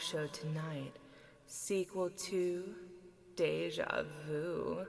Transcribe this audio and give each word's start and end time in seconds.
show 0.00 0.26
tonight, 0.28 0.96
sequel 1.46 2.08
to 2.10 2.74
Deja 3.36 4.04
Vu, 4.26 4.86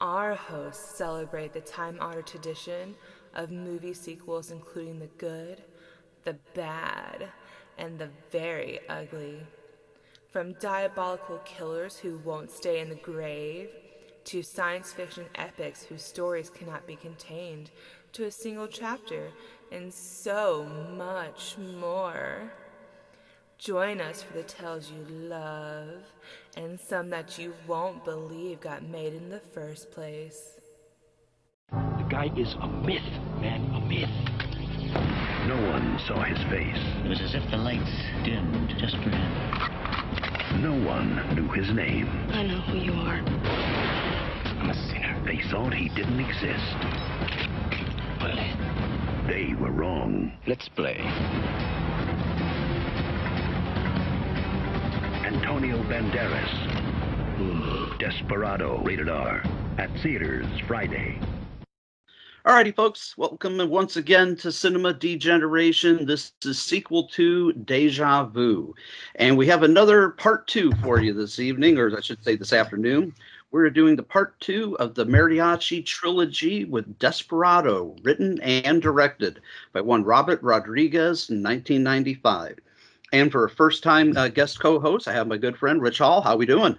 our 0.00 0.34
hosts 0.34 0.96
celebrate 0.96 1.52
the 1.52 1.60
time 1.60 1.98
honored 2.00 2.26
tradition 2.26 2.94
of 3.34 3.50
movie 3.50 3.94
sequels, 3.94 4.52
including 4.52 5.00
the 5.00 5.08
good, 5.18 5.62
the 6.24 6.36
bad, 6.54 7.28
and 7.76 7.98
the 7.98 8.10
very 8.30 8.78
ugly. 8.88 9.40
From 10.30 10.54
diabolical 10.54 11.38
killers 11.38 11.96
who 11.96 12.18
won't 12.18 12.50
stay 12.50 12.80
in 12.80 12.88
the 12.88 12.94
grave, 12.94 13.68
to 14.24 14.42
science 14.44 14.92
fiction 14.92 15.24
epics 15.34 15.82
whose 15.82 16.02
stories 16.02 16.48
cannot 16.48 16.86
be 16.86 16.94
contained 16.94 17.72
to 18.12 18.24
a 18.24 18.30
single 18.30 18.68
chapter, 18.68 19.32
and 19.72 19.92
so 19.92 20.64
much 20.96 21.56
more. 21.58 22.52
Join 23.62 24.00
us 24.00 24.24
for 24.24 24.32
the 24.32 24.42
tales 24.42 24.90
you 24.90 25.14
love 25.28 26.02
and 26.56 26.80
some 26.80 27.10
that 27.10 27.38
you 27.38 27.54
won't 27.68 28.04
believe 28.04 28.60
got 28.60 28.82
made 28.82 29.14
in 29.14 29.28
the 29.30 29.38
first 29.54 29.92
place. 29.92 30.58
The 31.70 32.06
guy 32.10 32.28
is 32.36 32.54
a 32.54 32.66
myth, 32.66 33.06
man, 33.40 33.62
a 33.72 33.80
myth. 33.80 34.10
No 35.46 35.54
one 35.70 35.96
saw 36.08 36.24
his 36.24 36.38
face. 36.50 36.82
It 37.04 37.08
was 37.08 37.20
as 37.20 37.36
if 37.36 37.48
the 37.52 37.56
lights 37.56 37.88
dimmed 38.24 38.74
just 38.80 38.96
for 38.96 39.10
him. 39.10 40.60
No 40.60 40.72
one 40.84 41.32
knew 41.36 41.48
his 41.52 41.72
name. 41.72 42.08
I 42.32 42.42
know 42.42 42.62
who 42.62 42.78
you 42.78 42.94
are. 42.94 43.22
I'm 44.58 44.70
a 44.70 44.74
sinner. 44.90 45.22
They 45.24 45.40
thought 45.52 45.72
he 45.72 45.88
didn't 45.90 46.18
exist. 46.18 46.74
Play. 48.18 48.56
They 49.28 49.54
were 49.54 49.70
wrong. 49.70 50.32
Let's 50.48 50.68
play. 50.68 50.98
Antonio 55.42 55.82
Banderas. 55.82 56.48
Desperado, 57.98 58.80
rated 58.84 59.08
R. 59.08 59.42
At 59.76 59.90
theaters 60.00 60.46
Friday. 60.68 61.18
Alrighty, 62.46 62.72
folks, 62.72 63.18
welcome 63.18 63.58
once 63.68 63.96
again 63.96 64.36
to 64.36 64.52
Cinema 64.52 64.94
Degeneration. 64.94 66.06
This 66.06 66.30
is 66.44 66.62
sequel 66.62 67.08
to 67.08 67.52
Deja 67.54 68.26
Vu. 68.26 68.72
And 69.16 69.36
we 69.36 69.48
have 69.48 69.64
another 69.64 70.10
part 70.10 70.46
two 70.46 70.70
for 70.80 71.00
you 71.00 71.12
this 71.12 71.40
evening, 71.40 71.76
or 71.76 71.90
I 71.96 72.00
should 72.00 72.22
say 72.22 72.36
this 72.36 72.52
afternoon. 72.52 73.12
We're 73.50 73.68
doing 73.70 73.96
the 73.96 74.04
part 74.04 74.38
two 74.38 74.78
of 74.78 74.94
the 74.94 75.04
Mariachi 75.04 75.84
trilogy 75.84 76.66
with 76.66 77.00
Desperado, 77.00 77.96
written 78.04 78.40
and 78.42 78.80
directed 78.80 79.40
by 79.72 79.80
one 79.80 80.04
Robert 80.04 80.40
Rodriguez 80.40 81.30
in 81.30 81.42
1995. 81.42 82.60
And 83.12 83.30
for 83.30 83.44
a 83.44 83.50
first-time 83.50 84.16
uh, 84.16 84.28
guest 84.28 84.58
co-host, 84.58 85.06
I 85.06 85.12
have 85.12 85.28
my 85.28 85.36
good 85.36 85.56
friend 85.56 85.80
Ritch 85.80 85.98
Hall. 85.98 86.22
How 86.22 86.30
are 86.30 86.36
we 86.36 86.46
doing? 86.46 86.76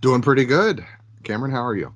Doing 0.00 0.22
pretty 0.22 0.44
good. 0.44 0.84
Cameron, 1.24 1.52
how 1.52 1.62
are 1.62 1.76
you? 1.76 1.94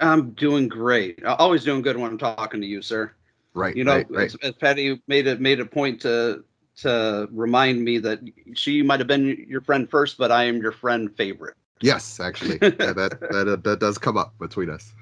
I'm 0.00 0.30
doing 0.32 0.68
great. 0.68 1.24
Always 1.24 1.64
doing 1.64 1.82
good 1.82 1.96
when 1.96 2.10
I'm 2.10 2.18
talking 2.18 2.60
to 2.60 2.66
you, 2.66 2.80
sir. 2.82 3.12
Right. 3.54 3.76
You 3.76 3.84
know, 3.84 3.96
right, 3.96 4.10
right. 4.10 4.26
As, 4.26 4.36
as 4.42 4.52
Patty 4.52 5.00
made 5.06 5.26
a 5.26 5.36
made 5.36 5.60
a 5.60 5.66
point 5.66 6.00
to 6.02 6.44
to 6.78 7.28
remind 7.30 7.84
me 7.84 7.98
that 7.98 8.20
she 8.54 8.82
might 8.82 9.00
have 9.00 9.06
been 9.06 9.46
your 9.48 9.60
friend 9.60 9.88
first, 9.88 10.18
but 10.18 10.32
I 10.32 10.44
am 10.44 10.60
your 10.60 10.72
friend 10.72 11.14
favorite. 11.16 11.54
Yes, 11.80 12.18
actually, 12.18 12.58
that, 12.58 12.78
that 12.78 13.20
that 13.20 13.60
that 13.64 13.80
does 13.80 13.98
come 13.98 14.16
up 14.16 14.36
between 14.38 14.70
us. 14.70 14.92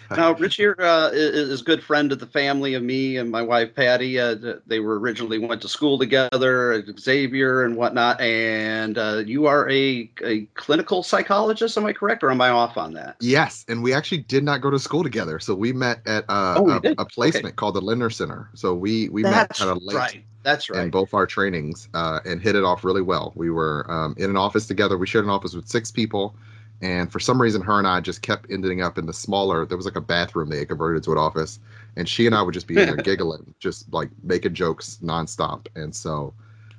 now, 0.16 0.32
Ritch 0.34 0.56
here 0.56 0.76
uh, 0.78 1.10
is, 1.12 1.50
is 1.50 1.60
a 1.60 1.64
good 1.64 1.82
friend 1.82 2.12
of 2.12 2.18
the 2.18 2.26
family 2.26 2.74
of 2.74 2.82
me 2.82 3.16
and 3.16 3.30
my 3.30 3.42
wife 3.42 3.74
Patty. 3.74 4.18
Uh, 4.18 4.36
they 4.66 4.80
were 4.80 4.98
originally 4.98 5.38
went 5.38 5.62
to 5.62 5.68
school 5.68 5.98
together 5.98 6.72
at 6.72 6.98
Xavier 7.00 7.64
and 7.64 7.76
whatnot. 7.76 8.20
And 8.20 8.98
uh, 8.98 9.22
you 9.26 9.46
are 9.46 9.68
a, 9.70 10.10
a 10.24 10.46
clinical 10.54 11.02
psychologist, 11.02 11.76
am 11.76 11.86
I 11.86 11.92
correct, 11.92 12.22
or 12.22 12.30
am 12.30 12.40
I 12.40 12.50
off 12.50 12.76
on 12.76 12.94
that? 12.94 13.16
Yes, 13.20 13.64
and 13.68 13.82
we 13.82 13.92
actually 13.92 14.18
did 14.18 14.44
not 14.44 14.60
go 14.60 14.70
to 14.70 14.78
school 14.78 15.02
together. 15.02 15.38
So 15.38 15.54
we 15.54 15.72
met 15.72 16.00
at 16.06 16.24
uh, 16.28 16.54
Oh, 16.56 16.62
we 16.62 16.72
a, 16.72 16.82
a 16.98 17.06
placement 17.06 17.54
Okay. 17.54 17.56
called 17.56 17.74
the 17.76 17.80
Lindner 17.80 18.10
Center. 18.10 18.50
So 18.54 18.74
we 18.74 19.08
we 19.10 19.22
That's 19.22 19.30
met 19.30 19.52
kind 19.52 19.70
of 19.70 19.82
late 19.82 19.96
right. 19.96 20.24
That's 20.42 20.68
right. 20.68 20.82
in 20.82 20.90
both 20.90 21.14
our 21.14 21.26
trainings 21.26 21.88
uh, 21.94 22.20
and 22.24 22.42
hit 22.42 22.56
it 22.56 22.64
off 22.64 22.84
really 22.84 23.02
well. 23.02 23.32
We 23.36 23.50
were 23.50 23.86
um, 23.90 24.14
in 24.18 24.28
an 24.28 24.36
office 24.36 24.66
together. 24.66 24.98
We 24.98 25.06
shared 25.06 25.24
an 25.24 25.30
office 25.30 25.54
with 25.54 25.68
six 25.68 25.90
people. 25.90 26.34
And 26.82 27.12
for 27.12 27.20
some 27.20 27.40
reason, 27.40 27.62
her 27.62 27.78
and 27.78 27.86
I 27.86 28.00
just 28.00 28.22
kept 28.22 28.50
ending 28.50 28.82
up 28.82 28.98
in 28.98 29.06
the 29.06 29.12
smaller. 29.12 29.64
There 29.64 29.76
was 29.76 29.86
like 29.86 29.96
a 29.96 30.00
bathroom 30.00 30.48
they 30.48 30.58
had 30.58 30.68
converted 30.68 31.04
to 31.04 31.12
an 31.12 31.18
office, 31.18 31.60
and 31.96 32.08
she 32.08 32.26
and 32.26 32.34
I 32.34 32.42
would 32.42 32.54
just 32.54 32.66
be 32.66 32.76
in 32.76 32.86
there 32.86 32.96
giggling, 33.04 33.54
just 33.60 33.90
like 33.92 34.10
making 34.24 34.54
jokes 34.54 34.98
nonstop. 35.00 35.68
And 35.76 35.94
so 35.94 36.34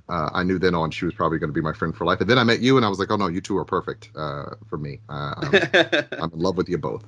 uh, 0.09 0.29
I 0.33 0.43
knew 0.43 0.59
then 0.59 0.75
on 0.75 0.91
she 0.91 1.05
was 1.05 1.13
probably 1.13 1.39
going 1.39 1.49
to 1.49 1.53
be 1.53 1.61
my 1.61 1.71
friend 1.71 1.95
for 1.95 2.03
life. 2.03 2.19
And 2.19 2.29
then 2.29 2.37
I 2.37 2.43
met 2.43 2.59
you, 2.59 2.75
and 2.75 2.85
I 2.85 2.89
was 2.89 2.99
like, 2.99 3.11
oh 3.11 3.15
no, 3.15 3.27
you 3.27 3.39
two 3.39 3.57
are 3.57 3.65
perfect 3.65 4.11
uh, 4.15 4.55
for 4.67 4.77
me. 4.77 4.99
Uh, 5.07 5.35
I'm, 5.37 6.05
I'm 6.21 6.33
in 6.33 6.39
love 6.39 6.57
with 6.57 6.67
you 6.67 6.77
both. 6.77 7.05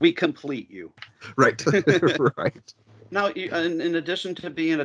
we 0.00 0.12
complete 0.12 0.70
you. 0.70 0.90
right, 1.36 1.62
right. 2.38 2.74
Now, 3.10 3.26
in, 3.28 3.82
in 3.82 3.96
addition 3.96 4.34
to 4.36 4.48
being 4.48 4.80
a 4.80 4.84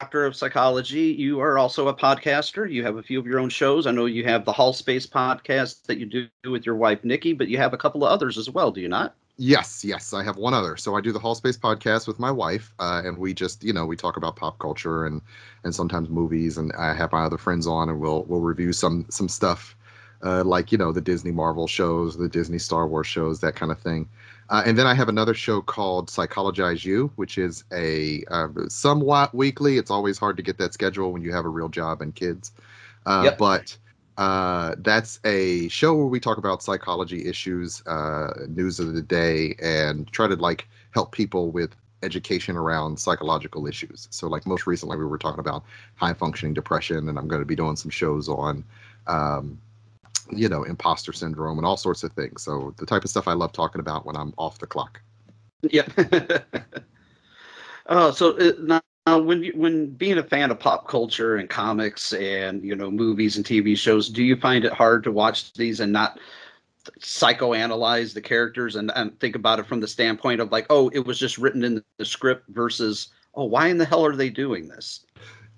doctor 0.00 0.26
of 0.26 0.36
psychology, 0.36 1.14
you 1.18 1.40
are 1.40 1.56
also 1.56 1.88
a 1.88 1.94
podcaster. 1.94 2.70
You 2.70 2.84
have 2.84 2.96
a 2.96 3.02
few 3.02 3.18
of 3.18 3.26
your 3.26 3.38
own 3.38 3.48
shows. 3.48 3.86
I 3.86 3.92
know 3.92 4.04
you 4.04 4.24
have 4.24 4.44
the 4.44 4.52
Hall 4.52 4.74
Space 4.74 5.06
podcast 5.06 5.84
that 5.86 5.98
you 5.98 6.04
do 6.04 6.28
with 6.50 6.66
your 6.66 6.76
wife 6.76 7.02
Nikki, 7.02 7.32
but 7.32 7.48
you 7.48 7.56
have 7.56 7.72
a 7.72 7.78
couple 7.78 8.04
of 8.04 8.12
others 8.12 8.36
as 8.36 8.50
well, 8.50 8.70
do 8.70 8.82
you 8.82 8.88
not? 8.88 9.14
Yes, 9.38 9.84
yes, 9.84 10.12
I 10.12 10.22
have 10.22 10.36
one 10.36 10.52
other. 10.52 10.76
So 10.76 10.96
I 10.96 11.00
do 11.00 11.12
the 11.12 11.18
Hall 11.18 11.34
Space 11.34 11.56
podcast 11.56 12.06
with 12.06 12.18
my 12.18 12.30
wife, 12.30 12.74
uh, 12.78 13.02
and 13.04 13.16
we 13.16 13.32
just, 13.32 13.64
you 13.64 13.72
know, 13.72 13.86
we 13.86 13.96
talk 13.96 14.18
about 14.18 14.36
pop 14.36 14.58
culture 14.58 15.06
and 15.06 15.22
and 15.64 15.74
sometimes 15.74 16.10
movies, 16.10 16.58
and 16.58 16.72
I 16.78 16.92
have 16.92 17.12
my 17.12 17.24
other 17.24 17.38
friends 17.38 17.66
on, 17.66 17.88
and 17.88 17.98
we'll 17.98 18.24
we'll 18.24 18.40
review 18.40 18.74
some 18.74 19.06
some 19.08 19.28
stuff, 19.28 19.76
uh, 20.22 20.44
like 20.44 20.72
you 20.72 20.78
know 20.78 20.92
the 20.92 21.00
Disney 21.00 21.32
Marvel 21.32 21.66
shows, 21.66 22.18
the 22.18 22.28
Disney 22.28 22.58
Star 22.58 22.86
Wars 22.86 23.06
shows, 23.06 23.40
that 23.40 23.56
kind 23.56 23.72
of 23.72 23.78
thing. 23.78 24.08
Uh, 24.48 24.62
and 24.64 24.78
then 24.78 24.86
I 24.86 24.94
have 24.94 25.08
another 25.08 25.34
show 25.34 25.60
called 25.60 26.08
Psychologize 26.08 26.84
You, 26.84 27.10
which 27.16 27.38
is 27.38 27.64
a 27.72 28.24
uh, 28.30 28.48
somewhat 28.68 29.34
weekly. 29.34 29.76
It's 29.78 29.90
always 29.90 30.18
hard 30.18 30.36
to 30.36 30.42
get 30.42 30.58
that 30.58 30.72
schedule 30.72 31.12
when 31.12 31.22
you 31.22 31.32
have 31.32 31.44
a 31.44 31.48
real 31.48 31.68
job 31.68 32.00
and 32.02 32.14
kids, 32.14 32.52
uh, 33.06 33.30
Yep. 33.30 33.38
but 33.38 33.76
uh, 34.16 34.74
that's 34.78 35.20
a 35.24 35.68
show 35.68 35.94
where 35.94 36.06
we 36.06 36.20
talk 36.20 36.38
about 36.38 36.62
psychology 36.62 37.26
issues, 37.26 37.84
uh, 37.86 38.32
news 38.48 38.78
of 38.80 38.94
the 38.94 39.02
day, 39.02 39.54
and 39.60 40.10
try 40.12 40.26
to 40.28 40.36
like 40.36 40.68
help 40.92 41.12
people 41.12 41.50
with 41.50 41.74
education 42.02 42.56
around 42.56 42.98
psychological 42.98 43.66
issues. 43.66 44.08
So, 44.10 44.28
like 44.28 44.46
most 44.46 44.66
recently, 44.66 44.96
we 44.96 45.04
were 45.06 45.18
talking 45.18 45.40
about 45.40 45.64
high 45.96 46.14
functioning 46.14 46.54
depression, 46.54 47.08
and 47.08 47.18
I'm 47.18 47.28
going 47.28 47.42
to 47.42 47.46
be 47.46 47.56
doing 47.56 47.76
some 47.76 47.90
shows 47.90 48.28
on, 48.28 48.64
um, 49.06 49.60
you 50.30 50.48
know, 50.48 50.64
imposter 50.64 51.12
syndrome 51.12 51.58
and 51.58 51.66
all 51.66 51.76
sorts 51.76 52.02
of 52.02 52.12
things. 52.12 52.42
So, 52.42 52.74
the 52.78 52.86
type 52.86 53.04
of 53.04 53.10
stuff 53.10 53.28
I 53.28 53.32
love 53.32 53.52
talking 53.52 53.80
about 53.80 54.06
when 54.06 54.16
I'm 54.16 54.32
off 54.38 54.58
the 54.58 54.66
clock. 54.66 55.00
Yeah. 55.62 55.86
oh, 57.86 58.10
so 58.12 58.36
uh, 58.38 58.52
now 58.60 58.80
now 59.06 59.18
when 59.18 59.44
you, 59.44 59.52
when 59.54 59.86
being 59.86 60.18
a 60.18 60.22
fan 60.22 60.50
of 60.50 60.58
pop 60.58 60.88
culture 60.88 61.36
and 61.36 61.48
comics 61.48 62.12
and 62.12 62.62
you 62.64 62.74
know 62.74 62.90
movies 62.90 63.36
and 63.36 63.46
TV 63.46 63.78
shows, 63.78 64.08
do 64.08 64.22
you 64.22 64.36
find 64.36 64.64
it 64.64 64.72
hard 64.72 65.04
to 65.04 65.12
watch 65.12 65.52
these 65.54 65.80
and 65.80 65.92
not 65.92 66.18
psychoanalyze 67.00 68.14
the 68.14 68.20
characters 68.20 68.76
and, 68.76 68.92
and 68.94 69.18
think 69.20 69.36
about 69.36 69.58
it 69.58 69.66
from 69.66 69.80
the 69.80 69.88
standpoint 69.88 70.40
of 70.40 70.52
like, 70.52 70.66
oh, 70.70 70.88
it 70.90 71.00
was 71.00 71.18
just 71.18 71.38
written 71.38 71.64
in 71.64 71.82
the 71.98 72.04
script 72.04 72.44
versus, 72.48 73.08
oh, 73.34 73.44
why 73.44 73.68
in 73.68 73.78
the 73.78 73.84
hell 73.84 74.04
are 74.04 74.16
they 74.16 74.30
doing 74.30 74.68
this? 74.68 75.05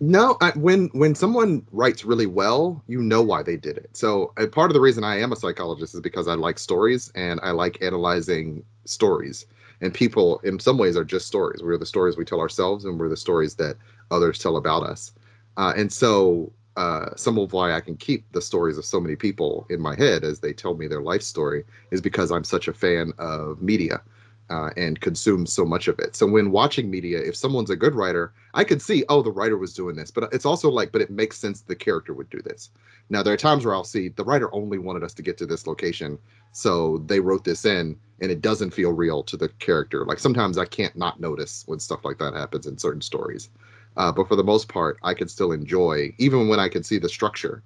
No, 0.00 0.36
I, 0.40 0.50
when 0.52 0.88
when 0.92 1.14
someone 1.16 1.66
writes 1.72 2.04
really 2.04 2.26
well, 2.26 2.82
you 2.86 3.02
know 3.02 3.20
why 3.20 3.42
they 3.42 3.56
did 3.56 3.76
it. 3.76 3.90
So 3.96 4.32
uh, 4.36 4.46
part 4.46 4.70
of 4.70 4.74
the 4.74 4.80
reason 4.80 5.02
I 5.02 5.18
am 5.18 5.32
a 5.32 5.36
psychologist 5.36 5.94
is 5.94 6.00
because 6.00 6.28
I 6.28 6.34
like 6.34 6.58
stories 6.58 7.10
and 7.16 7.40
I 7.42 7.50
like 7.50 7.82
analyzing 7.82 8.62
stories. 8.84 9.46
And 9.80 9.92
people, 9.94 10.38
in 10.40 10.58
some 10.60 10.78
ways, 10.78 10.96
are 10.96 11.04
just 11.04 11.26
stories. 11.26 11.62
We're 11.62 11.78
the 11.78 11.86
stories 11.86 12.16
we 12.16 12.24
tell 12.24 12.40
ourselves, 12.40 12.84
and 12.84 12.98
we're 12.98 13.08
the 13.08 13.16
stories 13.16 13.54
that 13.56 13.76
others 14.10 14.38
tell 14.38 14.56
about 14.56 14.82
us. 14.84 15.12
Uh, 15.56 15.72
and 15.76 15.92
so, 15.92 16.52
uh, 16.76 17.10
some 17.16 17.38
of 17.38 17.52
why 17.52 17.72
I 17.72 17.80
can 17.80 17.96
keep 17.96 18.30
the 18.32 18.42
stories 18.42 18.78
of 18.78 18.84
so 18.84 19.00
many 19.00 19.16
people 19.16 19.66
in 19.70 19.80
my 19.80 19.96
head 19.96 20.22
as 20.24 20.40
they 20.40 20.52
tell 20.52 20.74
me 20.74 20.86
their 20.88 21.02
life 21.02 21.22
story 21.22 21.64
is 21.90 22.00
because 22.00 22.30
I'm 22.30 22.44
such 22.44 22.68
a 22.68 22.72
fan 22.72 23.12
of 23.18 23.60
media 23.62 24.00
uh, 24.50 24.70
and 24.76 25.00
consume 25.00 25.46
so 25.46 25.64
much 25.64 25.88
of 25.88 25.98
it. 25.98 26.16
So 26.16 26.26
when 26.26 26.50
watching 26.50 26.90
media, 26.90 27.18
if 27.18 27.36
someone's 27.36 27.70
a 27.70 27.76
good 27.76 27.94
writer, 27.94 28.32
I 28.54 28.64
could 28.64 28.80
see, 28.80 29.04
oh, 29.08 29.22
the 29.22 29.30
writer 29.30 29.58
was 29.58 29.74
doing 29.74 29.96
this, 29.96 30.10
but 30.10 30.32
it's 30.32 30.46
also 30.46 30.70
like, 30.70 30.92
but 30.92 31.02
it 31.02 31.10
makes 31.10 31.38
sense 31.38 31.60
the 31.60 31.76
character 31.76 32.14
would 32.14 32.30
do 32.30 32.40
this. 32.42 32.70
Now 33.10 33.22
there 33.22 33.32
are 33.32 33.38
times 33.38 33.64
where 33.64 33.74
I'll 33.74 33.84
see 33.84 34.08
the 34.08 34.24
writer 34.24 34.54
only 34.54 34.78
wanted 34.78 35.02
us 35.02 35.14
to 35.14 35.22
get 35.22 35.38
to 35.38 35.46
this 35.46 35.66
location, 35.66 36.18
so 36.52 36.98
they 37.06 37.20
wrote 37.20 37.44
this 37.44 37.64
in, 37.64 37.96
and 38.20 38.30
it 38.30 38.40
doesn't 38.40 38.74
feel 38.74 38.92
real 38.92 39.22
to 39.24 39.36
the 39.36 39.48
character. 39.60 40.04
Like 40.04 40.18
sometimes 40.18 40.58
I 40.58 40.64
can't 40.64 40.96
not 40.96 41.20
notice 41.20 41.64
when 41.66 41.78
stuff 41.78 42.04
like 42.04 42.18
that 42.18 42.34
happens 42.34 42.66
in 42.66 42.78
certain 42.78 43.00
stories, 43.00 43.50
uh, 43.96 44.12
but 44.12 44.28
for 44.28 44.36
the 44.36 44.44
most 44.44 44.68
part, 44.68 44.98
I 45.02 45.14
can 45.14 45.28
still 45.28 45.52
enjoy, 45.52 46.14
even 46.18 46.48
when 46.48 46.60
I 46.60 46.68
can 46.68 46.82
see 46.82 46.98
the 46.98 47.08
structure 47.08 47.62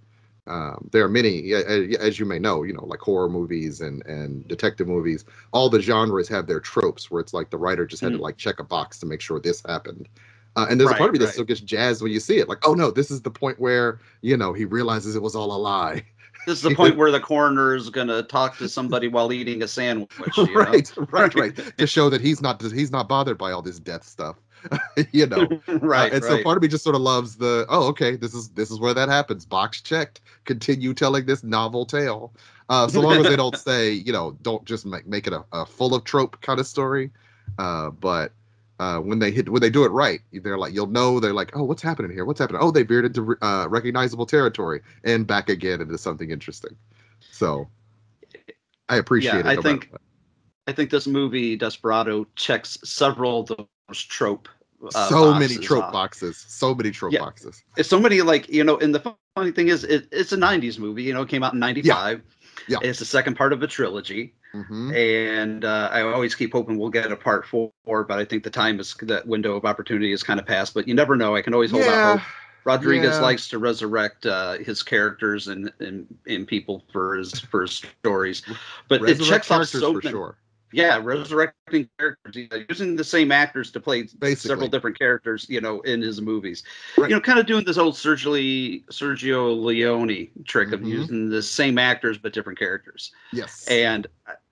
um, 0.46 0.88
there 0.90 1.04
are 1.04 1.08
many, 1.08 1.52
as 1.52 2.18
you 2.18 2.26
may 2.26 2.38
know, 2.38 2.64
you 2.64 2.72
know, 2.72 2.84
like 2.84 2.98
horror 2.98 3.28
movies 3.28 3.80
and 3.80 4.04
and 4.06 4.46
detective 4.48 4.88
movies. 4.88 5.24
All 5.52 5.68
the 5.68 5.80
genres 5.80 6.28
have 6.28 6.46
their 6.46 6.60
tropes 6.60 7.10
where 7.10 7.20
it's 7.20 7.32
like 7.32 7.50
the 7.50 7.58
writer 7.58 7.86
just 7.86 8.02
had 8.02 8.12
mm. 8.12 8.16
to 8.16 8.22
like 8.22 8.38
check 8.38 8.58
a 8.58 8.64
box 8.64 8.98
to 9.00 9.06
make 9.06 9.20
sure 9.20 9.38
this 9.38 9.62
happened. 9.66 10.08
Uh, 10.56 10.66
and 10.68 10.78
there's 10.78 10.90
right, 10.90 10.96
a 10.96 10.98
part 10.98 11.10
of 11.10 11.14
me 11.14 11.20
right. 11.20 11.26
that 11.26 11.32
still 11.32 11.44
gets 11.44 11.60
jazzed 11.60 12.02
when 12.02 12.12
you 12.12 12.20
see 12.20 12.38
it. 12.38 12.48
Like, 12.48 12.66
oh 12.66 12.74
no, 12.74 12.90
this 12.90 13.10
is 13.10 13.22
the 13.22 13.30
point 13.30 13.60
where 13.60 14.00
you 14.20 14.36
know 14.36 14.52
he 14.52 14.64
realizes 14.64 15.14
it 15.14 15.22
was 15.22 15.36
all 15.36 15.54
a 15.54 15.56
lie. 15.56 16.04
This 16.46 16.58
is 16.58 16.62
the 16.68 16.74
point 16.74 16.96
where 16.96 17.12
the 17.12 17.20
coroner 17.20 17.74
is 17.74 17.88
going 17.88 18.08
to 18.08 18.24
talk 18.24 18.58
to 18.58 18.68
somebody 18.68 19.06
while 19.06 19.32
eating 19.32 19.62
a 19.62 19.68
sandwich. 19.68 20.10
right, 20.54 20.92
right, 21.12 21.34
right, 21.34 21.56
to 21.78 21.86
show 21.86 22.10
that 22.10 22.20
he's 22.20 22.42
not 22.42 22.60
he's 22.60 22.90
not 22.90 23.08
bothered 23.08 23.38
by 23.38 23.52
all 23.52 23.62
this 23.62 23.78
death 23.78 24.04
stuff. 24.04 24.36
you 25.12 25.26
know 25.26 25.48
right 25.80 26.12
uh, 26.12 26.16
and 26.16 26.24
right. 26.24 26.38
so 26.38 26.42
part 26.42 26.56
of 26.56 26.62
me 26.62 26.68
just 26.68 26.84
sort 26.84 26.96
of 26.96 27.02
loves 27.02 27.36
the 27.36 27.66
oh 27.68 27.86
okay 27.86 28.16
this 28.16 28.34
is 28.34 28.50
this 28.50 28.70
is 28.70 28.80
where 28.80 28.94
that 28.94 29.08
happens 29.08 29.44
box 29.44 29.80
checked 29.80 30.20
continue 30.44 30.92
telling 30.94 31.26
this 31.26 31.42
novel 31.42 31.86
tale. 31.86 32.32
Uh, 32.68 32.88
so 32.88 33.00
long 33.00 33.16
as 33.16 33.24
they 33.24 33.36
don't 33.36 33.56
say 33.68 33.92
you 33.92 34.12
know 34.12 34.36
don't 34.42 34.64
just 34.64 34.86
make, 34.86 35.06
make 35.06 35.26
it 35.26 35.32
a, 35.32 35.44
a 35.52 35.66
full 35.66 35.94
of 35.94 36.04
trope 36.04 36.40
kind 36.40 36.58
of 36.58 36.66
story 36.66 37.10
uh, 37.58 37.90
but 37.90 38.32
uh, 38.78 38.98
when 38.98 39.18
they 39.18 39.30
hit 39.30 39.48
when 39.48 39.60
they 39.60 39.70
do 39.70 39.84
it 39.84 39.90
right 39.90 40.20
they're 40.32 40.58
like 40.58 40.72
you'll 40.72 40.86
know 40.86 41.20
they're 41.20 41.34
like 41.34 41.54
oh 41.56 41.62
what's 41.62 41.82
happening 41.82 42.10
here? 42.10 42.24
What's 42.24 42.40
happening? 42.40 42.60
Oh 42.62 42.70
they 42.70 42.82
veered 42.82 43.04
into 43.04 43.36
uh, 43.42 43.66
recognizable 43.68 44.26
territory 44.26 44.80
and 45.04 45.26
back 45.26 45.48
again 45.48 45.80
into 45.80 45.98
something 45.98 46.30
interesting. 46.30 46.76
So 47.30 47.68
i 48.88 48.96
appreciate 48.96 49.44
yeah, 49.44 49.52
it 49.52 49.58
i 49.58 49.62
think 49.62 49.90
I 50.66 50.72
think 50.72 50.90
this 50.90 51.06
movie 51.06 51.56
Desperado 51.56 52.26
checks 52.36 52.78
several 52.84 53.40
of 53.50 53.66
trope. 53.90 54.48
Uh, 54.94 55.08
so 55.08 55.34
many 55.34 55.56
trope 55.56 55.84
off. 55.84 55.92
boxes. 55.92 56.44
So 56.48 56.74
many 56.74 56.90
trope 56.90 57.12
yeah. 57.12 57.20
boxes. 57.20 57.62
It's 57.76 57.88
so 57.88 58.00
many 58.00 58.20
like 58.22 58.48
you 58.48 58.64
know. 58.64 58.78
And 58.78 58.94
the 58.94 59.14
funny 59.36 59.52
thing 59.52 59.68
is, 59.68 59.84
it, 59.84 60.08
it's 60.10 60.32
a 60.32 60.36
'90s 60.36 60.78
movie. 60.78 61.04
You 61.04 61.14
know, 61.14 61.22
it 61.22 61.28
came 61.28 61.42
out 61.42 61.52
in 61.52 61.60
'95. 61.60 62.22
Yeah. 62.68 62.78
yeah. 62.82 62.88
It's 62.88 62.98
the 62.98 63.04
second 63.04 63.36
part 63.36 63.52
of 63.52 63.62
a 63.62 63.66
trilogy. 63.66 64.34
Mm-hmm. 64.54 64.92
And 64.94 65.64
uh, 65.64 65.88
I 65.90 66.02
always 66.02 66.34
keep 66.34 66.52
hoping 66.52 66.78
we'll 66.78 66.90
get 66.90 67.10
a 67.10 67.16
part 67.16 67.46
four, 67.46 67.72
but 67.86 68.18
I 68.18 68.24
think 68.24 68.44
the 68.44 68.50
time 68.50 68.80
is 68.80 68.94
that 69.02 69.26
window 69.26 69.56
of 69.56 69.64
opportunity 69.64 70.12
is 70.12 70.22
kind 70.22 70.38
of 70.38 70.46
passed. 70.46 70.74
But 70.74 70.86
you 70.86 70.94
never 70.94 71.16
know. 71.16 71.34
I 71.34 71.42
can 71.42 71.54
always 71.54 71.70
hold 71.70 71.84
yeah. 71.84 71.92
out 71.92 72.18
hope. 72.18 72.28
Rodriguez 72.64 73.14
yeah. 73.14 73.20
likes 73.20 73.48
to 73.48 73.58
resurrect 73.58 74.26
uh, 74.26 74.58
his 74.58 74.82
characters 74.82 75.48
and, 75.48 75.72
and 75.80 76.06
and 76.26 76.46
people 76.46 76.84
for 76.92 77.16
his 77.16 77.40
for 77.40 77.62
his 77.62 77.82
stories, 78.00 78.42
but 78.88 79.00
resurrect 79.00 79.20
it 79.20 79.24
checks 79.24 79.50
off 79.50 79.66
so 79.66 79.94
many. 79.94 80.10
Sure. 80.10 80.36
Yeah, 80.72 80.98
resurrecting 81.02 81.88
characters, 81.98 82.48
using 82.68 82.96
the 82.96 83.04
same 83.04 83.30
actors 83.30 83.70
to 83.72 83.80
play 83.80 84.02
Basically. 84.02 84.34
several 84.36 84.68
different 84.68 84.98
characters, 84.98 85.46
you 85.48 85.60
know, 85.60 85.80
in 85.82 86.00
his 86.00 86.20
movies. 86.20 86.62
Right. 86.96 87.10
You 87.10 87.16
know, 87.16 87.20
kind 87.20 87.38
of 87.38 87.46
doing 87.46 87.64
this 87.64 87.78
old 87.78 87.94
Sergio 87.94 88.84
Sergio 88.86 89.62
Leone 89.62 90.28
trick 90.46 90.68
mm-hmm. 90.68 90.74
of 90.74 90.88
using 90.88 91.28
the 91.28 91.42
same 91.42 91.78
actors 91.78 92.18
but 92.18 92.32
different 92.32 92.58
characters. 92.58 93.12
Yes. 93.32 93.66
And 93.68 94.06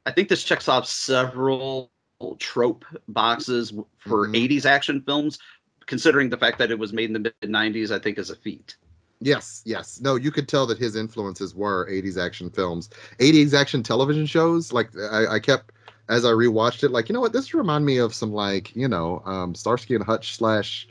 I 0.07 0.11
think 0.13 0.29
this 0.29 0.45
checks 0.45 0.69
off 0.69 0.87
several 0.87 1.91
trope 2.39 2.85
boxes 3.09 3.73
for 3.99 4.27
mm-hmm. 4.27 4.35
80s 4.35 4.67
action 4.67 5.01
films, 5.03 5.39
considering 5.87 6.29
the 6.31 6.37
fact 6.37 6.59
that 6.59 6.71
it 6.71 6.79
was 6.79 6.93
made 6.93 7.11
in 7.11 7.15
the 7.15 7.19
mid 7.19 7.35
90s, 7.43 7.91
I 7.91 7.99
think 7.99 8.19
is 8.19 8.31
a 8.31 8.37
feat. 8.37 8.77
Yes, 9.21 9.63
yes. 9.67 10.01
No, 10.01 10.17
you 10.17 10.31
could 10.31 10.49
tell 10.49 10.67
that 10.67 10.79
his 10.79 10.97
influences 10.97 11.55
were 11.55 11.89
80s 11.91 12.17
action 12.17 12.49
films, 12.51 12.89
80s 13.19 13.53
action 13.53 13.83
television 13.83 14.25
shows. 14.25 14.73
Like 14.73 14.91
I, 14.97 15.35
I 15.35 15.39
kept 15.39 15.73
as 16.11 16.25
I 16.25 16.31
rewatched 16.31 16.83
it, 16.85 16.91
like, 16.91 17.09
you 17.09 17.15
know 17.15 17.21
what, 17.21 17.33
this 17.33 17.55
remind 17.55 17.87
me 17.87 17.99
of 17.99 18.15
some 18.15 18.33
like, 18.33 18.75
you 18.77 18.89
know, 18.89 19.23
um 19.25 19.55
Starsky 19.55 19.95
and 19.95 20.05
Hutch 20.05 20.37
slash 20.37 20.89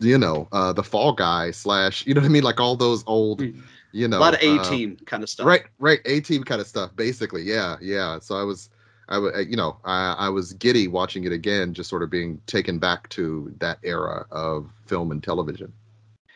you 0.00 0.18
know, 0.18 0.48
uh 0.52 0.72
the 0.72 0.82
Fall 0.82 1.12
Guy 1.12 1.52
slash, 1.52 2.06
you 2.06 2.14
know 2.14 2.20
what 2.20 2.26
I 2.26 2.30
mean? 2.30 2.42
Like 2.42 2.58
all 2.58 2.76
those 2.76 3.04
old, 3.06 3.40
hmm. 3.40 3.60
you 3.92 4.08
know, 4.08 4.18
a 4.18 4.20
lot 4.20 4.34
of 4.34 4.40
A 4.40 4.58
team 4.64 4.96
uh, 5.00 5.04
kind 5.04 5.22
of 5.22 5.28
stuff. 5.28 5.46
Right, 5.46 5.64
right, 5.78 6.00
A 6.06 6.20
team 6.20 6.42
kind 6.42 6.60
of 6.60 6.66
stuff, 6.66 6.90
basically. 6.96 7.42
Yeah, 7.42 7.76
yeah. 7.80 8.18
So 8.18 8.36
I 8.36 8.42
was 8.42 8.70
I 9.08 9.18
was, 9.18 9.46
you 9.46 9.56
know, 9.56 9.78
I, 9.84 10.12
I 10.18 10.28
was 10.28 10.52
giddy 10.52 10.86
watching 10.86 11.24
it 11.24 11.32
again, 11.32 11.72
just 11.72 11.88
sort 11.88 12.02
of 12.02 12.10
being 12.10 12.40
taken 12.46 12.78
back 12.78 13.08
to 13.10 13.54
that 13.58 13.78
era 13.82 14.26
of 14.30 14.70
film 14.86 15.10
and 15.10 15.22
television. 15.22 15.72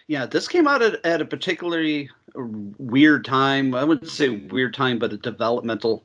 Yeah, 0.08 0.26
this 0.26 0.48
came 0.48 0.66
out 0.66 0.82
at, 0.82 1.04
at 1.04 1.20
a 1.20 1.24
particularly 1.24 2.10
weird 2.34 3.24
time. 3.24 3.74
I 3.74 3.84
wouldn't 3.84 4.10
say 4.10 4.30
weird 4.30 4.74
time, 4.74 4.98
but 4.98 5.12
a 5.12 5.16
developmental 5.16 6.02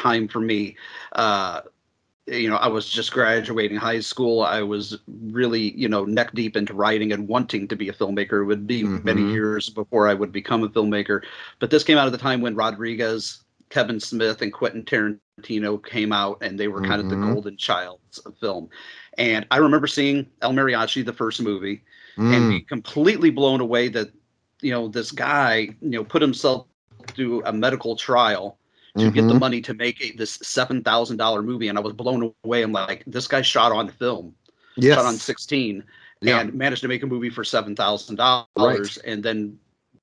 time 0.00 0.28
for 0.28 0.40
me. 0.40 0.76
Uh, 1.12 1.60
you 2.26 2.48
know, 2.48 2.56
I 2.56 2.68
was 2.68 2.88
just 2.88 3.12
graduating 3.12 3.76
high 3.76 4.00
school. 4.00 4.42
I 4.42 4.62
was 4.62 4.98
really, 5.08 5.76
you 5.76 5.88
know, 5.88 6.04
neck 6.04 6.32
deep 6.32 6.56
into 6.56 6.74
writing 6.74 7.12
and 7.12 7.26
wanting 7.26 7.66
to 7.68 7.76
be 7.76 7.88
a 7.88 7.92
filmmaker. 7.92 8.42
It 8.42 8.44
would 8.44 8.66
be 8.66 8.82
mm-hmm. 8.82 9.04
many 9.04 9.32
years 9.32 9.68
before 9.68 10.08
I 10.08 10.14
would 10.14 10.30
become 10.32 10.62
a 10.62 10.68
filmmaker. 10.68 11.22
But 11.58 11.70
this 11.70 11.82
came 11.82 11.98
out 11.98 12.06
at 12.06 12.12
the 12.12 12.18
time 12.18 12.40
when 12.40 12.54
Rodriguez, 12.54 13.42
Kevin 13.70 13.98
Smith, 13.98 14.42
and 14.42 14.52
Quentin 14.52 14.84
Tarantino 14.84 15.84
came 15.84 16.12
out, 16.12 16.38
and 16.40 16.58
they 16.58 16.68
were 16.68 16.80
kind 16.80 16.92
mm-hmm. 16.92 17.00
of 17.00 17.08
the 17.10 17.16
mm-hmm. 17.16 17.32
golden 17.32 17.56
childs 17.56 18.18
of 18.18 18.36
film. 18.38 18.68
And 19.18 19.46
I 19.50 19.56
remember 19.56 19.86
seeing 19.86 20.26
El 20.40 20.52
Mariachi, 20.52 21.04
the 21.04 21.12
first 21.12 21.42
movie, 21.42 21.82
mm. 22.16 22.34
and 22.34 22.50
be 22.50 22.60
completely 22.60 23.30
blown 23.30 23.60
away 23.60 23.88
that, 23.88 24.08
you 24.62 24.70
know, 24.70 24.86
this 24.86 25.10
guy, 25.10 25.70
you 25.80 25.90
know, 25.90 26.04
put 26.04 26.22
himself 26.22 26.66
through 27.08 27.44
a 27.44 27.52
medical 27.52 27.96
trial 27.96 28.59
to 28.96 29.04
mm-hmm. 29.04 29.14
get 29.14 29.22
the 29.22 29.28
mm-hmm. 29.28 29.38
money 29.38 29.60
to 29.62 29.74
make 29.74 30.02
a, 30.02 30.12
this 30.16 30.38
seven 30.42 30.82
thousand 30.82 31.16
dollar 31.16 31.42
movie, 31.42 31.68
and 31.68 31.78
I 31.78 31.80
was 31.80 31.92
blown 31.92 32.32
away. 32.44 32.62
I'm 32.62 32.72
like, 32.72 33.04
this 33.06 33.26
guy 33.26 33.42
shot 33.42 33.72
on 33.72 33.88
film, 33.88 34.34
yes. 34.76 34.96
shot 34.96 35.06
on 35.06 35.16
sixteen, 35.16 35.84
yeah. 36.20 36.40
and 36.40 36.54
managed 36.54 36.82
to 36.82 36.88
make 36.88 37.02
a 37.02 37.06
movie 37.06 37.30
for 37.30 37.44
seven 37.44 37.76
thousand 37.76 38.18
right. 38.18 38.46
dollars, 38.56 38.96
and 38.98 39.22
then 39.22 39.58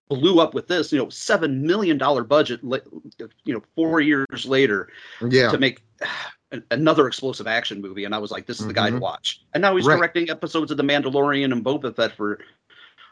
blew 0.10 0.40
up 0.40 0.54
with 0.54 0.68
this, 0.68 0.92
you 0.92 0.98
know, 0.98 1.10
seven 1.10 1.66
million 1.66 1.98
dollar 1.98 2.24
budget, 2.24 2.62
you 2.64 3.54
know, 3.54 3.62
four 3.76 4.00
years 4.00 4.46
later, 4.46 4.90
yeah, 5.28 5.52
to 5.52 5.58
make 5.58 5.82
another 6.72 7.08
explosive 7.08 7.48
action 7.48 7.82
movie, 7.82 8.06
and 8.06 8.16
I 8.16 8.20
was 8.20 8.32
like, 8.32 8.46
this 8.46 8.58
is 8.58 8.62
mm-hmm. 8.62 8.68
the 8.70 8.74
guy 8.74 8.86
to 8.88 8.92
mm-hmm. 8.94 9.04
watch. 9.04 9.42
And 9.54 9.62
now 9.62 9.76
he's 9.76 9.86
right. 9.86 9.98
directing 9.98 10.30
episodes 10.30 10.72
of 10.72 10.78
The 10.78 10.84
Mandalorian 10.84 11.52
and 11.52 11.64
Boba 11.64 11.96
Fett 11.96 12.14
for 12.14 12.40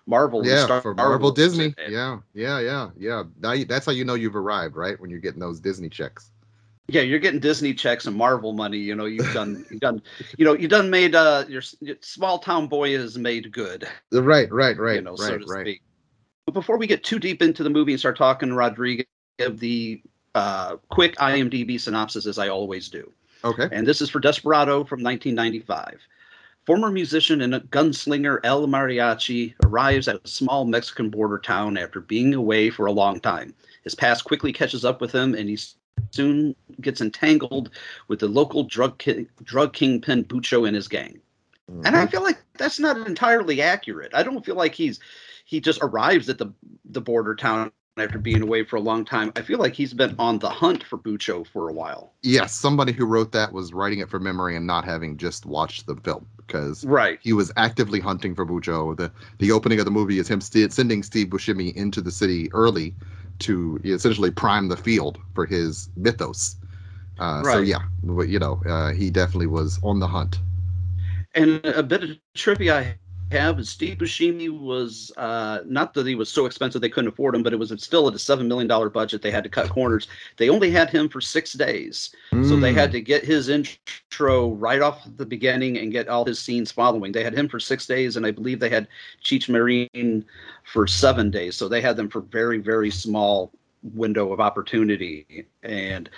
Marvel. 0.07 0.45
Yeah, 0.45 0.65
Star- 0.65 0.81
for 0.81 0.93
Marvel 0.93 1.31
Disney. 1.31 1.73
And, 1.77 1.91
yeah, 1.93 2.19
yeah, 2.33 2.59
yeah, 2.59 2.89
yeah. 2.97 3.23
Now 3.39 3.53
you, 3.53 3.65
that's 3.65 3.85
how 3.85 3.91
you 3.91 4.05
know 4.05 4.15
you've 4.15 4.35
arrived, 4.35 4.75
right? 4.75 4.99
When 4.99 5.09
you're 5.09 5.19
getting 5.19 5.39
those 5.39 5.59
Disney 5.59 5.89
checks. 5.89 6.31
Yeah, 6.87 7.01
you're 7.01 7.19
getting 7.19 7.39
Disney 7.39 7.73
checks 7.73 8.05
and 8.05 8.15
Marvel 8.15 8.53
money. 8.53 8.77
You 8.77 8.93
know, 8.93 9.05
you've 9.05 9.33
done, 9.33 9.65
you've 9.71 9.81
done, 9.81 10.03
you 10.37 10.45
know, 10.45 10.53
you've 10.53 10.69
done 10.69 10.89
made 10.89 11.15
uh 11.15 11.45
your, 11.47 11.63
your 11.81 11.95
small 12.01 12.37
town 12.37 12.67
boy 12.67 12.95
has 12.97 13.17
made 13.17 13.51
good. 13.51 13.87
Right, 14.11 14.51
right, 14.51 14.77
right. 14.77 14.95
You 14.95 15.01
know, 15.01 15.15
right, 15.15 15.41
so 15.41 15.47
right. 15.47 15.65
Speak. 15.65 15.81
But 16.45 16.53
before 16.53 16.77
we 16.77 16.85
get 16.85 17.03
too 17.03 17.17
deep 17.17 17.41
into 17.41 17.63
the 17.63 17.71
movie 17.71 17.93
and 17.93 17.99
start 17.99 18.17
talking, 18.17 18.53
Rodriguez, 18.53 19.07
give 19.39 19.59
the 19.59 20.03
uh, 20.35 20.75
quick 20.89 21.15
IMDb 21.15 21.79
synopsis 21.79 22.27
as 22.27 22.37
I 22.37 22.49
always 22.49 22.89
do. 22.89 23.11
Okay. 23.43 23.67
And 23.71 23.87
this 23.87 24.01
is 24.01 24.09
for 24.09 24.19
Desperado 24.19 24.83
from 24.83 25.01
1995. 25.01 25.99
Former 26.65 26.89
musician 26.89 27.41
and 27.41 27.53
gunslinger 27.69 28.39
El 28.43 28.67
Mariachi 28.67 29.53
arrives 29.63 30.07
at 30.07 30.19
a 30.23 30.27
small 30.27 30.65
Mexican 30.65 31.11
border 31.11 31.37
town 31.37 31.77
after 31.77 32.01
being 32.01 32.33
away 32.33 32.71
for 32.71 32.87
a 32.87 32.91
long 32.91 33.19
time. 33.19 33.53
His 33.83 33.93
past 33.93 34.23
quickly 34.23 34.51
catches 34.51 34.83
up 34.83 34.99
with 34.99 35.11
him, 35.11 35.35
and 35.35 35.47
he 35.47 35.59
soon 36.11 36.55
gets 36.81 37.01
entangled 37.01 37.69
with 38.07 38.19
the 38.19 38.27
local 38.27 38.63
drug 38.63 38.97
ki- 38.97 39.27
drug 39.43 39.73
kingpin 39.73 40.23
Bucho 40.23 40.65
and 40.65 40.75
his 40.75 40.87
gang. 40.87 41.19
Mm-hmm. 41.69 41.85
And 41.85 41.95
I 41.95 42.01
mm-hmm. 42.01 42.11
feel 42.11 42.23
like 42.23 42.39
that's 42.57 42.79
not 42.79 42.97
entirely 43.05 43.61
accurate. 43.61 44.15
I 44.15 44.23
don't 44.23 44.43
feel 44.43 44.55
like 44.55 44.73
he's 44.73 44.99
he 45.45 45.59
just 45.59 45.79
arrives 45.83 46.29
at 46.29 46.39
the 46.39 46.51
the 46.85 47.01
border 47.01 47.35
town 47.35 47.71
after 47.97 48.17
being 48.17 48.41
away 48.41 48.63
for 48.63 48.75
a 48.75 48.81
long 48.81 49.05
time. 49.05 49.31
I 49.35 49.41
feel 49.41 49.59
like 49.59 49.73
he's 49.73 49.93
been 49.93 50.15
on 50.19 50.39
the 50.39 50.49
hunt 50.49 50.83
for 50.83 50.97
Bucho 50.97 51.45
for 51.47 51.69
a 51.69 51.73
while. 51.73 52.13
Yes, 52.23 52.53
somebody 52.53 52.91
who 52.91 53.05
wrote 53.05 53.31
that 53.33 53.53
was 53.53 53.71
writing 53.71 53.99
it 53.99 54.09
from 54.09 54.23
memory 54.23 54.55
and 54.55 54.67
not 54.67 54.83
having 54.83 55.15
just 55.15 55.45
watched 55.45 55.85
the 55.85 55.95
film 55.97 56.27
because 56.47 56.85
right. 56.85 57.19
he 57.21 57.33
was 57.33 57.51
actively 57.57 57.99
hunting 57.99 58.35
for 58.35 58.45
Bucho. 58.45 58.95
The 58.95 59.11
the 59.39 59.51
opening 59.51 59.79
of 59.79 59.85
the 59.85 59.91
movie 59.91 60.19
is 60.19 60.27
him 60.27 60.41
st- 60.41 60.73
sending 60.73 61.03
Steve 61.03 61.27
Buscemi 61.27 61.73
into 61.75 62.01
the 62.01 62.11
city 62.11 62.51
early 62.53 62.95
to 63.39 63.79
essentially 63.83 64.31
prime 64.31 64.67
the 64.67 64.77
field 64.77 65.17
for 65.33 65.45
his 65.45 65.89
mythos. 65.95 66.57
Uh, 67.19 67.41
Right. 67.43 67.53
So 67.53 67.59
yeah, 67.61 67.79
but, 68.03 68.27
you 68.29 68.39
know, 68.39 68.61
uh, 68.65 68.91
he 68.91 69.09
definitely 69.09 69.47
was 69.47 69.79
on 69.83 69.99
the 69.99 70.07
hunt. 70.07 70.39
And 71.33 71.61
a 71.65 71.83
bit 71.83 72.03
of 72.03 72.09
trivia 72.33 72.77
I 72.77 72.95
have 73.31 73.59
is 73.59 73.69
Steve 73.69 73.97
Buscemi 73.97 74.49
was 74.49 75.11
uh, 75.17 75.59
not 75.65 75.93
that 75.93 76.05
he 76.05 76.15
was 76.15 76.29
so 76.31 76.45
expensive 76.45 76.81
they 76.81 76.89
couldn't 76.89 77.09
afford 77.09 77.35
him, 77.35 77.43
but 77.43 77.53
it 77.53 77.59
was 77.59 77.73
still 77.81 78.07
at 78.07 78.13
a 78.13 78.19
seven 78.19 78.47
million 78.47 78.67
dollar 78.67 78.89
budget. 78.89 79.21
They 79.21 79.31
had 79.31 79.43
to 79.43 79.49
cut 79.49 79.69
corners. 79.69 80.07
They 80.37 80.49
only 80.49 80.69
had 80.71 80.89
him 80.89 81.09
for 81.09 81.21
six 81.21 81.53
days, 81.53 82.15
so 82.41 82.55
they 82.55 82.71
Mm. 82.71 82.75
had 82.75 82.91
to 82.91 83.01
get 83.01 83.23
his 83.25 83.49
intro 83.49 84.51
right 84.53 84.81
off 84.81 85.07
the 85.17 85.25
beginning 85.25 85.77
and 85.77 85.91
get 85.91 86.07
all 86.07 86.25
his 86.25 86.39
scenes 86.39 86.71
following. 86.71 87.11
They 87.11 87.23
had 87.23 87.33
him 87.33 87.47
for 87.47 87.59
six 87.59 87.85
days, 87.87 88.15
and 88.15 88.25
I 88.25 88.31
believe 88.31 88.59
they 88.59 88.69
had 88.69 88.87
Cheech 89.23 89.49
Marin 89.49 90.25
for 90.63 90.87
seven 90.87 91.31
days. 91.31 91.55
So 91.55 91.67
they 91.67 91.81
had 91.81 91.97
them 91.97 92.09
for 92.09 92.21
very 92.21 92.59
very 92.59 92.91
small 92.91 93.51
window 93.93 94.31
of 94.33 94.39
opportunity 94.39 95.45
and. 95.63 96.09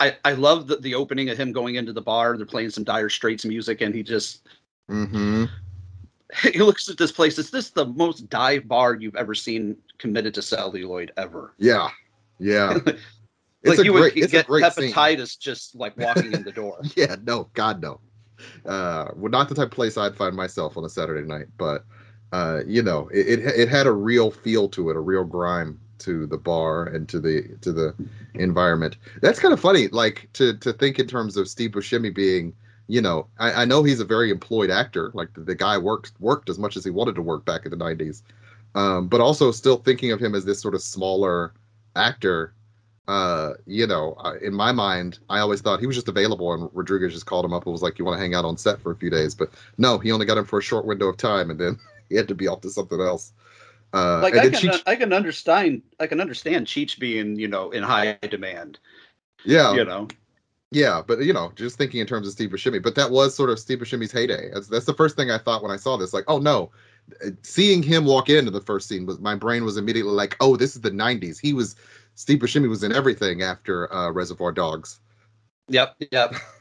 I, 0.00 0.16
I 0.24 0.32
love 0.32 0.66
the, 0.66 0.76
the 0.78 0.96
opening 0.96 1.30
of 1.30 1.38
him 1.38 1.52
going 1.52 1.76
into 1.76 1.92
the 1.92 2.00
bar. 2.02 2.36
They're 2.36 2.44
playing 2.44 2.70
some 2.70 2.82
Dire 2.82 3.08
Straits 3.08 3.44
music, 3.44 3.80
and 3.80 3.94
he 3.94 4.02
just 4.02 4.48
Mm-hmm. 4.90 5.44
he 6.42 6.58
looks 6.58 6.88
at 6.88 6.98
this 6.98 7.12
place. 7.12 7.38
Is 7.38 7.50
this 7.50 7.70
the 7.70 7.86
most 7.86 8.28
dive 8.28 8.68
bar 8.68 8.94
you've 8.94 9.16
ever 9.16 9.34
seen 9.34 9.76
committed 9.98 10.34
to 10.34 10.42
celluloid 10.42 11.12
ever? 11.16 11.54
Yeah, 11.58 11.88
yeah. 12.38 12.76
like 12.86 12.96
It's 13.62 13.78
a 13.80 13.84
you 13.84 13.92
great- 13.92 14.14
would 14.14 14.22
it's 14.24 14.32
a 14.32 14.36
get 14.36 14.46
great 14.46 14.72
scene. 14.72 14.92
hepatitis 14.92 15.38
just 15.38 15.74
like 15.74 15.96
walking 15.96 16.32
in 16.32 16.42
the 16.44 16.52
door. 16.52 16.80
yeah, 16.96 17.16
no, 17.24 17.48
God 17.54 17.80
no. 17.82 18.00
Uh, 18.66 19.08
well, 19.16 19.30
not 19.30 19.48
the 19.48 19.54
type 19.54 19.66
of 19.66 19.70
place 19.72 19.96
I'd 19.96 20.16
find 20.16 20.36
myself 20.36 20.76
on 20.76 20.84
a 20.84 20.88
Saturday 20.88 21.26
night, 21.26 21.46
but 21.56 21.84
uh, 22.32 22.60
you 22.66 22.82
know, 22.82 23.08
it, 23.12 23.40
it 23.40 23.40
it 23.40 23.68
had 23.68 23.86
a 23.86 23.92
real 23.92 24.30
feel 24.30 24.68
to 24.68 24.90
it, 24.90 24.96
a 24.96 25.00
real 25.00 25.24
grime 25.24 25.80
to 26.00 26.26
the 26.26 26.38
bar 26.38 26.84
and 26.84 27.08
to 27.08 27.18
the 27.18 27.56
to 27.62 27.72
the 27.72 27.94
environment. 28.34 28.96
That's 29.22 29.40
kind 29.40 29.52
of 29.52 29.58
funny, 29.60 29.88
like 29.88 30.28
to 30.34 30.56
to 30.58 30.72
think 30.72 30.98
in 31.00 31.08
terms 31.08 31.36
of 31.36 31.48
Steve 31.48 31.70
Buscemi 31.72 32.14
being, 32.14 32.52
you 32.88 33.00
know, 33.00 33.26
I, 33.38 33.62
I 33.62 33.64
know 33.64 33.82
he's 33.82 34.00
a 34.00 34.04
very 34.04 34.30
employed 34.30 34.70
actor, 34.70 35.10
like 35.14 35.32
the, 35.34 35.40
the 35.40 35.54
guy 35.54 35.78
worked 35.78 36.12
worked 36.18 36.48
as 36.48 36.58
much 36.58 36.76
as 36.76 36.84
he 36.84 36.90
wanted 36.90 37.14
to 37.14 37.22
work 37.22 37.44
back 37.44 37.64
in 37.64 37.70
the 37.70 37.76
'90s, 37.76 38.22
um, 38.74 39.08
but 39.08 39.20
also 39.20 39.52
still 39.52 39.76
thinking 39.76 40.10
of 40.12 40.20
him 40.20 40.34
as 40.34 40.44
this 40.44 40.60
sort 40.60 40.74
of 40.74 40.82
smaller 40.82 41.52
actor 41.94 42.52
uh, 43.08 43.54
you 43.66 43.86
know, 43.86 44.14
in 44.42 44.52
my 44.52 44.70
mind, 44.70 45.18
I 45.30 45.38
always 45.38 45.62
thought 45.62 45.80
he 45.80 45.86
was 45.86 45.96
just 45.96 46.08
available, 46.08 46.52
and 46.52 46.68
Rodriguez 46.74 47.14
just 47.14 47.24
called 47.24 47.42
him 47.42 47.54
up 47.54 47.64
and 47.64 47.72
was 47.72 47.82
like, 47.82 47.98
"You 47.98 48.04
want 48.04 48.18
to 48.18 48.20
hang 48.20 48.34
out 48.34 48.44
on 48.44 48.58
set 48.58 48.78
for 48.80 48.92
a 48.92 48.96
few 48.96 49.08
days?" 49.08 49.34
But 49.34 49.50
no, 49.78 49.96
he 49.98 50.12
only 50.12 50.26
got 50.26 50.36
him 50.36 50.44
for 50.44 50.58
a 50.58 50.62
short 50.62 50.84
window 50.84 51.08
of 51.08 51.16
time, 51.16 51.50
and 51.50 51.58
then 51.58 51.78
he 52.10 52.16
had 52.16 52.28
to 52.28 52.34
be 52.34 52.46
off 52.46 52.60
to 52.60 52.70
something 52.70 53.00
else. 53.00 53.32
Uh, 53.94 54.20
like 54.22 54.34
and 54.34 54.42
I 54.42 54.50
can 54.50 54.60
Cheech- 54.60 54.82
I 54.86 54.94
can 54.96 55.14
understand 55.14 55.80
I 55.98 56.06
can 56.06 56.20
understand 56.20 56.66
Cheech 56.66 56.98
being 56.98 57.38
you 57.38 57.48
know 57.48 57.70
in 57.70 57.82
high 57.82 58.18
demand. 58.28 58.78
yeah, 59.46 59.74
You 59.74 59.86
know, 59.86 60.08
yeah, 60.70 61.02
but 61.06 61.20
you 61.20 61.32
know, 61.32 61.52
just 61.56 61.78
thinking 61.78 62.00
in 62.00 62.06
terms 62.06 62.26
of 62.26 62.32
Steve 62.32 62.50
Buscemi, 62.50 62.82
but 62.82 62.94
that 62.94 63.10
was 63.10 63.34
sort 63.34 63.50
of 63.50 63.58
Steve 63.58 63.78
Buscemi's 63.78 64.12
heyday. 64.12 64.50
That's, 64.52 64.68
that's 64.68 64.84
the 64.86 64.94
first 64.94 65.16
thing 65.16 65.30
I 65.30 65.38
thought 65.38 65.62
when 65.62 65.72
I 65.72 65.76
saw 65.76 65.96
this. 65.96 66.12
Like, 66.12 66.24
oh 66.28 66.38
no, 66.38 66.70
Uh, 67.24 67.30
seeing 67.42 67.82
him 67.82 68.04
walk 68.04 68.28
into 68.28 68.50
the 68.50 68.60
first 68.60 68.88
scene 68.88 69.06
was 69.06 69.18
my 69.20 69.34
brain 69.34 69.64
was 69.64 69.76
immediately 69.78 70.12
like, 70.12 70.36
oh, 70.40 70.56
this 70.56 70.76
is 70.76 70.82
the 70.82 70.90
'90s. 70.90 71.40
He 71.40 71.52
was 71.54 71.74
Steve 72.16 72.38
Buscemi 72.40 72.68
was 72.68 72.82
in 72.82 72.92
everything 72.92 73.42
after 73.42 73.92
uh, 73.94 74.10
Reservoir 74.12 74.52
Dogs. 74.52 75.00
Yep, 75.68 75.96
yep. 76.12 76.34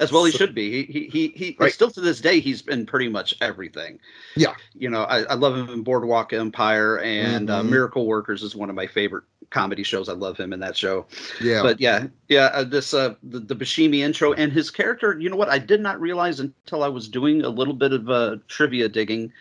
As 0.00 0.10
well, 0.10 0.24
he 0.24 0.32
should 0.32 0.54
be. 0.54 0.82
He 0.84 1.04
he 1.04 1.08
he, 1.08 1.28
he 1.28 1.56
Right. 1.58 1.72
still 1.72 1.90
to 1.92 2.00
this 2.00 2.20
day 2.20 2.40
he's 2.40 2.62
been 2.62 2.84
pretty 2.84 3.08
much 3.08 3.34
everything. 3.40 4.00
Yeah. 4.36 4.54
You 4.74 4.90
know, 4.90 5.02
I, 5.04 5.22
I 5.22 5.34
love 5.34 5.56
him 5.56 5.68
in 5.70 5.82
Boardwalk 5.84 6.32
Empire 6.32 6.98
and 7.00 7.48
uh, 7.48 7.62
Mhm. 7.62 7.68
Miracle 7.70 8.06
Workers 8.06 8.42
is 8.42 8.56
one 8.56 8.68
of 8.70 8.74
my 8.76 8.86
favorite 8.88 9.22
comedy 9.50 9.84
shows. 9.84 10.08
I 10.08 10.14
love 10.14 10.36
him 10.36 10.52
in 10.52 10.58
that 10.60 10.76
show. 10.76 11.06
Yeah, 11.40 11.62
But 11.62 11.80
yeah, 11.80 12.06
yeah, 12.28 12.46
uh, 12.52 12.64
this 12.64 12.92
uh 12.92 13.14
the, 13.22 13.38
the 13.38 13.54
Buscemi 13.54 13.98
intro 14.00 14.32
and 14.32 14.52
his 14.52 14.70
character. 14.70 15.16
You 15.18 15.30
know 15.30 15.36
what? 15.36 15.48
I 15.48 15.58
did 15.58 15.80
not 15.80 16.00
realize 16.00 16.40
until 16.40 16.82
I 16.82 16.88
was 16.88 17.08
doing 17.08 17.42
a 17.42 17.48
little 17.48 17.74
bit 17.74 17.92
of 17.92 18.10
uh, 18.10 18.36
trivia 18.48 18.88
digging. 18.88 19.32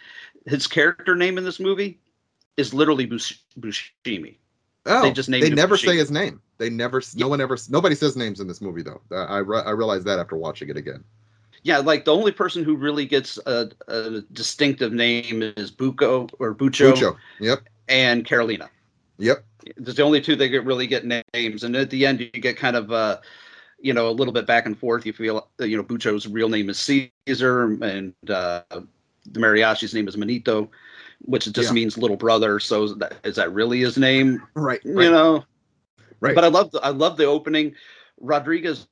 His 0.46 0.68
character 0.68 1.16
name 1.16 1.38
in 1.40 1.44
this 1.46 1.60
movie 1.60 2.00
is 2.58 2.74
literally 2.74 3.06
Bush- 3.08 3.38
Bushimi. 3.60 4.36
Oh, 4.86 5.02
They 5.02 5.12
just 5.12 5.30
named 5.30 5.46
They 5.46 5.50
never 5.50 5.76
Buscemi. 5.78 5.86
say 5.88 5.98
his 5.98 6.12
name. 6.12 6.42
They 6.64 6.70
never. 6.70 7.02
No 7.18 7.28
one 7.28 7.42
ever. 7.42 7.58
Nobody 7.70 7.94
says 7.94 8.16
names 8.16 8.40
in 8.40 8.48
this 8.48 8.62
movie 8.62 8.84
though. 8.84 9.02
I 9.12 9.40
re- 9.40 9.64
I 9.66 9.72
realized 9.72 10.06
that 10.06 10.18
after 10.18 10.38
watching 10.38 10.70
it 10.70 10.78
again. 10.78 11.04
Yeah, 11.64 11.80
like 11.80 12.06
the 12.06 12.16
only 12.16 12.32
person 12.32 12.64
who 12.64 12.78
really 12.78 13.06
gets 13.06 13.38
a, 13.46 13.70
a 13.90 14.22
distinctive 14.32 14.94
name 14.94 15.42
is 15.58 15.72
Buco 15.72 16.30
or 16.40 16.56
Bucho, 16.56 16.94
Bucho. 16.94 17.18
Yep. 17.42 17.64
and 17.90 18.24
Carolina. 18.26 18.70
Yep. 19.18 19.44
There's 19.76 19.98
the 19.98 20.04
only 20.04 20.22
two 20.22 20.38
that 20.38 20.48
get 20.48 20.64
really 20.64 20.88
get 20.88 21.04
names, 21.34 21.66
and 21.66 21.76
at 21.76 21.90
the 21.90 22.06
end 22.06 22.22
you 22.22 22.30
get 22.30 22.56
kind 22.56 22.78
of 22.78 22.94
uh, 22.94 23.18
you 23.82 23.94
know, 23.94 24.08
a 24.08 24.12
little 24.12 24.34
bit 24.34 24.48
back 24.48 24.66
and 24.66 24.80
forth. 24.80 25.06
You 25.06 25.12
feel 25.12 25.50
uh, 25.60 25.66
you 25.66 25.76
know 25.76 25.84
Bucho's 25.84 26.28
real 26.28 26.48
name 26.48 26.70
is 26.70 26.80
Caesar, 26.80 27.64
and 27.84 28.14
uh, 28.30 28.62
the 28.70 29.40
mariachi's 29.40 29.94
name 29.94 30.08
is 30.08 30.16
Manito, 30.16 30.72
which 31.26 31.52
just 31.52 31.70
Yeah. 31.70 31.74
means 31.74 31.98
little 31.98 32.16
brother. 32.18 32.62
So 32.62 32.84
is 32.86 32.96
that, 32.96 33.16
is 33.26 33.36
that 33.36 33.52
really 33.54 33.82
his 33.82 33.98
name? 33.98 34.42
Right. 34.54 34.80
You 34.86 34.98
right. 34.98 35.12
know. 35.12 35.44
Right. 36.24 36.36
But 36.36 36.46
I 36.46 36.48
love 36.48 36.72
the, 36.72 36.80
I 36.80 36.90
love 36.90 37.18
the 37.18 37.26
opening. 37.26 37.76
Rodriguez 38.22 38.88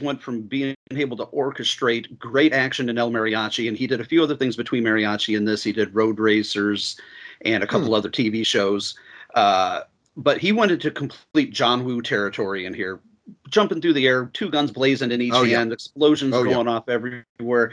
went 0.00 0.20
from 0.20 0.42
being 0.42 0.74
able 0.90 1.16
to 1.16 1.26
orchestrate 1.26 2.18
great 2.18 2.52
action 2.52 2.88
in 2.88 2.98
El 2.98 3.10
Mariachi, 3.12 3.68
and 3.68 3.76
he 3.76 3.86
did 3.86 4.00
a 4.00 4.04
few 4.04 4.20
other 4.22 4.34
things 4.36 4.56
between 4.56 4.82
Mariachi 4.82 5.36
and 5.36 5.46
this. 5.46 5.62
He 5.62 5.72
did 5.72 5.94
Road 5.94 6.18
Racers 6.18 6.98
and 7.44 7.62
a 7.62 7.66
couple 7.68 7.86
Hmm. 7.88 7.94
other 7.94 8.10
TV 8.10 8.44
shows. 8.44 8.96
Uh, 9.34 9.82
but 10.16 10.38
he 10.38 10.50
wanted 10.50 10.80
to 10.80 10.90
complete 10.90 11.52
John 11.52 11.84
Woo 11.84 12.02
territory 12.02 12.66
in 12.66 12.74
here, 12.74 13.00
jumping 13.48 13.80
through 13.80 13.92
the 13.92 14.08
air, 14.08 14.26
two 14.32 14.50
guns 14.50 14.72
blazing 14.72 15.12
in 15.12 15.22
each 15.22 15.32
Oh, 15.34 15.44
yeah. 15.44 15.58
hand, 15.58 15.72
explosions 15.72 16.34
Oh, 16.34 16.42
yeah. 16.42 16.54
going 16.54 16.66
off 16.68 16.88
everywhere. 16.88 17.72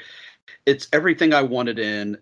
It's 0.67 0.87
everything 0.93 1.33
I 1.33 1.41
wanted 1.41 1.79
in 1.79 2.17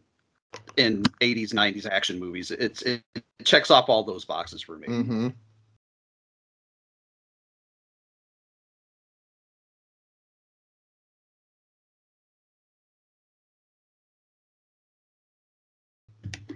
in 0.78 1.04
80s 1.22 1.54
90s 1.54 1.86
action 1.86 2.18
movies 2.20 2.52
it's 2.52 2.82
it, 2.84 3.04
it 3.16 3.24
checks 3.44 3.70
off 3.70 3.90
all 3.90 4.04
those 4.04 4.24
boxes 4.26 4.62
for 4.62 4.78
me 4.78 4.88
Mm-hmm. 4.88 5.28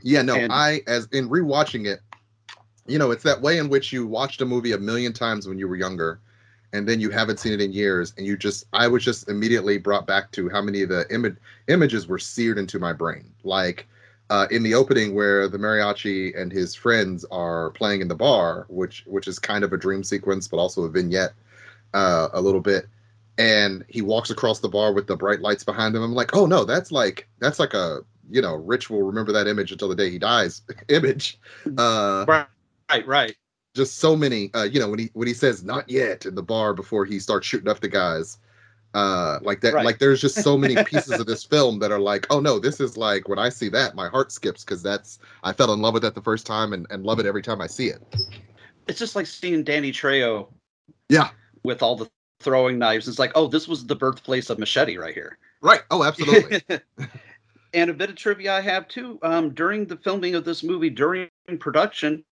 Yeah, 0.03 0.21
no, 0.21 0.35
And- 0.35 0.51
I 0.51 0.81
as 0.87 1.07
in 1.11 1.29
rewatching 1.29 1.87
it, 1.87 1.99
you 2.87 2.97
know, 2.97 3.11
it's 3.11 3.23
that 3.23 3.41
way 3.41 3.57
in 3.57 3.69
which 3.69 3.93
you 3.93 4.07
watched 4.07 4.41
a 4.41 4.45
movie 4.45 4.71
a 4.71 4.77
million 4.77 5.13
times 5.13 5.47
when 5.47 5.57
you 5.59 5.67
were 5.67 5.75
younger, 5.75 6.19
and 6.73 6.87
then 6.87 6.99
you 6.99 7.09
haven't 7.09 7.39
seen 7.39 7.53
it 7.53 7.61
in 7.61 7.71
years, 7.71 8.13
and 8.17 8.25
you 8.25 8.37
just 8.37 8.65
I 8.73 8.87
was 8.87 9.03
just 9.03 9.29
immediately 9.29 9.77
brought 9.77 10.07
back 10.07 10.31
to 10.31 10.49
how 10.49 10.61
many 10.61 10.81
of 10.81 10.89
the 10.89 11.05
image 11.13 11.35
images 11.67 12.07
were 12.07 12.19
seared 12.19 12.57
into 12.57 12.79
my 12.79 12.93
brain. 12.93 13.31
Like 13.43 13.87
uh, 14.31 14.47
in 14.49 14.63
the 14.63 14.73
opening 14.73 15.13
where 15.13 15.49
the 15.49 15.57
mariachi 15.57 16.39
and 16.39 16.53
his 16.53 16.73
friends 16.73 17.25
are 17.31 17.71
playing 17.71 17.99
in 17.99 18.07
the 18.07 18.15
bar, 18.15 18.65
which 18.69 19.03
which 19.05 19.27
is 19.27 19.37
kind 19.39 19.63
of 19.63 19.73
a 19.73 19.77
dream 19.77 20.03
sequence, 20.03 20.47
but 20.47 20.57
also 20.57 20.83
a 20.83 20.89
vignette 20.89 21.33
uh, 21.93 22.29
a 22.31 22.41
little 22.41 22.61
bit. 22.61 22.87
And 23.37 23.83
he 23.89 24.01
walks 24.01 24.29
across 24.29 24.59
the 24.59 24.69
bar 24.69 24.93
with 24.93 25.07
the 25.07 25.17
bright 25.17 25.41
lights 25.41 25.65
behind 25.65 25.95
him. 25.95 26.01
I'm 26.01 26.13
like, 26.13 26.35
oh 26.35 26.45
no, 26.45 26.63
that's 26.63 26.91
like 26.93 27.27
that's 27.39 27.59
like 27.59 27.73
a 27.73 28.05
you 28.31 28.41
know, 28.41 28.55
Ritch 28.55 28.89
will 28.89 29.03
remember 29.03 29.31
that 29.31 29.47
image 29.47 29.71
until 29.71 29.89
the 29.89 29.95
day 29.95 30.09
he 30.09 30.19
dies. 30.19 30.61
image. 30.89 31.39
Uh, 31.77 32.25
right 32.27 33.07
right 33.07 33.35
just 33.75 33.99
so 33.99 34.15
many. 34.15 34.51
Uh, 34.53 34.63
you 34.63 34.79
know, 34.79 34.89
when 34.89 34.99
he 34.99 35.09
when 35.13 35.27
he 35.27 35.33
says 35.33 35.63
"not 35.63 35.89
yet" 35.89 36.25
in 36.25 36.35
the 36.35 36.43
bar 36.43 36.73
before 36.73 37.05
he 37.05 37.19
starts 37.19 37.47
shooting 37.47 37.69
up 37.69 37.79
the 37.79 37.87
guys. 37.87 38.37
Uh, 38.93 39.39
like 39.41 39.61
that. 39.61 39.73
Right. 39.73 39.85
Like 39.85 39.99
there's 39.99 40.19
just 40.19 40.41
so 40.43 40.57
many 40.57 40.75
pieces 40.85 41.17
of 41.17 41.25
this 41.25 41.45
film 41.45 41.79
that 41.79 41.93
are 41.93 41.99
like, 41.99 42.27
oh 42.29 42.41
no, 42.41 42.59
this 42.59 42.81
is 42.81 42.97
like 42.97 43.29
when 43.29 43.39
I 43.39 43.47
see 43.47 43.69
that, 43.69 43.95
my 43.95 44.09
heart 44.09 44.33
skips 44.33 44.65
because 44.65 44.83
that's 44.83 45.19
I 45.43 45.53
fell 45.53 45.71
in 45.71 45.81
love 45.81 45.93
with 45.93 46.03
that 46.03 46.15
the 46.15 46.21
first 46.21 46.45
time 46.45 46.73
and, 46.73 46.85
and 46.89 47.05
love 47.05 47.19
it 47.19 47.25
every 47.25 47.41
time 47.41 47.61
I 47.61 47.67
see 47.67 47.87
it. 47.87 48.01
it's 48.87 48.99
just 48.99 49.15
like 49.15 49.27
seeing 49.27 49.63
danny 49.63 49.91
trejo 49.93 50.47
Yeah. 51.07 51.29
with 51.63 51.81
all 51.81 51.95
the 51.95 52.09
throwing 52.41 52.77
knives 52.79 53.07
it's 53.07 53.19
like 53.19 53.31
oh 53.35 53.47
this 53.47 53.67
was 53.67 53.85
the 53.85 53.95
birthplace 53.95 54.49
of 54.49 54.57
machete 54.59 54.97
right 54.97 55.13
here 55.13 55.37
Right. 55.61 55.81
Oh, 55.91 56.03
absolutely. 56.03 56.61
and 57.73 57.89
a 57.89 57.93
bit 57.93 58.09
of 58.09 58.15
trivia 58.15 58.53
I 58.53 58.61
have 58.61 58.87
too. 58.87 59.19
Um, 59.21 59.51
during 59.53 59.85
the 59.85 59.97
filming 59.97 60.35
of 60.35 60.45
this 60.45 60.63
movie, 60.63 60.89
during 60.89 61.29
production, 61.59 62.23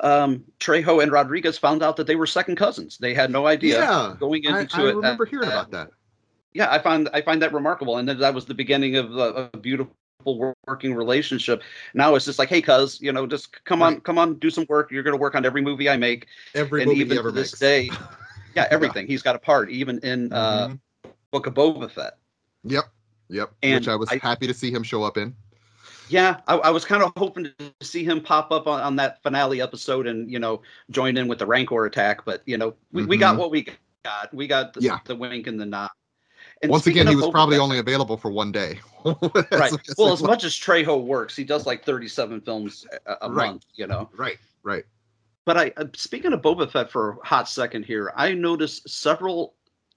um, 0.00 0.44
Trejo 0.58 1.02
and 1.02 1.12
Rodriguez 1.12 1.58
found 1.58 1.82
out 1.82 1.96
that 1.96 2.06
they 2.06 2.16
were 2.16 2.26
second 2.26 2.56
cousins. 2.56 2.98
They 2.98 3.14
had 3.14 3.30
no 3.30 3.46
idea 3.46 3.80
yeah. 3.80 4.14
going 4.18 4.46
I, 4.46 4.60
into 4.60 4.76
I 4.76 4.80
it. 4.80 4.88
I 4.88 4.92
remember 4.92 5.26
uh, 5.26 5.30
hearing 5.30 5.48
uh, 5.48 5.52
about 5.52 5.70
that. 5.70 5.90
Yeah, 6.54 6.70
I 6.70 6.78
find 6.78 7.08
I 7.14 7.22
find 7.22 7.40
that 7.42 7.52
remarkable, 7.52 7.96
and 7.96 8.08
then 8.08 8.18
that 8.18 8.34
was 8.34 8.44
the 8.44 8.54
beginning 8.54 8.96
of 8.96 9.16
a, 9.16 9.50
a 9.52 9.56
beautiful 9.56 9.94
working 10.66 10.94
relationship. 10.94 11.62
Now 11.94 12.14
it's 12.14 12.26
just 12.26 12.38
like, 12.38 12.48
hey, 12.50 12.60
cuz, 12.60 13.00
you 13.00 13.10
know, 13.12 13.26
just 13.26 13.64
come 13.64 13.82
on, 13.82 14.00
come 14.00 14.18
on, 14.18 14.34
do 14.34 14.50
some 14.50 14.66
work. 14.68 14.90
You're 14.90 15.02
going 15.02 15.16
to 15.16 15.20
work 15.20 15.34
on 15.34 15.46
every 15.46 15.62
movie 15.62 15.88
I 15.88 15.96
make. 15.96 16.26
Every 16.54 16.82
and 16.82 16.90
movie 16.90 17.00
even 17.00 17.18
ever 17.18 17.32
this 17.32 17.52
makes. 17.52 17.58
day, 17.58 17.90
yeah, 18.54 18.68
everything. 18.70 19.06
He's 19.06 19.22
got 19.22 19.34
a 19.34 19.38
part, 19.38 19.70
even 19.70 19.98
in 20.00 20.32
uh, 20.32 20.68
Mm-hmm. 20.68 20.74
Book 21.32 21.46
of 21.46 21.54
Boba 21.54 21.90
Fett. 21.90 22.18
Yep. 22.64 22.84
Yep. 23.32 23.52
And 23.62 23.74
Which 23.80 23.88
I 23.88 23.96
was 23.96 24.08
I- 24.10 24.18
happy 24.18 24.46
to 24.46 24.54
see 24.54 24.70
him 24.70 24.82
show 24.82 25.02
up 25.02 25.16
in. 25.16 25.34
Yeah, 26.08 26.40
I, 26.46 26.56
I 26.56 26.70
was 26.70 26.84
kind 26.84 27.02
of 27.02 27.12
hoping 27.16 27.44
to 27.58 27.72
see 27.80 28.04
him 28.04 28.20
pop 28.20 28.52
up 28.52 28.66
on, 28.66 28.80
on 28.82 28.96
that 28.96 29.22
finale 29.22 29.62
episode 29.62 30.06
and 30.06 30.30
you 30.30 30.38
know 30.38 30.60
join 30.90 31.16
in 31.16 31.26
with 31.26 31.38
the 31.38 31.46
Rancor 31.46 31.86
attack, 31.86 32.24
but 32.24 32.42
you 32.44 32.58
know 32.58 32.74
we, 32.92 33.04
we 33.06 33.16
got 33.16 33.36
Mhm. 33.36 33.38
what 33.38 33.50
we 33.50 33.66
got. 34.04 34.34
We 34.34 34.46
got 34.46 34.74
the, 34.74 34.82
Yeah. 34.82 34.98
the 35.06 35.16
wink 35.16 35.46
and 35.46 35.58
the 35.58 35.64
nod. 35.66 35.90
And 36.60 36.70
Once 36.70 36.86
again, 36.86 37.06
he 37.06 37.16
was 37.16 37.28
probably 37.30 37.56
only 37.58 37.78
available 37.78 38.16
for 38.16 38.30
one 38.30 38.52
day. 38.52 38.78
right. 39.04 39.72
Well, 39.98 40.12
as 40.12 40.22
much 40.22 40.44
as 40.44 40.52
Trejo 40.52 41.02
works, 41.04 41.34
he 41.34 41.42
does 41.44 41.66
like 41.66 41.84
37 41.84 42.40
films 42.42 42.86
a, 43.06 43.16
a 43.22 43.30
Right. 43.32 43.46
month, 43.48 43.64
you 43.74 43.86
know. 43.86 44.08
Right. 44.16 44.38
Right. 44.62 44.84
But 45.44 45.56
I, 45.56 45.72
uh, 45.76 45.86
speaking 45.96 46.32
of 46.32 46.40
Boba 46.42 46.70
Fett 46.70 46.90
for 46.90 47.18
a 47.22 47.26
hot 47.26 47.48
second 47.48 47.84
here, 47.84 48.12
I 48.16 48.32
noticed 48.34 48.88
several 48.88 49.54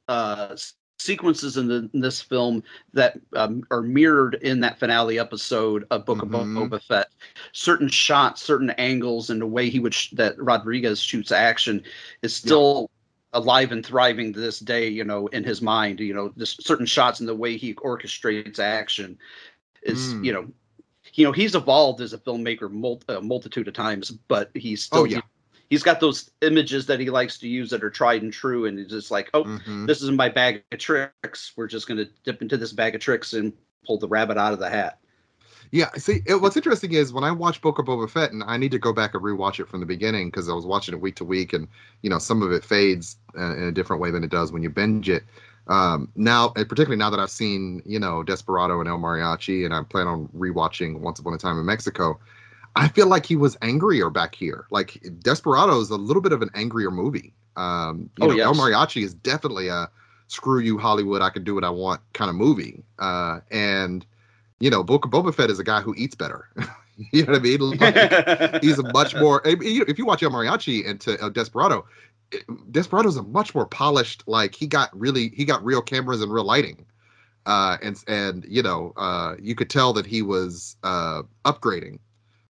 uh, 0.08 0.56
sequences 1.06 1.58
in, 1.58 1.68
the, 1.68 1.90
in 1.94 2.00
this 2.02 2.22
film 2.22 2.64
that 2.94 3.20
um, 3.36 3.64
are 3.72 3.82
mirrored 3.82 4.36
in 4.42 4.60
that 4.62 4.80
finale 4.80 5.20
episode 5.20 5.86
of 5.92 6.06
Book 6.06 6.18
Mhm. 6.20 6.34
of 6.62 6.72
Boba 6.72 6.82
Fett. 6.82 7.08
Certain 7.52 7.88
shots, 7.88 8.42
certain 8.42 8.72
angles, 8.72 9.30
and 9.30 9.40
the 9.40 9.46
way 9.46 9.70
he 9.70 9.80
would 9.80 9.94
sh- 9.94 10.10
that 10.12 10.36
Rodriguez 10.42 11.00
shoots 11.00 11.32
action 11.32 11.84
is 12.22 12.36
still 12.36 12.90
alive 13.34 13.72
and 13.72 13.86
thriving 13.86 14.34
to 14.34 14.40
this 14.40 14.60
day. 14.60 14.88
You 14.90 15.04
know, 15.04 15.28
in 15.28 15.44
his 15.44 15.62
mind, 15.62 16.00
you 16.00 16.14
know, 16.14 16.34
just 16.38 16.64
certain 16.66 16.86
shots 16.86 17.20
and 17.20 17.30
the 17.30 17.36
way 17.36 17.56
he 17.58 17.74
orchestrates 17.76 18.60
action 18.60 19.18
is, 19.84 20.14
Mm. 20.14 20.26
you 20.26 20.34
know. 20.34 20.52
You 21.14 21.24
know 21.24 21.32
he's 21.32 21.56
evolved 21.56 22.02
as 22.02 22.12
a 22.12 22.18
filmmaker 22.18 22.70
mul- 22.70 23.02
a 23.08 23.22
multitude 23.22 23.68
of 23.70 23.74
times, 23.74 24.12
but 24.12 24.50
he's 24.54 24.84
still 24.84 25.02
Oh, 25.02 25.06
yeah. 25.06 25.22
He's 25.76 25.84
got 25.84 26.00
those 26.00 26.32
images 26.42 26.86
that 26.86 27.00
he 27.02 27.10
likes 27.10 27.38
to 27.40 27.48
use 27.48 27.70
that 27.70 27.84
are 27.84 27.90
tried 27.90 28.24
and 28.24 28.32
true 28.32 28.66
and 28.66 28.80
he's 28.80 28.88
just 28.88 29.12
like 29.12 29.30
oh 29.34 29.44
Mhm. 29.44 29.86
this 29.88 30.02
is 30.02 30.10
my 30.12 30.30
bag 30.30 30.64
of 30.72 30.80
tricks 30.80 31.52
we're 31.58 31.68
just 31.68 31.86
going 31.88 31.98
to 31.98 32.08
dip 32.24 32.42
into 32.42 32.56
this 32.58 32.72
bag 32.72 32.96
of 32.96 33.02
tricks 33.02 33.34
and 33.34 33.52
pull 33.86 33.98
the 34.00 34.08
rabbit 34.08 34.38
out 34.38 34.54
of 34.54 34.60
the 34.60 34.70
hat 34.70 35.00
Yeah, 35.72 35.92
see, 35.98 36.22
it, 36.26 36.36
what's 36.42 36.56
interesting 36.56 36.94
is 36.94 37.12
when 37.12 37.24
I 37.24 37.32
watch 37.32 37.60
Book 37.60 37.80
of 37.80 37.86
Boba 37.88 38.08
Fett, 38.10 38.32
and 38.32 38.44
I 38.44 38.56
need 38.56 38.72
to 38.72 38.80
go 38.80 38.94
back 38.94 39.14
and 39.16 39.24
rewatch 39.24 39.60
it 39.60 39.68
from 39.68 39.80
the 39.82 39.86
beginning 39.86 40.30
because 40.30 40.48
I 40.48 40.54
was 40.54 40.66
watching 40.66 40.94
it 40.94 41.02
week 41.02 41.16
to 41.16 41.26
week, 41.26 41.54
and 41.54 41.68
you 42.04 42.10
know 42.10 42.20
some 42.20 42.42
of 42.44 42.52
it 42.52 42.64
fades 42.64 43.18
uh, 43.38 43.54
in 43.58 43.64
a 43.64 43.72
different 43.72 44.02
way 44.02 44.12
than 44.12 44.24
it 44.24 44.30
does 44.30 44.52
when 44.54 44.64
you 44.64 44.70
binge 44.70 45.10
it. 45.10 45.24
Um, 45.68 46.10
now, 46.16 46.50
particularly 46.50 46.98
now 46.98 47.10
that 47.10 47.20
I've 47.20 47.32
seen 47.44 47.82
you 47.86 48.00
know 48.00 48.24
Desperado 48.24 48.80
and 48.80 48.88
El 48.88 49.00
Mariachi, 49.00 49.66
and 49.66 49.74
I 49.74 49.82
plan 49.84 50.08
on 50.08 50.30
rewatching 50.38 51.00
Once 51.00 51.20
Upon 51.20 51.34
a 51.34 51.38
Time 51.38 51.60
in 51.60 51.66
Mexico, 51.66 52.20
I 52.76 52.88
feel 52.90 53.08
like 53.08 53.26
he 53.26 53.36
was 53.36 53.58
angrier 53.62 54.10
back 54.10 54.36
here. 54.36 54.66
Like 54.70 55.02
Desperado 55.20 55.80
is 55.80 55.90
a 55.90 55.96
little 55.96 56.22
bit 56.22 56.32
of 56.34 56.42
an 56.42 56.50
angrier 56.54 56.92
movie. 56.92 57.34
Um, 57.56 58.10
you 58.18 58.28
Oh, 58.28 58.32
know, 58.32 58.44
El. 58.44 58.54
Mariachi 58.54 59.04
is 59.04 59.14
definitely 59.14 59.70
a 59.70 59.90
screw 60.28 60.60
you 60.60 60.78
Hollywood, 60.78 61.22
I 61.22 61.30
can 61.30 61.44
do 61.44 61.56
what 61.56 61.64
I 61.64 61.70
want 61.70 62.02
kind 62.14 62.30
of 62.30 62.36
movie. 62.36 62.84
Uh, 63.00 63.40
and 63.52 64.06
you 64.60 64.70
know, 64.70 64.84
Book 64.84 65.06
of 65.06 65.12
Boba 65.12 65.34
Fett 65.34 65.50
is 65.50 65.60
a 65.60 65.64
guy 65.64 65.82
who 65.82 65.94
eats 65.98 66.16
better. 66.16 66.50
you 67.12 67.24
know 67.26 67.34
what 67.34 67.40
I 67.40 67.44
mean? 67.44 67.60
Like, 67.78 68.62
he's 68.64 68.80
a 68.80 68.84
much 68.92 69.16
more. 69.16 69.46
I 69.48 69.56
mean, 69.56 69.74
you 69.74 69.80
know, 69.80 69.86
If 69.88 69.98
you 69.98 70.06
watch 70.06 70.24
El 70.24 70.32
Mariachi 70.32 70.88
and 70.90 71.00
to 71.02 71.18
uh, 71.24 71.30
Desperado, 71.30 71.86
it- 72.32 72.44
Desperado's 72.72 73.18
a 73.18 73.24
much 73.24 73.54
more 73.56 73.66
polished. 73.66 74.24
Like 74.28 74.56
he 74.56 74.68
got 74.68 74.98
really, 74.98 75.30
he 75.30 75.46
got 75.46 75.64
real 75.64 75.82
cameras 75.82 76.22
and 76.22 76.32
real 76.34 76.46
lighting, 76.46 76.86
uh, 77.46 77.78
and 77.82 78.02
and 78.08 78.46
you 78.50 78.64
know, 78.64 78.94
uh, 78.98 79.36
you 79.42 79.56
could 79.56 79.70
tell 79.70 79.94
that 79.94 80.06
he 80.06 80.22
was 80.22 80.76
uh, 80.84 81.24
upgrading. 81.46 82.00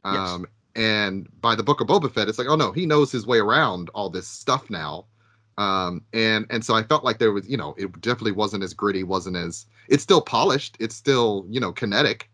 Um, 0.03 0.48
And 0.75 1.29
by 1.41 1.55
the 1.55 1.63
Book 1.63 1.81
of 1.81 1.88
Boba 1.88 2.12
Fett, 2.12 2.27
it's 2.29 2.39
like, 2.39 2.48
oh 2.48 2.55
no, 2.55 2.72
he 2.72 2.86
knows 2.86 3.12
his 3.12 3.27
way 3.27 3.38
around 3.39 3.89
all 3.93 4.10
this 4.10 4.27
stuff 4.27 4.69
now. 4.69 5.05
Um, 5.57 6.03
and 6.13 6.48
and 6.50 6.65
so 6.65 6.74
I 6.74 6.81
felt 6.83 7.03
like 7.03 7.19
there 7.19 7.31
was, 7.31 7.48
you 7.48 7.57
know, 7.57 7.75
it 7.77 7.91
definitely 8.01 8.31
wasn't 8.31 8.63
as 8.63 8.74
gritty, 8.74 9.03
wasn't 9.03 9.36
as. 9.38 9.67
It's 9.88 10.01
still 10.03 10.22
polished. 10.22 10.75
It's 10.79 10.95
still, 10.95 11.45
you 11.50 11.60
know, 11.60 11.72
kinetic. 11.72 12.29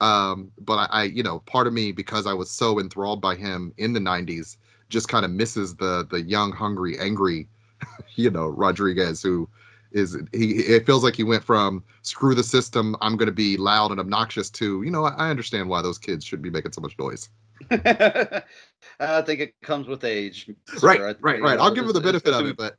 Um, 0.00 0.52
but 0.60 0.90
I, 0.90 1.00
I, 1.02 1.02
you 1.04 1.22
know, 1.22 1.40
part 1.40 1.66
of 1.66 1.72
me 1.72 1.92
because 1.92 2.26
I 2.26 2.34
was 2.34 2.50
so 2.50 2.78
enthralled 2.80 3.20
by 3.22 3.34
him 3.36 3.72
in 3.78 3.92
the 3.94 4.00
'90s, 4.00 4.58
just 4.90 5.08
kind 5.08 5.24
of 5.24 5.30
misses 5.32 5.76
the 5.76 6.06
the 6.10 6.20
young, 6.22 6.52
hungry, 6.52 6.98
angry, 6.98 7.48
you 8.16 8.30
know, 8.30 8.48
Rodriguez 8.48 9.22
who 9.22 9.48
is 9.92 10.16
he. 10.32 10.60
It 10.60 10.86
feels 10.86 11.02
like 11.02 11.16
he 11.16 11.24
went 11.24 11.44
from 11.44 11.82
screw 12.02 12.34
the 12.34 12.42
system, 12.42 12.96
I'm 13.00 13.16
going 13.16 13.26
to 13.26 13.32
be 13.32 13.56
loud 13.56 13.90
and 13.90 14.00
obnoxious 14.00 14.50
to, 14.50 14.82
you 14.82 14.90
know, 14.90 15.04
I, 15.04 15.30
understand 15.30 15.68
why 15.68 15.82
those 15.82 15.98
kids 15.98 16.24
should 16.24 16.42
be 16.42 16.50
making 16.50 16.72
so 16.72 16.80
much 16.80 16.98
noise. 16.98 17.28
i 17.70 19.20
think 19.22 19.40
it 19.40 19.52
comes 19.62 19.88
with 19.88 20.04
age 20.04 20.48
right, 20.80 20.96
sir. 20.96 21.16
Right, 21.20 21.38
you 21.38 21.44
right. 21.44 21.58
know, 21.58 21.64
I'll 21.64 21.74
give 21.74 21.84
him 21.84 21.92
the 21.92 22.00
benefit 22.00 22.32
of 22.32 22.46
it, 22.46 22.56
but 22.56 22.76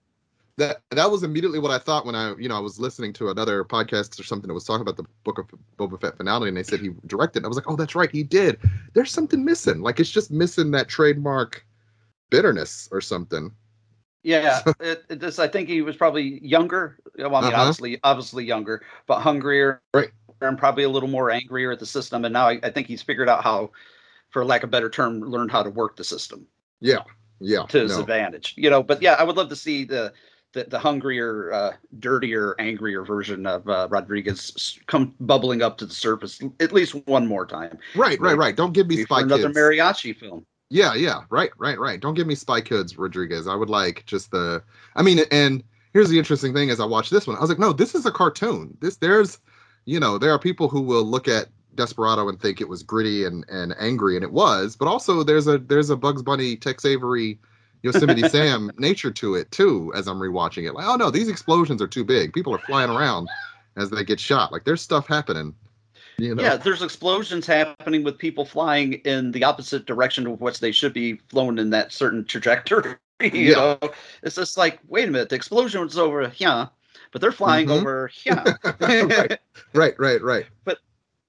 that 0.60 0.82
that 0.92 1.10
was 1.10 1.24
immediately 1.24 1.58
what 1.58 1.72
I 1.72 1.80
thought 1.80 2.06
when 2.06 2.16
I, 2.16 2.36
you 2.38 2.48
know, 2.48 2.56
I 2.56 2.60
was 2.60 2.80
listening 2.80 3.12
to 3.14 3.30
another 3.30 3.64
podcast 3.64 4.20
or 4.20 4.24
something 4.24 4.48
that 4.48 4.54
was 4.54 4.66
talking 4.66 4.82
about 4.82 4.98
the 4.98 5.06
Book 5.24 5.40
of 5.40 5.48
Boba 5.78 6.00
Fett 6.00 6.18
finale, 6.18 6.48
and 6.48 6.56
they 6.56 6.64
said 6.64 6.82
he 6.82 6.92
directed. 7.08 7.44
I 7.44 7.48
was 7.48 7.58
like, 7.58 7.70
oh, 7.70 7.76
that's 7.76 7.96
right, 7.96 8.12
he 8.12 8.24
did. 8.24 8.60
There's 8.94 9.12
something 9.12 9.44
missing. 9.44 9.82
Like 9.82 10.00
it's 10.00 10.12
just 10.12 10.32
missing 10.32 10.72
that 10.72 10.88
trademark 10.88 11.66
bitterness 12.30 12.88
or 12.92 13.02
something. 13.02 13.52
Yeah, 14.24 14.62
it, 14.82 15.40
I 15.40 15.48
think 15.48 15.70
he 15.70 15.82
was 15.82 15.96
probably 15.96 16.46
younger. 16.46 16.98
Well, 17.18 17.36
I 17.36 17.42
mean, 17.42 17.54
Uh-huh. 17.54 17.62
obviously, 17.62 18.00
obviously 18.04 18.46
younger, 18.46 18.84
but 19.08 19.22
hungrier, 19.22 19.82
right? 19.94 20.10
And 20.42 20.58
probably 20.58 20.84
a 20.84 20.90
little 20.90 21.10
more 21.10 21.32
angrier 21.32 21.72
at 21.72 21.80
the 21.80 21.86
system. 21.86 22.26
And 22.26 22.34
now 22.34 22.48
I, 22.48 22.60
I 22.64 22.70
think 22.70 22.88
he's 22.88 23.02
figured 23.02 23.30
out 23.30 23.44
how, 23.44 23.72
for 24.30 24.44
lack 24.46 24.64
of 24.64 24.70
a 24.70 24.72
better 24.72 24.90
term, 24.90 25.22
learned 25.22 25.52
how 25.52 25.64
to 25.64 25.70
work 25.70 25.96
the 25.96 26.04
system 26.04 26.46
Yeah, 26.82 27.04
yeah. 27.40 27.64
to 27.70 27.80
his 27.80 27.96
no. 27.96 28.02
advantage. 28.02 28.54
You 28.58 28.70
know, 28.70 28.84
but 28.84 29.02
yeah, 29.02 29.14
I 29.14 29.24
would 29.24 29.38
love 29.38 29.50
to 29.50 29.56
see 29.56 29.86
the 29.86 30.14
the, 30.54 30.64
the 30.64 30.80
hungrier, 30.80 31.54
uh, 31.54 31.74
dirtier, 32.00 32.56
angrier 32.58 33.06
version 33.06 33.46
of 33.46 33.70
uh, 33.70 33.88
Rodriguez 33.92 34.80
come 34.88 35.14
bubbling 35.20 35.62
up 35.62 35.78
to 35.78 35.86
the 35.86 35.94
surface 35.94 36.42
at 36.60 36.74
least 36.74 36.96
one 37.06 37.28
more 37.28 37.46
time. 37.46 37.78
Right, 37.96 38.20
right, 38.20 38.36
right. 38.36 38.56
Don't 38.56 38.74
give 38.74 38.88
me 38.88 39.04
Spy 39.04 39.22
another 39.22 39.44
Kids. 39.44 39.58
mariachi 39.60 40.18
film. 40.18 40.46
Yeah, 40.70 40.94
yeah, 40.94 41.24
right, 41.30 41.50
right, 41.58 41.80
right. 41.80 42.00
Don't 42.00 42.14
give 42.14 42.28
me 42.28 42.36
Spy 42.36 42.62
Kids 42.62 42.98
Rodriguez. 42.98 43.48
I 43.48 43.56
would 43.56 43.70
like 43.70 44.06
just 44.06 44.30
the. 44.32 44.62
I 44.96 45.02
mean, 45.02 45.22
and 45.32 45.64
here's 45.94 46.10
the 46.10 46.20
interesting 46.20 46.54
thing: 46.54 46.70
as 46.70 46.80
I 46.80 46.86
watched 46.86 47.12
this 47.12 47.26
one, 47.26 47.38
I 47.38 47.42
was 47.42 47.50
like, 47.50 47.60
no, 47.60 47.74
this 47.74 47.96
is 47.96 48.06
a 48.06 48.12
cartoon. 48.12 48.78
This 48.80 48.98
there's, 48.98 49.40
you 49.86 50.00
know, 50.00 50.20
there 50.20 50.32
are 50.32 50.38
people 50.40 50.70
who 50.70 50.82
will 50.82 51.04
look 51.04 51.28
at 51.28 51.48
Desperado 51.74 52.30
and 52.30 52.40
think 52.40 52.62
it 52.62 52.70
was 52.70 52.84
gritty 52.84 53.26
and 53.26 53.46
and 53.50 53.74
angry, 53.80 54.16
and 54.16 54.24
it 54.24 54.32
was. 54.32 54.76
But 54.76 54.88
also, 54.88 55.24
there's 55.24 55.48
a 55.48 55.58
there's 55.58 55.90
a 55.90 55.98
Bugs 55.98 56.22
Bunny, 56.22 56.56
Tex 56.56 56.86
Avery, 56.86 57.40
Yosemite 57.82 58.30
Sam 58.30 58.72
nature 58.78 59.12
to 59.12 59.34
it 59.34 59.50
too. 59.50 59.92
As 59.96 60.08
I'm 60.08 60.20
rewatching 60.20 60.68
it, 60.68 60.76
like, 60.76 60.86
oh 60.86 60.98
no, 60.98 61.10
these 61.10 61.30
explosions 61.30 61.82
are 61.82 61.88
too 61.88 62.04
big. 62.04 62.32
People 62.32 62.54
are 62.54 62.60
flying 62.60 62.92
around 62.92 63.28
as 63.76 63.90
they 63.90 64.04
get 64.04 64.20
shot. 64.20 64.52
Like 64.52 64.66
there's 64.66 64.84
stuff 64.84 65.08
happening. 65.08 65.56
You 66.20 66.36
know. 66.36 66.44
Yeah, 66.44 66.56
there's 66.58 66.82
explosions 66.82 67.46
happening 67.48 68.04
with 68.04 68.18
people 68.18 68.46
flying 68.46 68.94
in 69.06 69.32
the 69.32 69.44
opposite 69.44 69.86
direction 69.86 70.28
of 70.28 70.42
what 70.42 70.56
they 70.56 70.72
should 70.72 70.94
be 70.94 71.16
flown 71.30 71.58
in 71.60 71.70
that 71.72 71.92
certain 71.92 72.26
trajectory. 72.26 72.96
You 73.22 73.50
Yeah. 73.50 73.56
know, 73.82 73.92
it's 74.24 74.36
just 74.36 74.58
like, 74.58 74.80
wait 74.88 75.10
a 75.10 75.12
minute, 75.12 75.28
the 75.28 75.36
explosion 75.36 75.82
was 75.82 75.98
over 75.98 76.30
here, 76.30 76.70
but 77.12 77.20
they're 77.20 77.34
flying 77.34 77.68
Mhm. 77.68 77.72
over 77.72 78.08
here. 78.08 78.44
right, 78.80 79.40
right, 79.74 80.00
right, 80.00 80.22
right. 80.22 80.46
But 80.64 80.78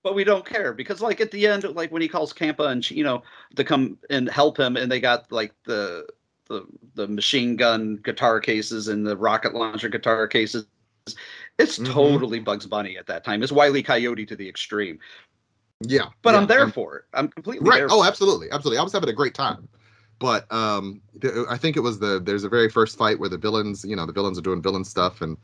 but 0.05 0.15
we 0.15 0.23
don't 0.23 0.47
care 0.47 0.73
because 0.73 1.01
like 1.01 1.21
at 1.21 1.33
the 1.33 1.49
end, 1.49 1.65
like 1.65 1.91
when 1.91 2.01
he 2.01 2.07
calls 2.07 2.33
Campa 2.33 2.71
and 2.71 2.89
you 2.93 3.03
know 3.03 3.25
to 3.57 3.65
come 3.65 3.99
and 4.09 4.29
help 4.31 4.57
him, 4.57 4.77
and 4.77 4.91
they 4.91 5.01
got 5.01 5.33
like 5.33 5.53
the 5.65 6.07
the 6.47 6.65
the 6.95 7.09
machine 7.09 7.57
gun 7.57 7.97
guitar 8.05 8.39
cases 8.39 8.87
and 8.87 9.05
the 9.05 9.17
rocket 9.17 9.55
launcher 9.55 9.89
guitar 9.89 10.29
cases. 10.29 10.67
It's 11.61 11.79
Mhm. 11.79 11.87
totally 11.93 12.41
Bugs 12.41 12.67
Bunny 12.67 12.97
at 12.97 13.07
that 13.07 13.25
time. 13.25 13.43
It's 13.43 13.53
Wiley 13.53 13.83
Coyote 13.83 14.27
to 14.27 14.37
the 14.37 14.49
extreme. 14.49 14.99
Yeah, 15.83 16.07
But 16.23 16.35
yeah, 16.35 16.41
I'm 16.41 16.47
there 16.47 16.61
I'm- 16.61 16.73
for 16.73 16.97
it. 16.97 17.05
I'm 17.15 17.29
completely 17.29 17.69
right 17.69 17.79
there. 17.79 17.89
oh 17.91 18.05
absolutely 18.05 18.51
absolutely 18.51 18.79
i 18.79 18.83
was 18.83 18.93
having 18.93 19.09
a 19.09 19.15
great 19.15 19.33
time 19.35 19.67
but 20.19 20.51
um 20.53 21.01
th- 21.23 21.33
i 21.49 21.57
think 21.57 21.77
it 21.79 21.81
was 21.81 21.99
the 21.99 22.21
there's 22.21 22.45
a 22.45 22.49
very 22.51 22.69
first 22.69 22.99
fight 22.99 23.19
where 23.19 23.31
the 23.31 23.39
villains 23.39 23.83
you 23.85 23.97
know 23.97 24.05
the 24.05 24.13
villains 24.13 24.39
are 24.39 24.43
doing 24.43 24.61
villain 24.61 24.85
stuff 24.85 25.23
and 25.23 25.39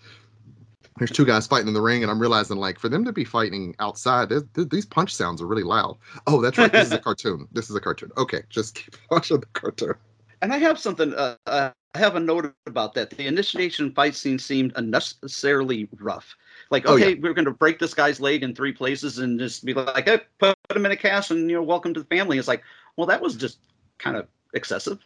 there's 0.99 1.11
two 1.11 1.25
guys 1.25 1.47
fighting 1.47 1.69
in 1.69 1.73
the 1.75 1.81
ring 1.81 2.03
and 2.03 2.11
i'm 2.11 2.19
realizing 2.21 2.59
like 2.59 2.79
for 2.79 2.91
them 2.91 3.03
to 3.03 3.13
be 3.13 3.25
fighting 3.25 3.75
outside 3.79 4.29
th- 4.29 4.69
these 4.71 4.85
punch 4.85 5.15
sounds 5.15 5.41
are 5.41 5.47
really 5.47 5.63
loud 5.63 5.97
oh 6.27 6.43
that's 6.43 6.59
right 6.59 6.71
this 6.73 6.89
is 6.89 6.93
a 6.93 6.99
cartoon 7.09 7.49
this 7.53 7.71
is 7.71 7.77
a 7.77 7.81
cartoon 7.81 8.11
okay 8.19 8.43
just 8.51 8.75
keep 8.75 8.95
watching 9.11 9.41
the 9.41 9.47
cartoon 9.55 9.95
And 10.43 10.53
I 10.53 10.59
have 10.59 10.79
something. 10.79 11.15
Uh, 11.15 11.35
uh, 11.47 11.71
have 11.97 12.17
a 12.17 12.21
note 12.21 12.53
about 12.67 12.95
that. 12.95 13.11
The 13.11 13.27
initiation 13.27 13.93
fight 13.93 14.15
scene 14.15 14.39
seemed 14.39 14.73
unnecessarily 14.77 15.89
rough. 15.99 16.37
Like, 16.71 16.87
Oh, 16.87 16.95
okay, 16.95 17.15
yeah. 17.15 17.21
we're 17.21 17.35
going 17.35 17.45
to 17.47 17.51
break 17.51 17.79
this 17.79 17.95
guy's 17.95 18.21
leg 18.21 18.43
in 18.43 18.55
three 18.55 18.73
places 18.73 19.19
and 19.19 19.39
just 19.39 19.65
be 19.65 19.75
like, 19.75 20.07
hey, 20.07 20.21
put 20.39 20.57
him 20.75 20.87
in 20.87 20.93
a 20.93 20.97
cast 20.97 21.31
and 21.31 21.51
you 21.51 21.57
know, 21.57 21.63
welcome 21.63 21.95
to 21.95 22.01
the 22.01 22.07
family. 22.07 22.39
It's 22.39 22.49
like, 22.49 22.63
well, 22.97 23.07
that 23.07 23.21
was 23.21 23.37
just 23.37 23.59
kind 23.99 24.17
of 24.17 24.27
excessive. 24.55 24.99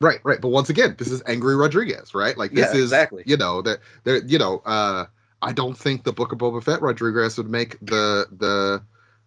Right, 0.00 0.20
right. 0.24 0.40
But 0.40 0.48
once 0.48 0.70
again, 0.70 0.94
this 0.98 1.10
is 1.10 1.22
angry 1.26 1.56
Rodriguez, 1.56 2.14
right? 2.14 2.36
Like 2.38 2.52
this 2.52 2.72
Yeah, 2.72 2.78
is 2.80 2.84
exactly. 2.84 3.22
you 3.26 3.36
know 3.36 3.62
that 3.62 3.80
there 4.04 4.18
you 4.24 4.38
know 4.38 4.62
uh 4.64 5.06
I 5.42 5.52
don't 5.52 5.76
think 5.76 6.04
the 6.04 6.12
Book 6.12 6.32
of 6.32 6.38
Boba 6.38 6.62
Fett 6.62 6.80
Rodriguez 6.82 7.36
would 7.36 7.50
make 7.50 7.78
the 7.80 8.26
the 8.38 8.82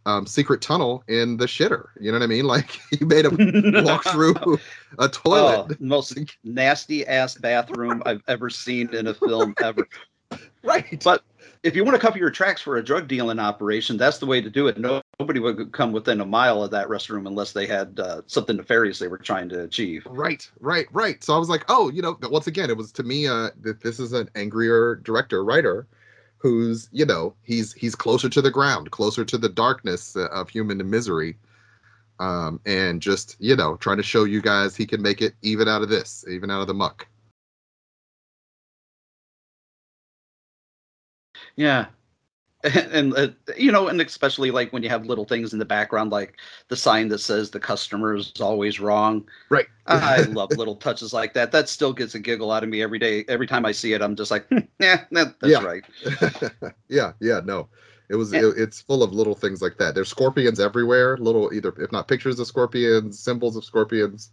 um, 0.06 0.26
secret 0.26 0.62
tunnel 0.62 1.04
in 1.08 1.38
the 1.38 1.46
shitter. 1.46 1.88
You 2.00 2.12
know 2.12 2.20
what 2.20 2.24
I 2.24 2.28
mean? 2.28 2.46
Like 2.52 2.82
he 2.90 3.06
made 3.06 3.24
him 3.24 3.86
walk 3.86 4.04
through 4.08 4.36
a 5.00 5.08
toilet. 5.08 5.68
Oh, 5.70 5.76
most 5.80 6.18
nasty 6.44 7.08
ass 7.08 7.36
bathroom 7.36 8.04
I've 8.06 8.22
ever 8.28 8.50
seen 8.50 8.94
in 8.94 9.08
a 9.08 9.14
film 9.14 9.54
ever. 9.64 9.88
right. 10.64 11.02
But 11.02 11.24
if 11.64 11.76
you 11.76 11.86
want 11.86 11.96
to 11.96 12.02
cover 12.02 12.18
your 12.18 12.30
tracks 12.30 12.62
for 12.62 12.76
a 12.76 12.84
drug 12.84 13.08
dealing 13.08 13.40
operation, 13.40 13.96
that's 13.96 14.18
the 14.18 14.26
way 14.26 14.42
to 14.42 14.50
do 14.50 14.68
it. 14.68 14.78
No, 14.78 15.02
nobody 15.18 15.40
would 15.40 15.72
come 15.72 15.94
within 15.94 16.20
a 16.20 16.26
mile 16.26 16.62
of 16.62 16.72
that 16.72 16.90
restroom 16.90 17.26
unless 17.26 17.54
they 17.54 17.68
had 17.68 18.00
uh, 18.02 18.22
something 18.28 18.58
nefarious 18.58 19.00
they 19.00 19.08
were 19.08 19.18
trying 19.18 19.48
to 19.50 19.64
achieve. 19.64 20.06
Right, 20.10 20.50
right, 20.60 20.88
right. 20.92 21.24
So 21.24 21.34
I 21.34 21.38
was 21.38 21.50
like, 21.50 21.64
oh, 21.70 21.90
you 21.90 22.02
know, 22.02 22.18
once 22.24 22.48
again, 22.48 22.70
it 22.70 22.76
was 22.76 22.92
to 22.94 23.04
me, 23.04 23.28
uh, 23.28 23.52
that 23.62 23.80
this 23.82 23.98
is 23.98 24.12
an 24.12 24.30
angrier 24.36 24.96
director, 24.96 25.44
writer, 25.46 25.88
who's, 26.42 26.90
you 26.92 27.06
know, 27.06 27.36
he's 27.44 27.72
he's 27.74 27.96
closer 27.96 28.28
to 28.30 28.42
the 28.42 28.52
ground, 28.52 28.90
closer 28.92 29.24
to 29.24 29.38
the 29.38 29.50
darkness 29.50 30.16
uh, 30.16 30.28
of 30.28 30.50
human 30.50 30.90
misery, 30.90 31.38
um, 32.20 32.60
and 32.66 33.02
just, 33.02 33.36
you 33.40 33.56
know, 33.56 33.76
trying 33.78 33.98
to 33.98 34.04
show 34.04 34.24
you 34.24 34.42
guys 34.42 34.76
he 34.76 34.86
can 34.88 35.02
make 35.02 35.22
it 35.22 35.34
even 35.44 35.68
out 35.68 35.84
of 35.84 35.90
this, 35.90 36.26
even 36.28 36.50
out 36.50 36.62
of 36.62 36.68
the 36.68 36.74
muck. 36.74 37.08
Yeah. 41.56 41.88
And, 42.92 43.16
uh, 43.18 43.30
you 43.58 43.72
know, 43.72 43.88
and 43.88 44.00
especially 44.02 44.52
like 44.52 44.72
when 44.72 44.84
you 44.84 44.90
have 44.90 45.06
little 45.06 45.26
things 45.26 45.54
in 45.54 45.60
the 45.60 45.66
background, 45.66 46.12
like 46.12 46.38
the 46.68 46.76
sign 46.76 47.08
that 47.10 47.20
says 47.20 47.50
the 47.50 47.60
customer 47.60 48.16
is 48.16 48.34
always 48.40 48.80
wrong. 48.80 49.28
Right. 49.50 49.68
I 49.88 50.22
love 50.30 50.52
little 50.52 50.76
touches 50.76 51.14
like 51.14 51.34
that. 51.34 51.52
That 51.52 51.70
still 51.70 51.94
gets 51.94 52.14
a 52.16 52.20
giggle 52.20 52.52
out 52.52 52.64
of 52.64 52.70
me 52.70 52.82
every 52.84 53.00
day. 53.00 53.26
Every 53.28 53.48
time 53.48 53.66
I 53.66 53.72
see 53.72 53.94
it, 53.94 54.02
I'm 54.02 54.16
just 54.16 54.30
like, 54.32 54.46
yeah, 54.80 55.06
that, 55.12 55.40
that's 55.40 55.52
Yeah. 55.52 55.64
right. 55.64 55.84
yeah, 56.90 57.14
yeah, 57.20 57.42
no. 57.44 57.68
It 58.10 58.16
was 58.16 58.34
And- 58.34 58.44
it, 58.46 58.54
it's 58.58 58.82
full 58.82 59.04
of 59.04 59.14
little 59.14 59.36
things 59.36 59.62
like 59.62 59.78
that. 59.78 59.96
There's 59.96 60.10
scorpions 60.10 60.60
everywhere, 60.60 61.18
little 61.18 61.52
either 61.54 61.74
if 61.80 61.92
not 61.92 62.08
pictures 62.08 62.40
of 62.40 62.48
scorpions, 62.48 63.18
symbols 63.20 63.56
of 63.56 63.64
scorpions. 63.66 64.32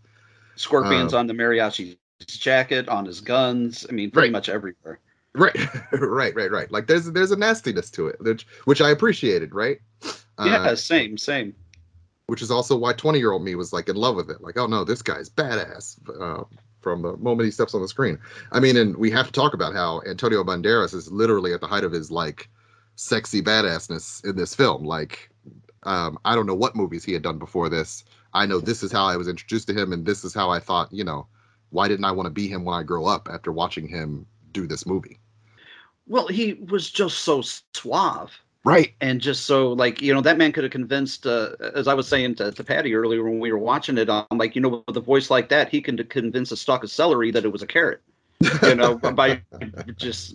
Scorpions 0.57 1.15
Um, 1.15 1.21
on 1.21 1.27
the 1.29 1.35
mariachi's 1.35 1.97
jacket, 2.27 2.89
on 2.89 3.05
his 3.07 3.21
guns. 3.21 3.87
I 3.89 3.93
mean, 3.93 4.11
pretty 4.11 4.27
Right. 4.29 4.33
much 4.33 4.49
everywhere. 4.49 4.99
Right, 5.35 5.57
right, 5.93 6.35
right, 6.35 6.51
right. 6.51 6.71
Like 6.71 6.87
there's 6.87 7.11
there's 7.13 7.31
a 7.31 7.37
nastiness 7.37 7.91
to 7.93 8.09
it, 8.09 8.17
which 8.21 8.47
which 8.65 8.81
I 8.81 8.91
appreciated, 8.91 9.55
right? 9.55 9.79
yeah, 10.39 10.57
Uh, 10.61 10.77
same, 10.77 11.19
same. 11.19 11.55
which 12.27 12.43
is 12.43 12.51
also 12.51 12.77
why 12.77 12.93
20 12.93 13.19
year 13.19 13.33
old 13.33 13.43
me 13.43 13.55
was 13.55 13.73
like 13.73 13.89
in 13.89 13.97
love 13.97 14.17
with 14.17 14.31
it. 14.31 14.41
Like, 14.41 14.57
oh 14.59 14.67
no, 14.67 14.85
this 14.85 15.03
guy's 15.03 15.29
badass 15.31 15.99
uh, 16.21 16.45
from 16.81 17.03
the 17.03 17.17
moment 17.17 17.47
he 17.47 17.51
steps 17.51 17.75
on 17.75 17.83
the 17.83 17.89
screen. 17.89 18.19
I 18.53 18.61
mean, 18.61 18.77
and 18.77 18.97
we 18.97 19.11
have 19.11 19.27
to 19.27 19.33
talk 19.33 19.55
about 19.55 19.75
how 19.75 20.03
Antonio 20.07 20.45
Banderas 20.45 20.95
is 20.95 21.11
literally 21.11 21.53
at 21.53 21.61
the 21.61 21.67
height 21.67 21.85
of 21.85 21.93
his 21.93 22.11
like 22.11 22.49
sexy 22.97 23.43
badassness 23.43 24.25
in 24.25 24.37
this 24.37 24.55
film. 24.55 24.85
Like, 24.85 25.31
um, 25.85 26.19
I 26.25 26.35
don't 26.35 26.47
know 26.47 26.55
what 26.55 26.77
movies 26.77 27.05
he 27.05 27.13
had 27.13 27.23
done 27.23 27.39
before 27.39 27.69
this. 27.69 28.05
I 28.35 28.47
know 28.47 28.61
this 28.61 28.83
is 28.83 28.93
how 28.93 29.07
I 29.07 29.17
was 29.17 29.29
introduced 29.29 29.69
to 29.69 29.75
him, 29.75 29.93
and 29.93 30.05
this 30.05 30.25
is 30.25 30.35
how 30.35 30.51
I 30.51 30.61
thought, 30.61 30.93
you 30.93 31.05
know, 31.05 31.27
why 31.71 31.89
didn't 31.89 32.05
I 32.05 32.13
want 32.13 32.27
to 32.27 32.31
be 32.31 32.49
him 32.49 32.65
when 32.65 32.75
I 32.79 32.83
grow 32.83 33.07
up 33.07 33.29
after 33.31 33.53
watching 33.53 33.89
him 33.89 34.27
do 34.53 34.67
this 34.67 34.87
movie? 34.87 35.19
Well, 36.07 36.27
he 36.29 36.55
was 36.55 36.91
just 36.91 37.19
so 37.21 37.43
suave. 37.75 38.33
Right. 38.65 38.93
and 39.01 39.19
just 39.21 39.47
so 39.47 39.73
like 39.73 40.03
you 40.03 40.13
know 40.13 40.21
that 40.21 40.37
man 40.37 40.53
could 40.53 40.65
have 40.65 40.73
convinced 40.73 41.27
uh, 41.27 41.53
as 41.75 41.89
i 41.89 41.95
was 41.95 42.07
saying 42.07 42.35
to, 42.35 42.53
to 42.53 42.63
patty 42.65 42.95
earlier 42.95 43.23
when 43.25 43.39
we 43.39 43.51
were 43.51 43.57
watching 43.59 43.97
it 43.97 44.11
i'm 44.11 44.27
like 44.37 44.55
you 44.55 44.61
know 44.61 44.85
with 44.87 44.97
a 44.97 45.01
voice 45.01 45.31
like 45.31 45.49
that 45.49 45.71
he 45.71 45.81
can 45.81 45.97
convince 46.09 46.53
a 46.53 46.57
stalk 46.57 46.85
of 46.85 46.91
celery 46.91 47.31
that 47.31 47.45
it 47.47 47.53
was 47.53 47.63
a 47.63 47.67
carrot 47.67 48.03
you 48.65 48.75
know 48.75 48.97
by 49.15 49.41
just 49.97 50.35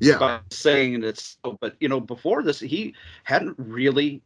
Yeah. 0.00 0.18
by 0.18 0.40
saying 0.50 1.04
it's 1.04 1.36
but 1.60 1.76
you 1.78 1.88
know 1.88 2.00
before 2.00 2.42
this 2.42 2.58
he 2.58 2.94
hadn't 3.22 3.54
really 3.58 4.22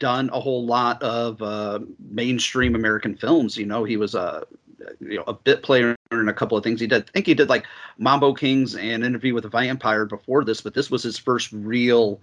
done 0.00 0.28
a 0.32 0.40
whole 0.40 0.66
lot 0.66 1.00
of 1.04 1.40
uh, 1.40 1.78
mainstream 2.10 2.74
american 2.74 3.14
films 3.16 3.56
you 3.56 3.66
know 3.66 3.84
he 3.84 3.96
was 3.96 4.16
a 4.16 4.44
you 4.98 5.18
know 5.18 5.24
a 5.28 5.34
bit 5.34 5.62
player 5.62 5.94
in 6.20 6.28
a 6.28 6.34
couple 6.34 6.56
of 6.56 6.64
things 6.64 6.80
he 6.80 6.86
did 6.86 7.02
i 7.02 7.10
think 7.12 7.26
he 7.26 7.34
did 7.34 7.48
like 7.48 7.64
mambo 7.98 8.32
kings 8.34 8.74
and 8.76 9.04
interview 9.04 9.34
with 9.34 9.44
a 9.44 9.48
vampire 9.48 10.04
before 10.04 10.44
this 10.44 10.60
but 10.60 10.74
this 10.74 10.90
was 10.90 11.02
his 11.02 11.18
first 11.18 11.50
real 11.52 12.20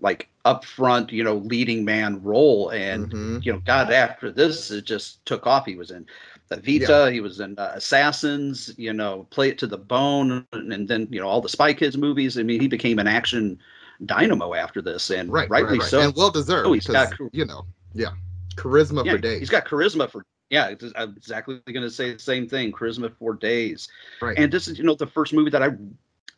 like 0.00 0.28
upfront, 0.44 1.10
you 1.10 1.24
know, 1.24 1.36
leading 1.36 1.84
man 1.84 2.22
role. 2.22 2.70
And 2.70 3.10
Mhm. 3.10 3.44
you 3.44 3.52
know, 3.52 3.60
God, 3.64 3.90
after 3.90 4.30
this, 4.30 4.70
it 4.70 4.84
just 4.84 5.24
took 5.26 5.46
off. 5.46 5.66
He 5.66 5.76
was 5.76 5.90
in 5.90 6.06
Evita, 6.50 7.12
he 7.12 7.20
was 7.20 7.40
in 7.40 7.58
uh, 7.58 7.72
Assassins, 7.74 8.72
you 8.78 8.92
know, 8.92 9.26
Play 9.30 9.50
It 9.50 9.58
to 9.58 9.66
the 9.66 9.76
Bone, 9.76 10.46
and, 10.52 10.72
and 10.72 10.88
then 10.88 11.08
you 11.10 11.20
know 11.20 11.28
all 11.28 11.40
the 11.40 11.48
Spy 11.48 11.72
Kids 11.74 11.96
movies. 11.96 12.38
I 12.38 12.42
mean, 12.42 12.60
he 12.60 12.68
became 12.68 12.98
an 12.98 13.06
action 13.06 13.58
dynamo 14.06 14.54
after 14.54 14.80
this, 14.80 15.10
and 15.10 15.32
Right, 15.32 15.50
rightly 15.50 15.78
right, 15.78 15.80
right. 15.80 15.90
so. 15.90 16.00
and 16.00 16.14
well 16.16 16.30
deserved. 16.30 16.68
Oh, 16.68 16.72
he's 16.72 16.86
got 16.86 17.12
you 17.32 17.44
know, 17.44 17.66
yeah, 17.94 18.10
charisma 18.54 19.04
yeah, 19.04 19.12
for 19.12 19.18
days. 19.18 19.40
He's 19.40 19.50
got 19.50 19.66
charisma 19.66 20.08
for 20.08 20.24
yeah. 20.50 20.74
I'm 20.96 21.14
exactly 21.16 21.60
going 21.66 21.82
to 21.82 21.90
say 21.90 22.12
the 22.12 22.18
same 22.18 22.48
thing. 22.48 22.72
Charisma 22.72 23.12
for 23.18 23.34
days. 23.34 23.88
Right. 24.20 24.38
And 24.38 24.52
this 24.52 24.68
is 24.68 24.78
you 24.78 24.84
know 24.84 24.94
the 24.94 25.06
first 25.06 25.32
movie 25.32 25.50
that 25.50 25.62
I 25.62 25.70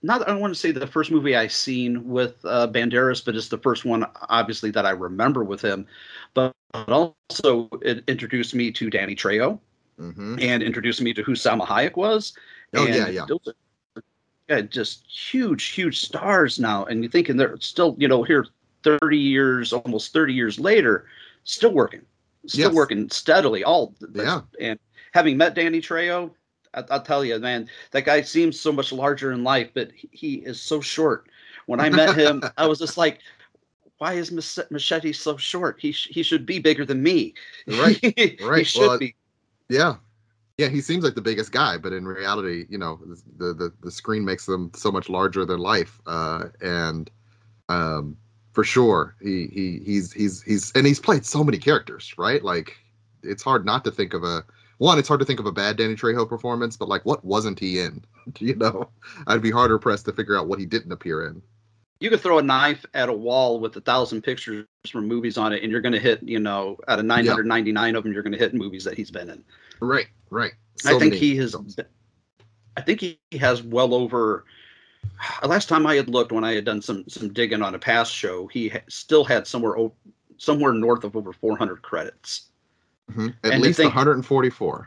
not 0.02 0.22
I 0.22 0.32
don't 0.32 0.40
want 0.40 0.54
to 0.54 0.58
say 0.58 0.72
the 0.72 0.86
first 0.86 1.10
movie 1.10 1.36
I 1.36 1.46
seen 1.46 2.08
with 2.08 2.44
uh, 2.44 2.68
Banderas, 2.68 3.24
but 3.24 3.36
it's 3.36 3.48
the 3.48 3.58
first 3.58 3.84
one 3.84 4.06
obviously 4.28 4.70
that 4.72 4.86
I 4.86 4.90
remember 4.90 5.44
with 5.44 5.62
him. 5.62 5.86
But, 6.34 6.52
also 6.72 7.68
it 7.82 8.04
introduced 8.06 8.54
me 8.54 8.70
to 8.70 8.90
Danny 8.90 9.16
Trejo 9.16 9.58
hmm 9.98 10.36
and 10.38 10.62
introduced 10.62 11.00
me 11.00 11.12
to 11.12 11.22
who 11.22 11.32
Salma 11.32 11.66
Hayek 11.66 11.96
was. 11.96 12.32
Oh, 12.74 12.86
yeah, 12.86 13.08
yeah. 13.08 13.22
are- 13.22 14.02
yeah, 14.48 14.60
just 14.62 15.06
huge, 15.06 15.66
huge 15.66 16.00
stars 16.00 16.58
now. 16.58 16.84
And 16.84 17.02
you're 17.02 17.10
thinking 17.10 17.36
they're 17.36 17.56
still, 17.60 17.94
you 17.98 18.08
know, 18.08 18.24
here 18.24 18.46
30 18.82 19.16
years, 19.16 19.72
almost 19.72 20.12
30 20.12 20.34
years 20.34 20.58
later, 20.58 21.06
still 21.44 21.72
working, 21.72 22.02
still 22.46 22.68
Yes. 22.68 22.74
working 22.74 23.08
steadily. 23.10 23.64
All 23.64 23.94
Yeah. 24.14 24.42
And 24.60 24.78
having 25.12 25.36
met 25.36 25.54
Danny 25.54 25.80
Trejo, 25.80 26.30
I, 26.74 26.84
I'll 26.90 27.02
tell 27.02 27.24
you, 27.24 27.38
man, 27.38 27.68
that 27.92 28.04
guy 28.04 28.22
seems 28.22 28.58
so 28.58 28.72
much 28.72 28.92
larger 28.92 29.32
in 29.32 29.42
life, 29.44 29.70
but 29.74 29.90
he, 29.92 30.08
he 30.12 30.34
is 30.36 30.60
so 30.60 30.80
short. 30.80 31.28
When 31.66 31.80
I 31.80 31.88
met 31.90 32.16
him, 32.16 32.42
I 32.56 32.66
was 32.66 32.78
just 32.78 32.96
like, 32.96 33.20
why 33.98 34.14
is 34.14 34.32
Machete 34.70 35.12
so 35.12 35.36
short? 35.36 35.78
He 35.78 35.92
sh- 35.92 36.08
he 36.10 36.22
should 36.22 36.46
be 36.46 36.58
bigger 36.58 36.86
than 36.86 37.02
me. 37.02 37.34
Right, 37.66 37.98
he 38.16 38.38
right. 38.42 38.66
should 38.66 38.80
Well, 38.80 38.98
be. 38.98 39.14
Yeah. 39.68 39.96
Yeah, 40.58 40.68
he 40.68 40.82
seems 40.82 41.04
like 41.04 41.14
the 41.14 41.22
biggest 41.22 41.52
guy, 41.52 41.78
but 41.78 41.92
in 41.94 42.06
reality, 42.06 42.66
you 42.68 42.76
know, 42.78 43.00
the 43.38 43.54
the, 43.54 43.72
the 43.82 43.90
screen 43.90 44.24
makes 44.24 44.44
them 44.46 44.70
so 44.74 44.90
much 44.92 45.08
larger 45.08 45.44
than 45.44 45.58
life. 45.58 46.00
Uh, 46.06 46.48
and 46.60 47.10
um, 47.68 48.16
for 48.52 48.64
sure, 48.64 49.14
he 49.20 49.46
he 49.52 49.80
he's 49.84 50.12
he's 50.12 50.42
he's 50.42 50.72
and 50.72 50.86
he's 50.86 51.00
played 51.00 51.24
so 51.24 51.44
many 51.44 51.58
characters, 51.58 52.14
right? 52.18 52.42
Like 52.42 52.76
it's 53.22 53.42
hard 53.42 53.64
not 53.64 53.84
to 53.84 53.90
think 53.90 54.14
of 54.14 54.24
a 54.24 54.44
one. 54.78 54.98
It's 54.98 55.08
hard 55.08 55.20
to 55.20 55.26
think 55.26 55.40
of 55.40 55.46
a 55.46 55.52
bad 55.52 55.76
Danny 55.76 55.94
Trejo 55.94 56.28
performance, 56.28 56.76
but 56.76 56.88
like, 56.88 57.04
what 57.04 57.24
wasn't 57.24 57.58
he 57.58 57.80
in? 57.80 58.04
You 58.38 58.54
know, 58.54 58.90
I'd 59.26 59.42
be 59.42 59.50
harder 59.50 59.78
pressed 59.78 60.04
to 60.04 60.12
figure 60.12 60.38
out 60.38 60.46
what 60.46 60.60
he 60.60 60.66
didn't 60.66 60.92
appear 60.92 61.26
in. 61.26 61.42
you 62.00 62.10
could 62.10 62.20
throw 62.20 62.38
a 62.38 62.42
knife 62.42 62.84
at 62.94 63.08
a 63.08 63.12
wall 63.12 63.58
with 63.60 63.76
a 63.76 63.80
thousand 63.80 64.22
pictures 64.22 64.66
from 64.88 65.08
movies 65.08 65.36
on 65.36 65.52
it, 65.52 65.62
and 65.62 65.72
you're 65.72 65.80
going 65.80 65.92
to 65.94 65.98
hit, 65.98 66.22
you 66.22 66.38
know, 66.38 66.76
out 66.86 66.98
of 66.98 67.04
999 67.06 67.96
of 67.96 68.04
them, 68.04 68.12
you're 68.12 68.22
going 68.22 68.32
to 68.32 68.38
hit 68.38 68.54
movies 68.54 68.84
that 68.84 68.96
he's 68.96 69.10
been 69.10 69.28
in. 69.30 69.42
Right, 69.80 70.06
right. 70.30 70.52
I 70.86 70.98
think 70.98 71.14
he 71.14 71.36
has. 71.36 71.52
films. 71.52 71.76
I 72.76 72.82
think 72.82 73.00
he 73.00 73.18
has 73.38 73.62
well 73.62 73.94
over. 73.94 74.44
Last 75.44 75.68
time 75.68 75.86
I 75.86 75.94
had 75.96 76.08
looked, 76.08 76.32
when 76.32 76.44
I 76.44 76.52
had 76.54 76.64
done 76.64 76.82
some 76.82 77.04
some 77.08 77.32
digging 77.32 77.62
on 77.62 77.74
a 77.74 77.78
past 77.78 78.12
show, 78.12 78.46
he 78.48 78.68
ha- 78.68 78.78
still 78.88 79.24
had 79.24 79.46
somewhere 79.46 79.78
o- 79.78 79.94
somewhere 80.38 80.72
north 80.72 81.04
of 81.04 81.16
over 81.16 81.32
400 81.32 81.82
credits. 81.82 82.46
Mhm. 83.12 83.34
At 83.44 83.52
and 83.52 83.62
least 83.62 83.76
think- 83.78 83.88
144. 83.94 84.86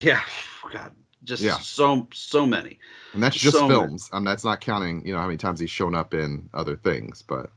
Yeah, 0.00 0.22
God, 0.72 0.92
just 1.24 1.42
Yeah. 1.42 1.58
so 1.58 2.06
so 2.12 2.46
many. 2.46 2.78
And 3.12 3.22
that's 3.22 3.36
just 3.36 3.56
So 3.56 3.68
many. 3.68 3.80
films. 3.80 4.08
Um, 4.12 4.24
that's 4.24 4.44
not 4.44 4.60
counting, 4.60 5.04
you 5.06 5.12
know, 5.12 5.18
how 5.20 5.26
many 5.26 5.38
times 5.38 5.60
he's 5.60 5.70
shown 5.70 5.94
up 5.94 6.14
in 6.14 6.48
other 6.54 6.76
things. 6.76 7.22
But 7.22 7.50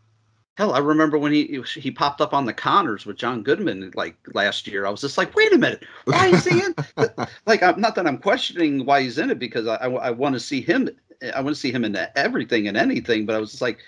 Hell, 0.57 0.73
I 0.73 0.79
remember 0.79 1.17
when 1.17 1.31
he 1.31 1.63
he 1.75 1.89
popped 1.89 2.19
up 2.19 2.33
on 2.33 2.43
the 2.45 2.53
Conners 2.53 3.05
with 3.05 3.15
John 3.15 3.43
Goodman 3.43 3.91
like 3.95 4.17
last 4.33 4.67
year. 4.67 4.85
I 4.85 4.89
was 4.89 4.99
just 4.99 5.17
like, 5.17 5.33
wait 5.33 5.53
a 5.53 5.57
minute, 5.57 5.85
why 6.03 6.27
is 6.27 6.43
he 6.45 6.59
in? 6.61 6.75
like, 7.45 7.63
I'm 7.63 7.79
not 7.79 7.95
that 7.95 8.05
I'm 8.05 8.17
questioning 8.17 8.85
why 8.85 9.01
he's 9.03 9.17
in 9.17 9.31
it 9.31 9.39
because 9.39 9.67
I 9.67 9.75
I, 9.75 10.11
want 10.11 10.33
to 10.35 10.39
see 10.41 10.59
him. 10.59 10.89
I 11.21 11.41
want 11.41 11.55
to 11.55 11.59
see 11.59 11.71
him 11.71 11.83
in 11.85 11.97
everything 12.15 12.67
and 12.67 12.77
anything. 12.77 13.25
But 13.25 13.35
I 13.35 13.39
was 13.39 13.51
just 13.51 13.61
like, 13.61 13.79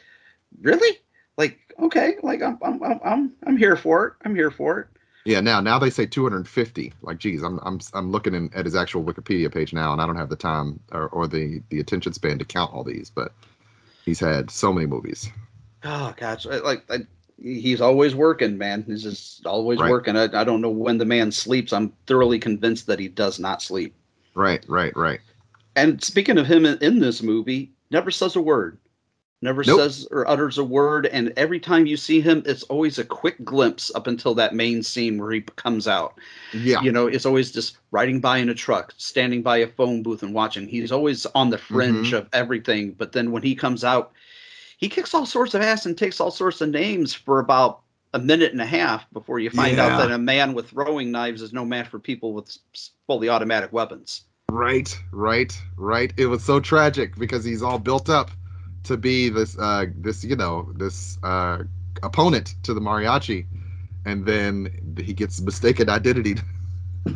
really? 0.61 0.97
Like, 1.37 1.59
okay, 1.81 2.15
like 2.23 2.41
I'm 2.41 2.57
I'm 2.61 2.81
I'm 3.03 3.33
I'm, 3.45 3.57
here 3.57 3.75
for 3.75 4.07
it. 4.07 4.13
I'm 4.25 4.35
here 4.35 4.51
for 4.51 4.79
it. 4.79 4.87
yeah, 5.25 5.39
now 5.39 5.61
now 5.61 5.79
they 5.79 5.89
say 5.89 6.05
250. 6.05 6.93
Like, 7.01 7.17
geez, 7.19 7.41
I'm 7.43 7.59
I'm 7.63 7.79
I'm 7.93 8.11
looking 8.11 8.33
in, 8.35 8.51
at 8.53 8.65
his 8.65 8.75
actual 8.75 9.03
Wikipedia 9.03 9.51
page 9.51 9.73
now, 9.73 9.93
and 9.93 10.01
I 10.01 10.05
don't 10.05 10.17
have 10.17 10.29
the 10.29 10.35
time 10.35 10.79
or, 10.91 11.07
or 11.09 11.27
the 11.27 11.61
the 11.69 11.79
attention 11.79 12.13
span 12.13 12.37
to 12.39 12.45
count 12.45 12.73
all 12.73 12.83
these. 12.83 13.09
But 13.09 13.31
he's 14.05 14.19
had 14.19 14.51
so 14.51 14.73
many 14.73 14.85
movies. 14.87 15.29
Oh 15.83 16.13
gosh, 16.17 16.45
I- 16.45 16.59
like 16.59 16.83
I, 16.91 16.99
he's 17.41 17.81
always 17.81 18.13
working, 18.13 18.57
man. 18.57 18.83
He's 18.85 19.03
just 19.03 19.45
always 19.45 19.79
Right. 19.79 19.89
working. 19.89 20.15
I, 20.17 20.23
I 20.33 20.43
don't 20.43 20.61
know 20.61 20.69
when 20.69 20.97
the 20.97 21.05
man 21.05 21.31
sleeps. 21.31 21.73
I'm 21.73 21.93
thoroughly 22.07 22.39
convinced 22.39 22.87
that 22.87 22.99
he 22.99 23.07
does 23.07 23.39
not 23.39 23.61
sleep. 23.61 23.95
Right, 24.33 24.63
right, 24.67 24.95
right. 24.95 25.19
And 25.75 26.03
speaking 26.03 26.37
of 26.37 26.45
him 26.47 26.65
in, 26.65 26.77
in 26.79 26.99
this 26.99 27.21
movie, 27.21 27.71
never 27.89 28.11
says 28.11 28.35
a 28.35 28.41
word. 28.41 28.77
Never 29.43 29.63
Nope. 29.63 29.79
says 29.79 30.07
or 30.11 30.29
utters 30.29 30.59
a 30.59 30.63
word, 30.63 31.07
and 31.07 31.33
every 31.35 31.59
time 31.59 31.87
you 31.87 31.97
see 31.97 32.21
him, 32.21 32.43
it's 32.45 32.61
always 32.63 32.99
a 32.99 33.03
quick 33.03 33.43
glimpse 33.43 33.91
up 33.95 34.05
until 34.05 34.35
that 34.35 34.53
main 34.53 34.83
scene 34.83 35.17
where 35.19 35.31
he 35.31 35.41
comes 35.41 35.87
out. 35.87 36.13
Yeah. 36.53 36.79
You 36.81 36.91
know, 36.91 37.07
it's 37.07 37.25
always 37.25 37.51
just 37.51 37.77
riding 37.89 38.19
by 38.19 38.37
in 38.37 38.49
a 38.49 38.53
truck, 38.53 38.93
standing 38.97 39.41
by 39.41 39.57
a 39.57 39.67
phone 39.67 40.03
booth 40.03 40.21
and 40.21 40.35
watching. 40.35 40.67
He's 40.67 40.91
always 40.91 41.25
on 41.33 41.49
the 41.49 41.57
fringe 41.57 42.11
Mhm. 42.11 42.19
of 42.19 42.29
everything, 42.33 42.91
but 42.91 43.13
then 43.13 43.31
when 43.31 43.41
he 43.41 43.55
comes 43.55 43.83
out, 43.83 44.11
he 44.77 44.87
kicks 44.87 45.15
all 45.15 45.25
sorts 45.25 45.55
of 45.55 45.63
ass 45.63 45.87
and 45.87 45.97
takes 45.97 46.19
all 46.19 46.29
sorts 46.31 46.61
of 46.61 46.69
names 46.69 47.11
for 47.15 47.39
about 47.39 47.81
a 48.13 48.19
minute 48.19 48.51
and 48.51 48.61
a 48.61 48.65
half 48.65 49.11
before 49.11 49.39
you 49.39 49.49
find 49.49 49.79
out 49.79 49.97
that 49.97 50.11
a 50.11 50.17
man 50.19 50.53
with 50.53 50.69
throwing 50.69 51.11
knives 51.11 51.41
is 51.41 51.51
no 51.51 51.65
match 51.65 51.87
for 51.87 51.97
people 51.97 52.33
with 52.33 52.55
fully 53.07 53.27
automatic 53.29 53.73
weapons. 53.73 54.25
Right, 54.51 54.97
right, 55.11 55.61
right. 55.77 56.13
It 56.17 56.25
was 56.25 56.43
so 56.43 56.59
tragic 56.59 57.15
because 57.17 57.43
he's 57.45 57.61
all 57.63 57.79
built 57.79 58.09
up 58.09 58.31
to 58.83 58.97
be 58.97 59.29
this, 59.29 59.57
uh, 59.57 59.85
this 59.95 60.23
you 60.23 60.35
know, 60.35 60.71
this 60.75 61.17
uh, 61.23 61.63
opponent 62.03 62.55
to 62.63 62.73
the 62.73 62.81
mariachi, 62.81 63.45
and 64.05 64.25
then 64.25 64.69
he 64.99 65.13
gets 65.13 65.39
mistaken 65.41 65.89
identity. 65.89 66.35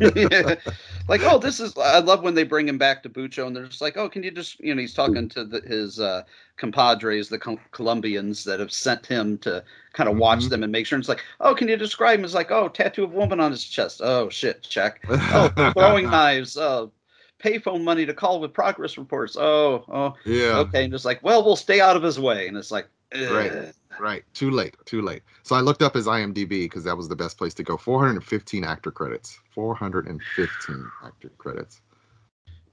like, 1.08 1.22
oh, 1.24 1.38
this 1.38 1.58
is. 1.58 1.74
I 1.78 2.00
love 2.00 2.22
when 2.22 2.34
they 2.34 2.44
bring 2.44 2.68
him 2.68 2.76
back 2.76 3.02
to 3.02 3.08
Bucho, 3.08 3.46
and 3.46 3.56
they're 3.56 3.66
just 3.66 3.80
like, 3.80 3.96
oh, 3.96 4.08
can 4.10 4.22
you 4.22 4.30
just, 4.30 4.60
you 4.60 4.74
know, 4.74 4.80
he's 4.80 4.92
talking 4.92 5.26
to 5.30 5.44
the, 5.44 5.62
his 5.66 5.98
uh, 5.98 6.22
compadres, 6.58 7.30
the 7.30 7.38
Col- 7.38 7.60
Colombians 7.70 8.44
that 8.44 8.60
have 8.60 8.70
sent 8.72 9.06
him 9.06 9.38
to 9.38 9.64
kind 9.94 10.08
of 10.10 10.16
watch 10.18 10.48
Mhm. 10.48 10.50
them 10.50 10.62
and 10.62 10.70
make 10.72 10.86
sure. 10.86 10.96
And 10.96 11.02
it's 11.02 11.08
like, 11.08 11.24
oh, 11.40 11.54
can 11.54 11.68
you 11.68 11.76
describe 11.78 12.18
him? 12.18 12.26
as 12.26 12.34
like, 12.34 12.50
oh, 12.50 12.68
tattoo 12.68 13.04
of 13.04 13.12
woman 13.12 13.40
on 13.40 13.50
his 13.52 13.64
chest. 13.64 14.00
Oh 14.04 14.28
shit, 14.28 14.62
check. 14.62 15.00
Oh, 15.30 15.54
throwing 15.72 16.10
knives. 16.10 16.58
Oh, 16.58 16.92
payphone 17.42 17.82
money 17.84 18.06
to 18.06 18.14
call 18.14 18.40
with 18.40 18.52
progress 18.52 18.96
reports. 18.98 19.36
Oh, 19.38 19.84
oh, 19.88 20.14
Yeah. 20.24 20.58
okay. 20.58 20.84
And 20.84 20.92
just 20.92 21.04
like, 21.04 21.22
well, 21.22 21.44
we'll 21.44 21.56
stay 21.56 21.80
out 21.80 21.96
of 21.96 22.02
his 22.02 22.18
way. 22.18 22.48
And 22.48 22.56
it's 22.56 22.70
like, 22.70 22.88
Right. 23.14 23.52
ugh. 23.52 23.72
Right. 24.00 24.24
Too 24.34 24.50
late. 24.50 24.74
Too 24.84 25.00
late. 25.00 25.22
So 25.42 25.54
I 25.56 25.60
looked 25.60 25.80
up 25.82 25.94
his 25.94 26.06
IMDb 26.06 26.48
because 26.64 26.84
that 26.84 26.96
was 26.96 27.08
the 27.08 27.16
best 27.16 27.38
place 27.38 27.54
to 27.54 27.62
go. 27.62 27.76
415 27.76 28.64
actor 28.64 28.90
credits. 28.90 29.38
415 29.54 30.90
actor 31.04 31.30
credits. 31.38 31.80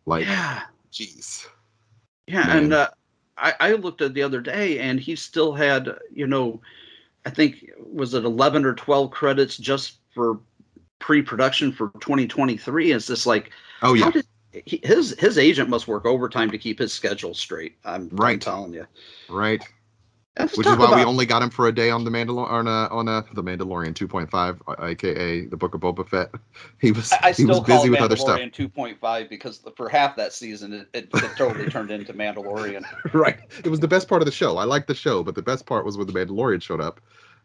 Like, 0.06 0.26
Yeah. 0.26 0.64
jeez. 0.92 1.46
Yeah, 2.28 2.48
Man. 2.48 2.58
and 2.64 2.74
uh, 2.74 2.90
I, 3.38 3.54
I 3.60 3.72
looked 3.74 4.02
at 4.02 4.14
the 4.14 4.24
other 4.24 4.42
day, 4.42 4.80
and 4.80 5.00
he 5.00 5.16
still 5.16 5.54
had, 5.54 5.98
you 6.14 6.28
know, 6.28 6.62
I 7.26 7.30
think 7.30 7.70
was 7.78 8.14
it 8.14 8.26
eleven 8.26 8.66
or 8.66 8.74
twelve 8.74 9.12
credits 9.12 9.58
just 9.58 10.00
for 10.14 10.40
pre-production 11.00 11.72
for 11.72 11.90
2023. 12.00 12.92
It's 12.92 13.08
just 13.08 13.26
like, 13.26 13.52
Oh 13.82 13.94
yeah. 13.94 14.06
how 14.06 14.12
did 14.12 14.26
he, 14.66 14.80
his 14.84 15.18
his 15.20 15.38
agent 15.38 15.70
must 15.70 15.88
work 15.88 16.06
overtime 16.06 16.52
to 16.52 16.58
keep 16.58 16.80
his 16.80 16.94
schedule 16.94 17.34
straight. 17.34 17.76
I'm, 17.86 18.10
I'm 18.12 18.18
Right. 18.18 18.42
telling 18.42 18.74
you. 18.74 18.86
Right. 19.30 19.64
Let's 20.38 20.58
Which 20.58 20.66
is 20.66 20.76
talk 20.76 20.92
why 20.92 20.98
we 20.98 21.06
only 21.06 21.28
got 21.28 21.44
him 21.44 21.52
for 21.52 21.68
a 21.68 21.72
day 21.72 21.92
on 21.92 22.06
the 22.06 22.10
Mandalorian 22.10 22.50
on 22.50 22.68
a, 22.68 22.88
on 22.88 23.08
a 23.08 23.24
the 23.34 23.44
Mandalorian 23.44 23.94
2.5, 23.94 24.90
aka 24.90 25.46
the 25.46 25.58
Book 25.58 25.76
of 25.76 25.82
Boba 25.82 26.08
Fett. 26.08 26.32
He 26.82 26.92
was 26.92 27.12
I, 27.14 27.20
I 27.30 27.32
he 27.34 27.46
was 27.46 27.60
call 27.60 27.66
busy 27.66 27.90
with 27.90 28.00
other 28.02 28.16
stuff. 28.16 28.40
Mandalorian 28.40 29.00
2.5 29.00 29.30
because 29.30 29.62
for 29.78 29.90
half 29.90 30.16
that 30.16 30.34
season 30.34 30.74
it, 30.74 30.88
it, 30.94 31.10
it 31.14 31.36
totally 31.38 31.70
turned 31.70 31.92
into 31.92 32.14
Mandalorian. 32.14 32.84
right. 33.14 33.38
It 33.64 33.70
was 33.70 33.80
the 33.80 33.88
best 33.88 34.08
part 34.08 34.24
of 34.24 34.26
the 34.26 34.32
show. 34.32 34.58
I 34.58 34.64
liked 34.64 34.88
the 34.88 34.96
show, 34.96 35.24
but 35.24 35.36
the 35.36 35.44
best 35.44 35.68
part 35.68 35.86
was 35.86 35.98
when 35.98 36.08
the 36.08 36.14
Mandalorian 36.14 36.64
showed 36.64 36.82
up. 36.82 37.00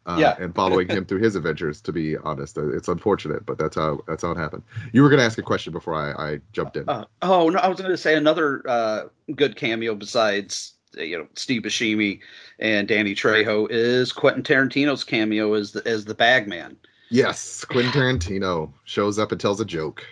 Uh, 0.07 0.17
Yeah. 0.19 0.37
and 0.39 0.55
following 0.55 0.89
him 0.89 1.05
through 1.05 1.21
his 1.21 1.37
adventures. 1.37 1.81
To 1.83 1.93
be 1.93 2.17
honest, 2.17 2.57
Uh, 2.57 2.69
it's 2.71 2.89
unfortunate, 2.89 3.45
but 3.45 3.59
that's 3.59 3.77
how 3.77 4.01
that's 4.07 4.23
how 4.23 4.31
it 4.31 4.39
happened. 4.39 4.63
You 4.93 5.03
were 5.03 5.11
going 5.11 5.19
to 5.19 5.25
ask 5.27 5.39
a 5.39 5.43
question 5.43 5.73
before 5.73 5.95
I, 5.95 6.13
I 6.33 6.41
jumped 6.53 6.77
in. 6.79 6.89
Uh, 6.89 7.05
oh 7.23 7.51
no, 7.51 7.59
I 7.59 7.69
was 7.69 7.79
going 7.79 7.91
to 7.91 7.97
say 7.99 8.15
another 8.15 8.63
uh, 8.69 9.03
good 9.37 9.57
cameo 9.57 9.95
besides 9.95 10.75
uh, 10.97 11.03
you 11.03 11.19
know 11.19 11.27
Steve 11.35 11.63
Buscemi 11.63 12.21
and 12.59 12.89
Danny 12.89 13.15
Trejo 13.15 13.67
is 13.71 14.13
Quentin 14.13 14.43
Tarantino's 14.43 15.05
cameo 15.05 15.53
as 15.55 15.73
the 15.73 15.87
as 15.87 16.07
the 16.07 16.15
Bagman. 16.15 16.79
yes, 17.11 17.65
Quentin 17.67 17.93
Tarantino 17.93 18.73
shows 18.85 19.19
up 19.19 19.33
and 19.33 19.41
tells 19.41 19.61
a 19.61 19.65
joke. 19.67 20.07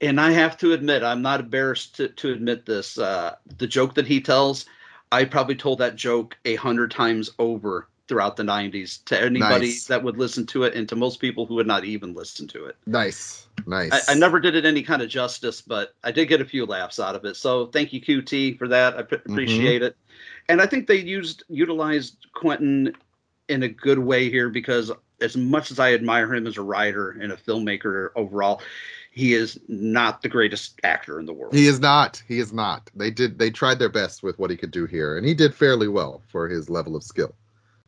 And 0.00 0.20
I 0.20 0.30
have 0.30 0.56
to 0.58 0.72
admit, 0.74 1.02
I'm 1.02 1.22
not 1.22 1.40
embarrassed 1.40 1.96
to, 1.96 2.08
to 2.08 2.30
admit 2.32 2.66
this. 2.66 2.98
Uh, 2.98 3.34
the 3.56 3.66
joke 3.66 3.94
that 3.94 4.06
he 4.06 4.20
tells, 4.20 4.64
I 5.10 5.24
probably 5.24 5.56
told 5.56 5.78
that 5.80 5.96
joke 5.96 6.36
a 6.44 6.54
hundred 6.56 6.90
times 6.92 7.30
over 7.38 7.88
throughout 8.08 8.36
the 8.36 8.42
90s 8.42 9.04
to 9.04 9.20
anybody 9.20 9.66
Nice. 9.68 9.86
that 9.86 10.02
would 10.02 10.16
listen 10.18 10.46
to 10.46 10.64
it 10.64 10.74
and 10.74 10.88
to 10.88 10.96
most 10.96 11.20
people 11.20 11.46
who 11.46 11.54
would 11.56 11.66
not 11.66 11.84
even 11.84 12.14
listen 12.14 12.48
to 12.48 12.64
it. 12.66 12.76
Nice, 12.86 13.46
nice. 13.66 14.08
I, 14.08 14.12
I 14.12 14.14
never 14.16 14.40
did 14.40 14.54
it 14.56 14.64
any 14.64 14.82
kind 14.82 15.02
of 15.02 15.08
justice, 15.08 15.60
but 15.60 15.94
I 16.02 16.10
did 16.10 16.26
get 16.26 16.40
a 16.40 16.44
few 16.46 16.66
laughs 16.66 16.98
out 16.98 17.14
of 17.14 17.24
it. 17.24 17.36
So 17.36 17.66
thank 17.66 17.92
you, 17.92 18.00
QT, 18.00 18.58
for 18.58 18.68
that. 18.68 18.96
I 18.96 19.02
p- 19.02 19.16
Mm-hmm. 19.16 19.30
appreciate 19.32 19.82
it. 19.82 19.96
And 20.48 20.60
I 20.60 20.66
think 20.66 20.86
they 20.86 20.96
used 20.96 21.44
utilized 21.48 22.16
Quentin 22.34 22.94
in 23.48 23.62
a 23.62 23.68
good 23.68 23.98
way 23.98 24.30
here 24.30 24.48
because 24.50 24.90
as 25.20 25.36
much 25.36 25.70
as 25.70 25.78
I 25.78 25.92
admire 25.94 26.32
him 26.34 26.46
as 26.46 26.56
a 26.56 26.62
writer 26.62 27.10
and 27.10 27.32
a 27.32 27.36
filmmaker 27.36 28.10
overall, 28.16 28.62
he 29.10 29.34
is 29.34 29.58
not 29.68 30.22
the 30.22 30.28
greatest 30.28 30.78
actor 30.84 31.18
in 31.18 31.26
the 31.26 31.32
world. 31.32 31.54
He 31.54 31.66
is 31.66 31.80
not. 31.80 32.22
He 32.28 32.38
is 32.38 32.52
not. 32.52 32.90
They 32.94 33.10
did. 33.10 33.38
They 33.38 33.50
tried 33.50 33.78
their 33.78 33.88
best 33.88 34.22
with 34.22 34.38
what 34.38 34.50
he 34.50 34.56
could 34.56 34.70
do 34.70 34.86
here, 34.86 35.16
and 35.16 35.26
he 35.26 35.34
did 35.34 35.54
fairly 35.54 35.88
well 35.88 36.22
for 36.28 36.48
his 36.48 36.70
level 36.70 36.94
of 36.94 37.02
skill. 37.02 37.34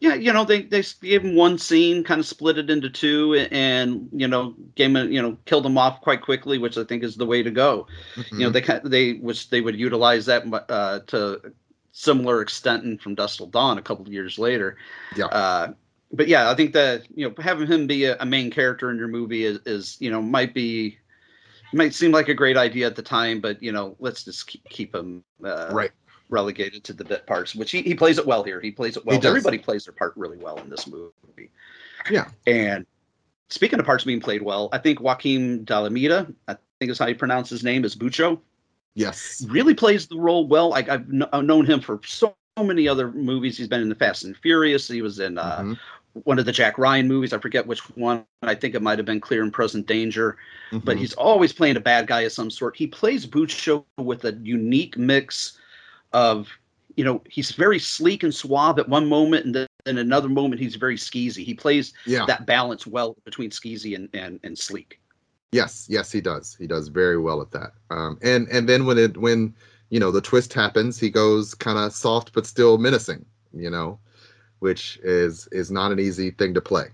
Yeah, 0.01 0.15
you 0.15 0.33
know, 0.33 0.45
they 0.45 0.63
they 0.63 0.83
gave 1.03 1.23
him 1.23 1.37
one 1.37 1.59
scene, 1.59 2.05
kind 2.05 2.21
of 2.21 2.27
split 2.27 2.57
it 2.57 2.71
into 2.71 2.89
two, 2.89 3.35
and 3.51 4.09
you 4.13 4.27
know, 4.27 4.55
gave 4.75 4.97
him, 4.97 5.13
you 5.13 5.21
know, 5.21 5.37
killed 5.45 5.67
him 5.67 5.77
off 5.77 6.01
quite 6.01 6.23
quickly, 6.23 6.57
which 6.57 6.79
I 6.79 6.85
think 6.85 7.03
is 7.05 7.17
the 7.17 7.27
way 7.27 7.43
to 7.43 7.51
go. 7.51 7.87
You 8.33 8.51
know, 8.51 8.51
Mhm. 8.51 8.83
they 8.83 8.89
they 8.89 9.13
which 9.19 9.51
they 9.51 9.61
would 9.61 9.77
utilize 9.77 10.25
that 10.27 10.45
uh, 10.71 11.01
to 11.09 11.53
similar 11.93 12.41
extent 12.41 12.85
in 12.85 12.97
From 12.97 13.15
Dusk 13.15 13.37
Till 13.37 13.49
Dawn 13.49 13.77
a 13.77 13.83
couple 13.83 14.07
of 14.07 14.13
years 14.13 14.39
later. 14.39 14.79
Yeah. 15.17 15.27
Uh, 15.27 15.73
but 16.13 16.29
yeah, 16.29 16.51
I 16.51 16.55
think 16.55 16.73
that 16.73 17.03
you 17.15 17.29
know 17.29 17.35
having 17.39 17.67
him 17.67 17.87
be 17.87 18.05
a, 18.07 18.17
a 18.21 18.27
main 18.27 18.51
character 18.51 18.91
in 18.91 18.97
your 18.97 19.09
movie 19.09 19.45
is, 19.45 19.59
is 19.67 19.97
you 20.01 20.11
know 20.11 20.23
might 20.23 20.55
be 20.55 20.99
might 21.73 21.95
seem 21.95 22.11
like 22.11 22.29
a 22.29 22.35
great 22.35 22.57
idea 22.57 22.87
at 22.87 22.97
the 22.97 23.03
time, 23.03 23.41
but 23.41 23.63
you 23.63 23.71
know 23.71 23.97
let's 24.01 24.25
just 24.25 24.47
keep, 24.47 24.65
keep 24.71 24.95
him 24.95 25.23
uh, 25.45 25.69
Right. 25.73 25.93
Relegated 26.31 26.85
to 26.85 26.93
the 26.93 27.05
bit 27.05 27.27
parts, 27.27 27.55
which 27.55 27.71
he, 27.71 27.83
he 27.83 27.95
plays 27.95 28.19
it 28.19 28.27
well 28.27 28.43
here. 28.43 28.61
He 28.61 28.71
plays 28.71 28.97
it 28.97 29.05
well. 29.05 29.21
Everybody 29.25 29.59
plays 29.59 29.85
their 29.85 29.93
part 29.93 30.15
really 30.17 30.39
well 30.39 30.57
in 30.59 30.71
this 30.71 30.87
movie. 30.87 31.51
Yeah. 32.11 32.29
And 32.47 32.87
speaking 33.49 33.79
of 33.79 33.85
parts 33.87 34.05
being 34.05 34.21
played 34.21 34.43
well, 34.43 34.69
I 34.73 34.79
think 34.79 35.01
Joaquin 35.01 35.65
Dalamita, 35.67 36.33
I 36.49 36.57
think 36.79 36.91
is 36.91 36.99
how 36.99 37.07
you 37.07 37.15
pronounce 37.15 37.51
his 37.51 37.63
name, 37.65 37.85
is 37.85 37.95
Bucho 37.95 38.41
Yes. 38.95 39.45
really 39.49 39.75
plays 39.75 40.07
the 40.07 40.19
role 40.19 40.47
well. 40.47 40.71
Like 40.71 40.89
I've, 40.89 41.07
kn- 41.09 41.47
known 41.47 41.67
him 41.67 41.81
for 41.81 42.01
so 42.05 42.35
many 42.63 42.89
other 42.89 43.11
movies. 43.13 43.57
He's 43.59 43.69
been 43.69 43.83
in 43.83 43.89
the 43.89 43.95
Fast 43.95 44.25
and 44.25 44.37
Furious. 44.37 44.89
He 44.89 45.03
was 45.03 45.21
in 45.21 45.39
uh, 45.39 45.59
Mhm. 45.61 45.79
one 46.25 46.39
of 46.41 46.45
the 46.45 46.53
Jack 46.53 46.77
Ryan 46.77 47.07
movies. 47.07 47.33
I 47.33 47.39
forget 47.39 47.67
which 47.67 47.81
one. 47.97 48.25
I 48.43 48.55
think 48.55 48.75
it 48.75 48.83
might 48.83 48.99
have 48.99 49.07
been 49.07 49.21
Clear 49.21 49.43
and 49.43 49.53
Present 49.53 49.87
Danger. 49.87 50.37
But 50.73 50.97
Mhm. 50.97 51.01
he's 51.01 51.13
always 51.15 51.53
playing 51.53 51.77
a 51.77 51.81
bad 51.81 52.07
guy 52.09 52.23
of 52.23 52.33
some 52.33 52.51
sort. 52.51 52.77
He 52.77 52.87
plays 52.87 53.27
Bucho 53.27 53.85
with 53.97 54.25
a 54.25 54.33
unique 54.43 54.97
mix 54.99 55.59
of, 56.13 56.49
you 56.97 57.05
know, 57.05 57.23
he's 57.29 57.53
very 57.53 57.79
sleek 57.79 58.23
and 58.23 58.35
suave 58.35 58.79
at 58.79 58.89
one 58.89 59.07
moment, 59.07 59.47
and 59.47 59.55
then 59.55 59.67
in 59.87 59.99
another 59.99 60.29
moment 60.29 60.61
he's 60.61 60.77
very 60.77 60.97
skeezy. 60.97 61.45
He 61.45 61.55
plays 61.55 61.93
Yeah. 62.07 62.27
that 62.27 62.47
balance 62.47 62.87
well 62.87 63.17
between 63.25 63.51
skeezy 63.51 63.95
and 63.95 64.09
and, 64.15 64.41
and 64.43 64.59
sleek. 64.59 65.01
Yes, 65.53 65.87
yes, 65.91 66.13
he 66.13 66.21
does. 66.21 66.55
He 66.55 66.67
does 66.67 66.89
very 66.89 67.19
well 67.19 67.41
at 67.41 67.51
that. 67.53 67.73
Um, 67.91 68.19
and 68.23 68.49
and 68.49 68.69
then 68.69 68.87
when 68.87 68.99
it 68.99 69.17
when 69.17 69.55
you 69.89 69.99
know 69.99 70.11
the 70.11 70.21
twist 70.21 70.53
happens, 70.53 70.99
he 70.99 71.11
goes 71.11 71.55
kind 71.55 71.79
of 71.79 71.93
soft 71.93 72.33
but 72.33 72.47
still 72.47 72.79
menacing. 72.79 73.25
You 73.53 73.71
know, 73.71 73.99
which 74.61 75.01
is 75.03 75.49
is 75.51 75.71
not 75.71 75.91
an 75.93 75.99
easy 75.99 76.31
thing 76.31 76.55
to 76.55 76.61
play. 76.61 76.87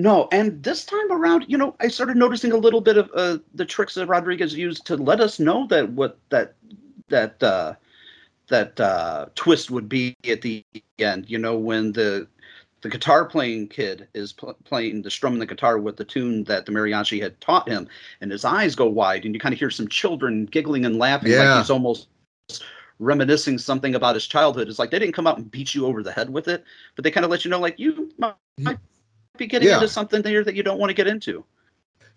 No, 0.00 0.28
and 0.30 0.62
this 0.62 0.84
time 0.84 1.10
around, 1.10 1.46
you 1.48 1.58
know, 1.58 1.74
I 1.80 1.88
started 1.88 2.16
noticing 2.16 2.52
a 2.52 2.56
little 2.56 2.80
bit 2.80 2.96
of 2.96 3.10
uh, 3.14 3.38
the 3.52 3.64
tricks 3.64 3.94
that 3.94 4.06
Rodriguez 4.06 4.54
used 4.54 4.86
to 4.86 4.96
let 4.96 5.20
us 5.20 5.40
know 5.40 5.66
that 5.66 5.90
what 5.90 6.18
that 6.30 6.54
that 7.08 7.42
uh, 7.42 7.74
that 8.46 8.78
uh, 8.78 9.26
twist 9.34 9.72
would 9.72 9.88
be 9.88 10.14
at 10.28 10.40
the 10.40 10.64
end. 11.00 11.28
You 11.28 11.38
know, 11.38 11.58
when 11.58 11.90
the 11.90 12.28
the 12.82 12.88
guitar 12.88 13.24
playing 13.24 13.66
kid 13.68 14.06
is 14.14 14.32
pl- 14.32 14.56
playing 14.62 15.02
the 15.02 15.10
strumming 15.10 15.40
the 15.40 15.46
guitar 15.46 15.78
with 15.78 15.96
the 15.96 16.04
tune 16.04 16.44
that 16.44 16.64
the 16.64 16.70
mariachi 16.70 17.20
had 17.20 17.40
taught 17.40 17.68
him, 17.68 17.88
and 18.20 18.30
his 18.30 18.44
eyes 18.44 18.76
go 18.76 18.86
wide, 18.86 19.24
and 19.24 19.34
you 19.34 19.40
kind 19.40 19.52
of 19.52 19.58
hear 19.58 19.68
some 19.68 19.88
children 19.88 20.46
giggling 20.46 20.84
and 20.86 20.96
laughing, 20.96 21.32
Yeah. 21.32 21.54
like 21.54 21.58
he's 21.58 21.70
almost 21.70 22.06
reminiscing 23.00 23.58
something 23.58 23.96
about 23.96 24.14
his 24.14 24.28
childhood. 24.28 24.68
It's 24.68 24.78
like 24.78 24.92
they 24.92 25.00
didn't 25.00 25.14
come 25.14 25.26
out 25.26 25.38
and 25.38 25.50
beat 25.50 25.74
you 25.74 25.86
over 25.86 26.04
the 26.04 26.12
head 26.12 26.30
with 26.30 26.46
it, 26.46 26.62
but 26.94 27.02
they 27.02 27.10
kind 27.10 27.24
of 27.24 27.32
let 27.32 27.44
you 27.44 27.50
know, 27.50 27.58
like 27.58 27.80
you 27.80 28.12
might 28.16 28.78
be 29.38 29.46
getting 29.46 29.68
Yeah. 29.68 29.74
into 29.76 29.88
something 29.88 30.22
there 30.22 30.44
that 30.44 30.54
you 30.54 30.62
don't 30.62 30.78
want 30.78 30.90
to 30.90 30.94
get 30.94 31.06
into. 31.06 31.44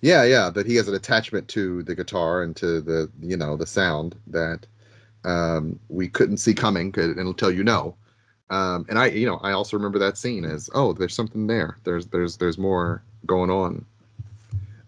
Yeah, 0.01 0.23
yeah, 0.23 0.49
that 0.49 0.65
he 0.65 0.75
has 0.77 0.87
an 0.87 0.95
attachment 0.95 1.47
to 1.49 1.83
the 1.83 1.93
guitar 1.95 2.41
and 2.41 2.55
to 2.57 2.81
the 2.81 3.09
you 3.21 3.37
know 3.37 3.55
the 3.55 3.67
sound 3.67 4.15
that 4.27 4.65
um, 5.23 5.79
we 5.89 6.07
couldn't 6.07 6.37
see 6.37 6.53
coming 6.55 6.91
'cause- 6.91 7.15
until 7.17 7.51
you 7.51 7.63
know. 7.63 7.95
Um, 8.49 8.85
and 8.89 8.97
I, 8.99 9.05
you 9.07 9.25
know, 9.27 9.37
I 9.37 9.51
also 9.51 9.77
remember 9.77 9.99
that 9.99 10.17
scene 10.17 10.43
as 10.43 10.69
oh, 10.73 10.91
there's 10.93 11.13
something 11.13 11.45
there. 11.47 11.77
There's 11.83 12.07
there's 12.07 12.35
there's 12.37 12.57
more 12.57 13.03
going 13.27 13.49
on. 13.51 13.85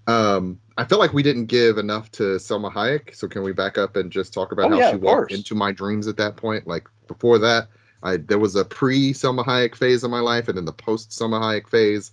Um, 0.08 0.60
I 0.78 0.84
feel 0.84 0.98
like 1.00 1.14
we 1.14 1.24
didn't 1.24 1.46
give 1.46 1.78
enough 1.78 2.12
to 2.14 2.40
Selma 2.40 2.70
Hayek, 2.72 3.16
so 3.16 3.28
can 3.28 3.44
we 3.44 3.54
back 3.54 3.78
up 3.78 3.96
and 3.96 4.12
just 4.12 4.34
talk 4.34 4.52
about 4.52 4.66
Oh, 4.66 4.70
how 4.72 4.78
yeah, 4.80 4.90
she 4.92 4.98
walked 4.98 5.30
course. 5.30 5.34
into 5.34 5.56
my 5.56 5.72
dreams 5.72 6.08
at 6.08 6.18
that 6.18 6.36
point? 6.36 6.68
Like 6.68 6.88
before 7.08 7.38
that, 7.40 7.68
I 8.02 8.18
there 8.18 8.40
was 8.40 8.56
a 8.56 8.66
pre 8.66 9.14
Selma 9.14 9.44
Hayek 9.44 9.76
phase 9.76 10.04
of 10.04 10.12
my 10.12 10.20
life, 10.20 10.48
and 10.50 10.58
then 10.58 10.66
the 10.66 10.74
post 10.74 11.14
Selma 11.14 11.40
Hayek 11.40 11.70
phase, 11.70 12.12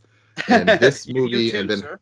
and 0.48 0.68
this 0.80 1.08
movie, 1.08 1.50
too, 1.50 1.58
and 1.58 1.70
then 1.70 1.78
sir. 1.80 2.00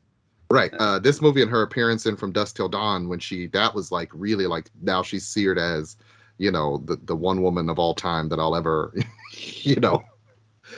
right, 0.51 0.73
uh, 0.79 0.99
this 0.99 1.21
movie 1.21 1.43
and 1.43 1.51
her 1.51 1.63
appearance 1.63 2.07
in 2.07 2.17
From 2.17 2.33
Dusk 2.33 2.57
Till 2.57 2.69
Dawn, 2.69 3.09
when 3.09 3.19
she 3.19 3.47
that 3.49 3.75
was 3.75 3.91
like 3.93 4.11
really 4.13 4.47
like 4.47 4.71
now 4.83 5.03
she's 5.03 5.27
seared 5.27 5.59
as, 5.59 5.97
you 6.39 6.51
know, 6.51 6.79
the 6.85 6.97
the 7.05 7.17
one 7.17 7.43
woman 7.43 7.69
of 7.69 7.79
all 7.79 7.95
time 7.95 8.29
that 8.31 8.39
I'll 8.39 8.57
ever, 8.57 8.95
you 9.63 9.77
know, 9.77 10.03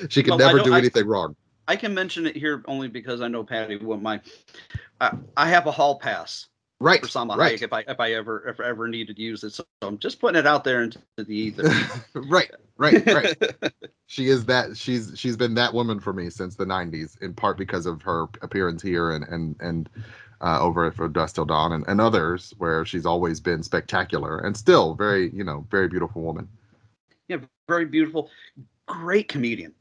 she 0.09 0.23
could 0.23 0.31
Well, 0.31 0.39
never 0.39 0.59
do 0.61 0.75
I- 0.75 0.79
anything 0.79 1.07
wrong. 1.07 1.37
I 1.69 1.77
can 1.77 1.95
mention 1.95 2.27
it 2.27 2.35
here 2.37 2.65
only 2.67 2.89
because 2.89 3.21
I 3.21 3.29
know 3.29 3.45
Patty 3.45 3.77
won't 3.77 4.03
mind. 4.03 4.23
I, 5.01 5.17
I 5.37 5.49
have 5.49 5.69
a 5.69 5.71
hall 5.71 6.01
pass 6.01 6.47
Right, 6.81 7.01
for 7.01 7.09
Salma 7.09 7.37
right. 7.37 7.59
Hayek 7.59 7.63
if 7.63 7.73
I 7.75 7.81
if 7.81 8.01
I 8.01 8.13
ever 8.15 8.49
if 8.49 8.59
I 8.59 8.69
ever 8.69 8.89
needed 8.89 9.17
to 9.17 9.23
use 9.23 9.45
it. 9.45 9.51
So 9.51 9.65
I'm 9.83 9.99
just 9.99 10.19
putting 10.19 10.39
it 10.39 10.47
out 10.47 10.65
there 10.65 10.83
into 10.83 10.99
the 11.19 11.35
ether. 11.37 11.71
right, 12.15 12.51
right, 12.79 13.07
right. 13.07 13.37
she 14.07 14.29
is 14.29 14.47
that 14.47 14.77
she's 14.79 15.13
she's 15.15 15.37
been 15.37 15.55
that 15.55 15.75
woman 15.75 16.01
for 16.01 16.15
me 16.15 16.31
since 16.31 16.57
the 16.57 16.65
90s 16.65 17.21
in 17.21 17.35
part 17.35 17.59
because 17.59 17.85
of 17.85 18.01
her 18.03 18.29
appearance 18.41 18.83
here 18.83 19.11
and 19.11 19.25
and 19.25 19.57
and 19.61 19.91
uh, 20.41 20.59
over 20.61 20.87
at 20.87 20.95
for 20.95 21.07
Dusk 21.09 21.35
Till 21.35 21.45
Dawn 21.45 21.73
and, 21.73 21.85
and 21.87 22.01
others 22.01 22.55
where 22.57 22.87
she's 22.87 23.05
always 23.05 23.41
been 23.41 23.63
spectacular 23.63 24.39
and 24.39 24.57
still 24.57 24.95
very 24.95 25.31
you 25.35 25.45
know 25.45 25.67
very 25.71 25.89
beautiful 25.89 26.23
woman. 26.23 26.49
yeah, 27.29 27.39
very 27.69 27.85
beautiful, 27.85 28.31
great 28.87 29.29
comedian. 29.29 29.75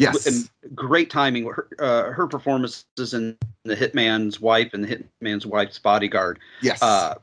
Yes. 0.00 0.26
and 0.26 0.74
great 0.74 1.10
timing. 1.10 1.44
Her, 1.46 1.68
uh, 1.78 2.10
her 2.12 2.26
performances 2.26 3.14
in 3.14 3.36
The 3.64 3.76
Hitman's 3.76 4.40
Wife 4.40 4.72
and 4.74 4.82
The 4.84 4.96
Hitman's 5.22 5.46
Wife's 5.46 5.78
Bodyguard. 5.78 6.38
Yes. 6.62 6.82
Uh, 6.82 7.16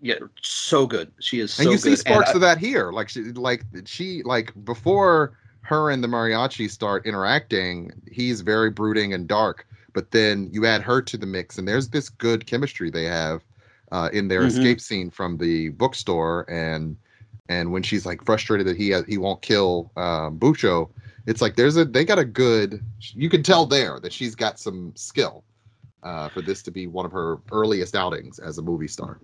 yeah, 0.00 0.16
so 0.42 0.86
good. 0.86 1.10
She 1.20 1.40
is 1.40 1.52
so 1.54 1.62
and 1.62 1.70
you 1.72 1.76
good. 1.78 1.82
see 1.82 1.96
sparks 1.96 2.34
of 2.34 2.40
that 2.42 2.58
here 2.58 2.92
like 2.92 3.08
she 3.08 3.22
like 3.32 3.64
she 3.86 4.22
like 4.24 4.52
before 4.64 5.32
her 5.62 5.90
and 5.90 6.04
the 6.04 6.08
mariachi 6.08 6.70
start 6.70 7.06
interacting 7.06 7.90
he's 8.10 8.42
very 8.42 8.68
brooding 8.70 9.14
and 9.14 9.26
dark 9.26 9.66
but 9.94 10.10
then 10.10 10.50
you 10.52 10.66
add 10.66 10.82
her 10.82 11.00
to 11.00 11.16
the 11.16 11.24
mix 11.24 11.56
and 11.56 11.66
there's 11.66 11.88
this 11.88 12.10
good 12.10 12.44
chemistry 12.46 12.90
they 12.90 13.04
have 13.04 13.40
uh, 13.92 14.10
in 14.12 14.28
their 14.28 14.42
Mhm. 14.42 14.48
escape 14.48 14.80
scene 14.80 15.10
from 15.10 15.38
the 15.38 15.70
bookstore 15.70 16.44
and 16.50 16.96
and 17.48 17.72
when 17.72 17.82
she's 17.82 18.04
like 18.04 18.22
frustrated 18.24 18.66
that 18.66 18.76
he 18.76 18.90
has, 18.90 19.04
he 19.06 19.16
won't 19.16 19.40
kill 19.42 19.90
um, 19.96 20.38
Bucho, 20.38 20.90
it's 21.26 21.40
like 21.40 21.56
there's 21.56 21.76
a 21.76 21.84
they 21.84 22.04
got 22.04 22.18
a 22.18 22.24
good 22.24 22.82
you 23.00 23.28
can 23.28 23.42
tell 23.42 23.66
there 23.66 23.98
that 24.00 24.12
she's 24.12 24.34
got 24.34 24.58
some 24.58 24.92
skill 24.94 25.44
uh, 26.04 26.28
for 26.28 26.42
this 26.42 26.62
to 26.62 26.70
be 26.70 26.86
one 26.86 27.06
of 27.06 27.12
her 27.12 27.38
earliest 27.50 27.96
outings 27.96 28.38
as 28.38 28.58
a 28.58 28.62
movie 28.62 28.88
star. 28.88 29.18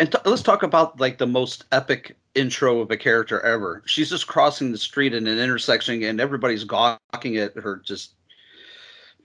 And 0.00 0.10
t- 0.10 0.18
let's 0.24 0.42
talk 0.42 0.62
about 0.62 0.98
like 1.00 1.18
the 1.18 1.26
most 1.26 1.64
epic 1.72 2.16
intro 2.34 2.80
of 2.80 2.90
a 2.90 2.96
character 2.96 3.40
ever. 3.40 3.82
She's 3.86 4.10
just 4.10 4.26
crossing 4.26 4.72
the 4.72 4.78
street 4.78 5.14
in 5.14 5.26
an 5.26 5.38
intersection, 5.38 6.02
and 6.02 6.20
everybody's 6.20 6.64
gawking 6.64 7.36
at 7.36 7.54
her. 7.56 7.76
Just 7.84 8.14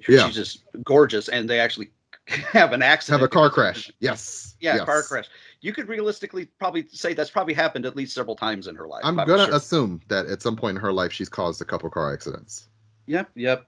Yeah. 0.08 0.26
she's 0.28 0.36
just 0.36 0.64
gorgeous, 0.84 1.30
and 1.30 1.50
they 1.50 1.60
actually 1.60 1.90
have 2.28 2.74
an 2.74 2.84
accident. 2.84 3.22
Have 3.22 3.26
a 3.26 3.30
car 3.30 3.50
crash. 3.50 3.92
Yes. 4.00 4.56
Yeah, 4.60 4.76
yes. 4.76 4.86
car 4.86 5.04
crash. 5.04 5.26
You 5.64 5.72
could 5.72 5.88
realistically 5.88 6.46
probably 6.60 6.86
say 6.92 7.14
that's 7.14 7.30
probably 7.30 7.54
happened 7.54 7.86
at 7.86 7.96
least 7.96 8.14
several 8.14 8.36
times 8.36 8.68
in 8.68 8.76
her 8.76 8.86
life. 8.86 9.02
I'm 9.06 9.18
I'm 9.18 9.26
gonna 9.26 9.46
sure. 9.46 9.56
assume 9.56 10.02
that 10.10 10.26
at 10.26 10.42
some 10.42 10.58
point 10.58 10.76
in 10.78 10.82
her 10.82 10.92
life 10.92 11.14
she's 11.14 11.30
caused 11.30 11.62
a 11.62 11.66
couple 11.66 11.90
car 11.90 12.14
accidents. 12.14 12.68
Yep, 13.08 13.30
yep. 13.36 13.66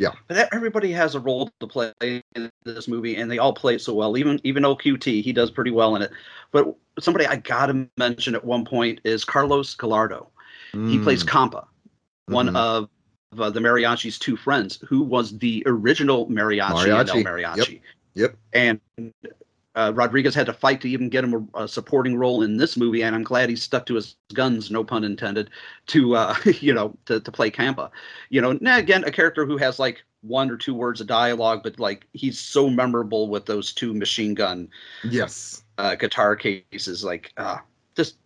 Yeah. 0.00 0.10
But 0.26 0.38
e- 0.38 0.48
everybody 0.52 0.90
has 0.92 1.14
a 1.14 1.20
role 1.20 1.48
to 1.60 1.66
play 1.68 1.92
in 2.00 2.50
this 2.64 2.88
movie, 2.88 3.14
and 3.16 3.30
they 3.30 3.38
all 3.38 3.52
play 3.52 3.76
it 3.76 3.80
so 3.80 3.94
well. 3.94 4.16
Even 4.18 4.40
even 4.42 4.64
OQT, 4.64 5.22
he 5.22 5.32
does 5.32 5.52
pretty 5.52 5.70
well 5.70 5.94
in 5.94 6.02
it. 6.02 6.10
But 6.50 6.74
somebody 6.98 7.26
I 7.26 7.36
gotta 7.36 7.86
mention 7.96 8.34
at 8.34 8.44
one 8.44 8.64
point 8.64 9.00
is 9.04 9.24
Carlos 9.24 9.74
Gallardo. 9.74 10.28
He 10.72 10.98
plays 10.98 11.22
Mm. 11.22 11.28
Campa, 11.28 11.66
one 12.26 12.48
Mhm. 12.48 12.56
of 12.56 12.88
uh, 13.38 13.50
the 13.50 13.60
Mariachi's 13.60 14.18
two 14.18 14.36
friends, 14.36 14.80
who 14.88 15.02
was 15.02 15.38
the 15.38 15.62
original 15.66 16.26
mariachi, 16.28 16.72
Mariachi. 16.72 17.22
Mariachi. 17.24 17.80
Yep. 18.14 18.36
And 18.52 18.80
uh, 19.74 19.92
Rodriguez 19.94 20.34
had 20.34 20.46
to 20.46 20.52
fight 20.52 20.80
to 20.80 20.88
even 20.88 21.08
get 21.08 21.24
him 21.24 21.48
a, 21.54 21.62
a 21.64 21.68
supporting 21.68 22.16
role 22.16 22.42
in 22.42 22.56
this 22.56 22.76
movie, 22.76 23.02
and 23.02 23.14
I'm 23.14 23.22
glad 23.22 23.48
he 23.48 23.56
stuck 23.56 23.86
to 23.86 23.94
his 23.94 24.16
guns, 24.34 24.70
no 24.70 24.82
pun 24.82 25.04
intended, 25.04 25.50
to 25.88 26.16
uh, 26.16 26.34
you 26.60 26.74
know 26.74 26.96
to, 27.06 27.20
to 27.20 27.32
play 27.32 27.50
Campa. 27.50 27.90
You 28.30 28.40
know, 28.40 28.58
now 28.60 28.78
again, 28.78 29.04
a 29.04 29.12
character 29.12 29.46
who 29.46 29.56
has 29.58 29.78
like 29.78 30.02
one 30.22 30.50
or 30.50 30.56
two 30.56 30.74
words 30.74 31.00
of 31.00 31.06
dialogue, 31.06 31.62
but 31.62 31.78
like 31.78 32.06
he's 32.12 32.38
so 32.38 32.68
memorable 32.68 33.28
with 33.28 33.46
those 33.46 33.72
two 33.72 33.94
machine 33.94 34.34
gun 34.34 34.68
Yes. 35.04 35.64
uh, 35.78 35.94
guitar 35.94 36.36
cases, 36.36 37.04
like 37.04 37.32
uh, 37.36 37.58
just 37.96 38.16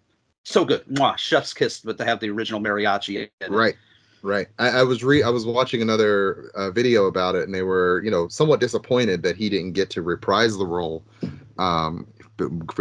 so 0.45 0.65
good. 0.65 0.85
Mwah, 0.87 1.17
chef's 1.19 1.53
kiss, 1.53 1.81
but 1.81 1.99
to 1.99 2.05
have 2.05 2.21
the 2.21 2.31
original 2.31 2.61
mariachi. 2.61 3.17
in 3.17 3.29
it. 3.41 3.51
Right. 3.51 3.77
Right. 4.23 4.47
I, 4.59 4.71
I 4.71 4.83
was 4.85 5.05
re 5.05 5.23
I 5.23 5.29
was 5.29 5.45
watching 5.45 5.83
another 5.83 6.51
uh, 6.55 6.71
video 6.71 7.05
about 7.05 7.35
it, 7.35 7.45
and 7.45 7.55
they 7.55 7.63
were, 7.63 8.03
you 8.03 8.11
know, 8.11 8.27
somewhat 8.29 8.59
disappointed 8.59 9.23
that 9.23 9.37
he 9.37 9.51
didn't 9.51 9.73
get 9.73 9.91
to 9.91 10.03
reprise 10.03 10.57
the 10.57 10.67
role. 10.67 11.05
Um, 11.59 12.07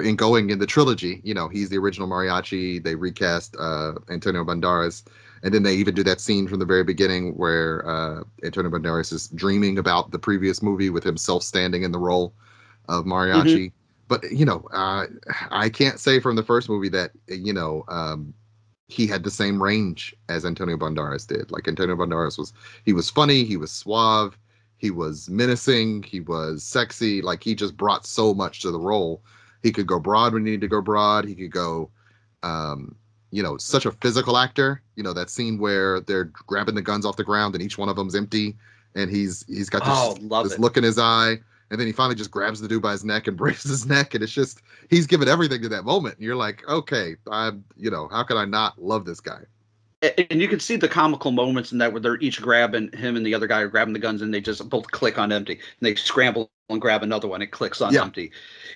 in 0.03 0.15
going 0.15 0.49
in 0.49 0.59
the 0.59 0.65
trilogy, 0.65 1.21
you 1.23 1.33
know, 1.33 1.47
he's 1.47 1.69
the 1.69 1.77
original 1.77 2.07
mariachi. 2.07 2.83
They 2.83 2.95
recast 2.95 3.55
uh, 3.59 3.93
Antonio 4.09 4.43
Banderas, 4.43 5.03
and 5.43 5.53
then 5.53 5.63
they 5.63 5.75
even 5.75 5.93
do 5.93 6.03
that 6.03 6.19
scene 6.19 6.47
from 6.47 6.59
the 6.59 6.65
very 6.65 6.83
beginning 6.83 7.33
where 7.33 7.87
uh, 7.87 8.23
Antonio 8.43 8.71
Banderas 8.71 9.13
is 9.13 9.27
dreaming 9.29 9.77
about 9.77 10.11
the 10.11 10.19
previous 10.19 10.63
movie 10.63 10.89
with 10.89 11.03
himself 11.03 11.43
standing 11.43 11.83
in 11.83 11.91
the 11.91 11.99
role 11.99 12.33
of 12.89 13.05
mariachi. 13.05 13.71
But 14.07 14.31
you 14.31 14.45
know, 14.45 14.67
uh, 14.73 15.05
I 15.51 15.69
can't 15.69 15.99
say 15.99 16.19
from 16.19 16.35
the 16.35 16.43
first 16.43 16.67
movie 16.67 16.89
that 16.89 17.11
you 17.27 17.53
know 17.53 17.83
um, 17.89 18.33
he 18.87 19.07
had 19.07 19.23
the 19.23 19.31
same 19.31 19.61
range 19.61 20.15
as 20.29 20.45
Antonio 20.45 20.77
Banderas 20.77 21.27
did. 21.27 21.51
Like 21.51 21.67
Antonio 21.67 21.95
Banderas 21.95 22.37
was, 22.37 22.53
he 22.85 22.93
was 22.93 23.09
funny, 23.09 23.43
he 23.43 23.57
was 23.57 23.71
suave, 23.71 24.37
he 24.83 24.91
was 24.91 25.29
menacing, 25.29 26.03
he 26.03 26.19
was 26.19 26.61
sexy. 26.61 27.21
Like 27.21 27.41
he 27.41 27.55
just 27.55 27.77
brought 27.77 28.05
so 28.05 28.33
much 28.33 28.59
to 28.63 28.69
the 28.69 28.77
role. 28.77 29.23
He 29.61 29.71
could 29.71 29.87
go 29.87 29.97
broad 29.97 30.33
when 30.33 30.45
he 30.45 30.51
needed 30.51 30.59
to 30.59 30.67
go 30.67 30.81
broad. 30.81 31.23
He 31.23 31.35
could 31.35 31.51
go, 31.51 31.89
um, 32.43 32.93
you 33.31 33.41
know, 33.41 33.57
such 33.57 33.85
a 33.85 33.93
physical 33.93 34.37
actor. 34.37 34.81
You 34.97 35.03
know 35.03 35.13
that 35.13 35.29
scene 35.29 35.57
where 35.57 36.01
they're 36.01 36.25
grabbing 36.47 36.75
the 36.75 36.81
guns 36.81 37.05
off 37.05 37.15
the 37.15 37.23
ground 37.23 37.55
and 37.55 37.63
each 37.63 37.77
one 37.77 37.87
of 37.87 37.95
them's 37.95 38.13
empty, 38.13 38.57
and 38.93 39.09
he's 39.09 39.45
he's 39.47 39.69
got 39.69 39.85
this, 39.85 40.29
Oh, 40.29 40.43
this 40.43 40.59
look 40.59 40.75
in 40.75 40.83
his 40.83 40.99
eye. 40.99 41.37
And 41.71 41.79
then 41.79 41.87
he 41.87 41.93
finally 41.93 42.15
just 42.15 42.29
grabs 42.29 42.59
the 42.59 42.67
dude 42.67 42.81
by 42.81 42.91
his 42.91 43.05
neck 43.05 43.27
and 43.27 43.37
breaks 43.43 43.63
his 43.63 43.85
neck, 43.85 44.13
and 44.15 44.21
it's 44.21 44.33
just 44.33 44.61
he's 44.89 45.07
given 45.07 45.29
everything 45.29 45.61
to 45.61 45.69
that 45.69 45.85
moment. 45.85 46.17
And 46.17 46.25
you're 46.25 46.35
like, 46.35 46.61
okay, 46.67 47.15
I'm, 47.31 47.63
you 47.77 47.89
know, 47.89 48.09
how 48.09 48.23
could 48.23 48.35
I 48.35 48.43
not 48.43 48.83
love 48.83 49.05
this 49.05 49.21
guy? 49.21 49.43
And 50.29 50.41
you 50.41 50.49
can 50.49 50.59
see 50.59 50.75
the 50.75 50.89
comical 50.89 51.31
moments 51.31 51.71
in 51.71 51.77
that 51.77 51.93
where 51.93 52.01
they're 52.01 52.19
each 52.19 52.41
grabbing 52.41 52.91
him 52.91 53.15
and 53.15 53.25
the 53.25 53.33
other 53.33 53.47
guy 53.47 53.61
are 53.61 53.69
grabbing 53.69 53.93
the 53.93 53.99
guns 53.99 54.21
and 54.21 54.33
they 54.33 54.41
just 54.41 54.67
both 54.69 54.91
click 54.91 55.17
on 55.17 55.31
empty 55.31 55.53
and 55.53 55.61
they 55.81 55.95
scramble 55.95 56.51
and 56.69 56.81
grab 56.81 57.03
another 57.03 57.27
one 57.27 57.41
it 57.41 57.51
clicks 57.51 57.79
on 57.81 57.93
Yeah. 57.93 58.01
empty 58.03 58.31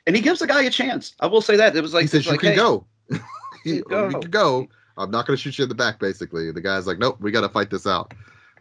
and 0.05 0.15
he 0.15 0.21
gives 0.21 0.39
the 0.39 0.47
guy 0.47 0.63
a 0.63 0.69
chance 0.69 1.15
i 1.19 1.27
will 1.27 1.41
say 1.41 1.57
that 1.57 1.75
it 1.75 1.81
was 1.81 1.93
like 1.93 2.03
he 2.03 2.07
says 2.07 2.25
you 2.25 2.31
like, 2.31 2.39
can 2.39 2.51
hey, 2.51 2.55
go. 2.55 2.85
you 3.09 3.19
you 3.65 3.83
go. 3.83 4.09
can 4.09 4.29
go. 4.31 4.67
I'm 4.97 5.11
not 5.11 5.27
going 5.27 5.35
to 5.37 5.41
shoot 5.41 5.57
you 5.57 5.63
in 5.63 5.69
the 5.69 5.75
back. 5.75 5.99
Basically, 5.99 6.51
the 6.51 6.61
guy's 6.61 6.87
like, 6.87 6.97
nope, 6.97 7.17
we 7.19 7.31
got 7.31 7.41
to 7.41 7.49
fight 7.49 7.69
this 7.69 7.85
out. 7.85 8.11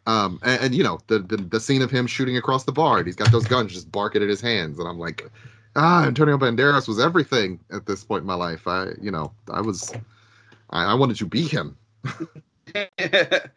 Um, 0.06 0.38
and, 0.42 0.60
and 0.62 0.74
you 0.74 0.84
know 0.84 0.98
the, 1.08 1.20
the 1.20 1.36
the 1.38 1.60
scene 1.60 1.82
of 1.82 1.90
him 1.90 2.06
shooting 2.06 2.36
across 2.36 2.64
the 2.64 2.72
bar, 2.72 2.98
and 2.98 3.06
he's 3.06 3.16
got 3.16 3.30
those 3.32 3.46
guns 3.46 3.72
just 3.72 3.90
barking 3.90 4.22
at 4.22 4.28
his 4.28 4.40
hands, 4.40 4.78
and 4.78 4.86
I'm 4.88 4.98
like, 4.98 5.28
ah, 5.76 6.04
Antonio 6.04 6.36
Banderas 6.38 6.86
was 6.86 7.00
everything 7.00 7.58
at 7.72 7.86
this 7.86 8.04
point 8.04 8.20
in 8.20 8.26
my 8.26 8.34
life. 8.34 8.68
I, 8.68 8.88
you 9.00 9.10
know, 9.10 9.32
I 9.50 9.60
was, 9.60 9.96
I, 10.70 10.84
I 10.84 10.94
wanted 10.94 11.16
to 11.18 11.26
be 11.26 11.42
him. 11.42 11.76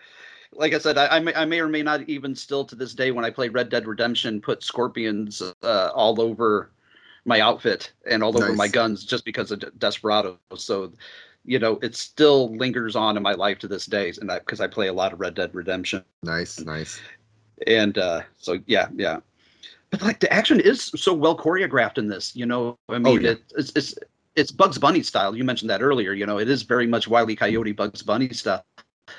like 0.53 0.73
I 0.73 0.77
said, 0.77 0.97
I, 0.97 1.07
I, 1.07 1.19
may, 1.19 1.33
I 1.33 1.45
may 1.45 1.59
or 1.59 1.67
may 1.67 1.83
not 1.83 2.07
even 2.09 2.35
still 2.35 2.65
to 2.65 2.75
this 2.75 2.93
day 2.93 3.11
when 3.11 3.25
I 3.25 3.29
play 3.29 3.49
Red 3.49 3.69
Dead 3.69 3.87
Redemption 3.87 4.41
put 4.41 4.63
scorpions 4.63 5.41
uh, 5.63 5.89
all 5.93 6.19
over 6.21 6.71
my 7.25 7.39
outfit 7.41 7.91
and 8.09 8.23
all 8.23 8.35
over 8.37 8.53
my 8.53 8.67
guns 8.67 9.03
just 9.03 9.25
because 9.25 9.51
of 9.51 9.63
Desperado. 9.77 10.39
So, 10.55 10.91
you 11.45 11.59
know, 11.59 11.79
it 11.81 11.95
still 11.95 12.55
lingers 12.55 12.95
on 12.95 13.17
in 13.17 13.23
my 13.23 13.33
life 13.33 13.59
to 13.59 13.67
this 13.67 13.85
day, 13.85 14.11
and 14.19 14.29
because 14.29 14.61
I 14.61 14.67
play 14.67 14.87
a 14.87 14.93
lot 14.93 15.13
of 15.13 15.19
Red 15.19 15.35
Dead 15.35 15.53
Redemption. 15.53 16.03
Nice, 16.23 16.59
nice. 16.59 16.99
and 17.67 17.97
uh 17.97 18.21
so 18.37 18.59
yeah 18.67 18.87
yeah 18.95 19.19
but 19.89 20.01
like 20.01 20.19
the 20.19 20.31
action 20.31 20.59
is 20.59 20.83
so 20.95 21.13
well 21.13 21.37
choreographed 21.37 21.97
in 21.97 22.07
this 22.07 22.35
you 22.35 22.45
know 22.45 22.77
i 22.89 22.97
mean 22.97 23.21
yeah. 23.21 23.31
it, 23.31 23.41
it's 23.57 23.71
it's 23.75 23.95
it's 24.35 24.51
bugs 24.51 24.77
bunny 24.77 25.03
style 25.03 25.35
you 25.35 25.43
mentioned 25.43 25.69
that 25.69 25.81
earlier 25.81 26.13
you 26.13 26.25
know 26.25 26.37
it 26.37 26.49
is 26.49 26.63
very 26.63 26.87
much 26.87 27.07
wily 27.07 27.35
coyote 27.35 27.71
bugs 27.71 28.01
bunny 28.01 28.29
stuff 28.29 28.63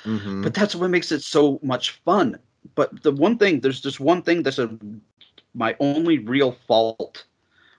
Mhm. 0.05 0.43
but 0.43 0.55
that's 0.55 0.74
what 0.74 0.91
makes 0.91 1.12
it 1.12 1.22
so 1.22 1.59
much 1.62 1.91
fun. 2.05 2.38
But 2.74 3.03
the 3.03 3.12
one 3.12 3.38
thing 3.38 3.61
there's 3.61 3.80
just 3.80 4.01
one 4.01 4.22
thing 4.22 4.43
that's 4.43 4.59
a 4.59 4.70
my 5.55 5.76
only 5.80 6.18
real 6.18 6.53
fault 6.53 7.24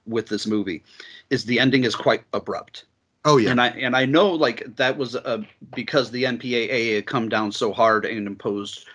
with 0.05 0.28
this 0.28 0.47
movie 0.47 0.84
is 1.30 1.45
the 1.45 1.59
ending 1.59 1.84
is 1.84 1.95
quite 1.95 2.24
abrupt. 2.34 2.86
Oh 3.24 3.38
yeah, 3.38 3.51
and 3.51 3.62
I 3.62 3.68
and 3.68 3.95
I 3.95 4.05
know 4.05 4.30
like 4.32 4.76
that 4.76 4.97
was 4.97 5.16
uh, 5.16 5.43
because 5.76 6.09
the 6.09 6.24
MPAA 6.24 6.95
had 6.95 7.05
come 7.05 7.30
down 7.30 7.51
so 7.51 7.72
hard 7.72 8.05
and 8.05 8.26
imposed 8.26 8.88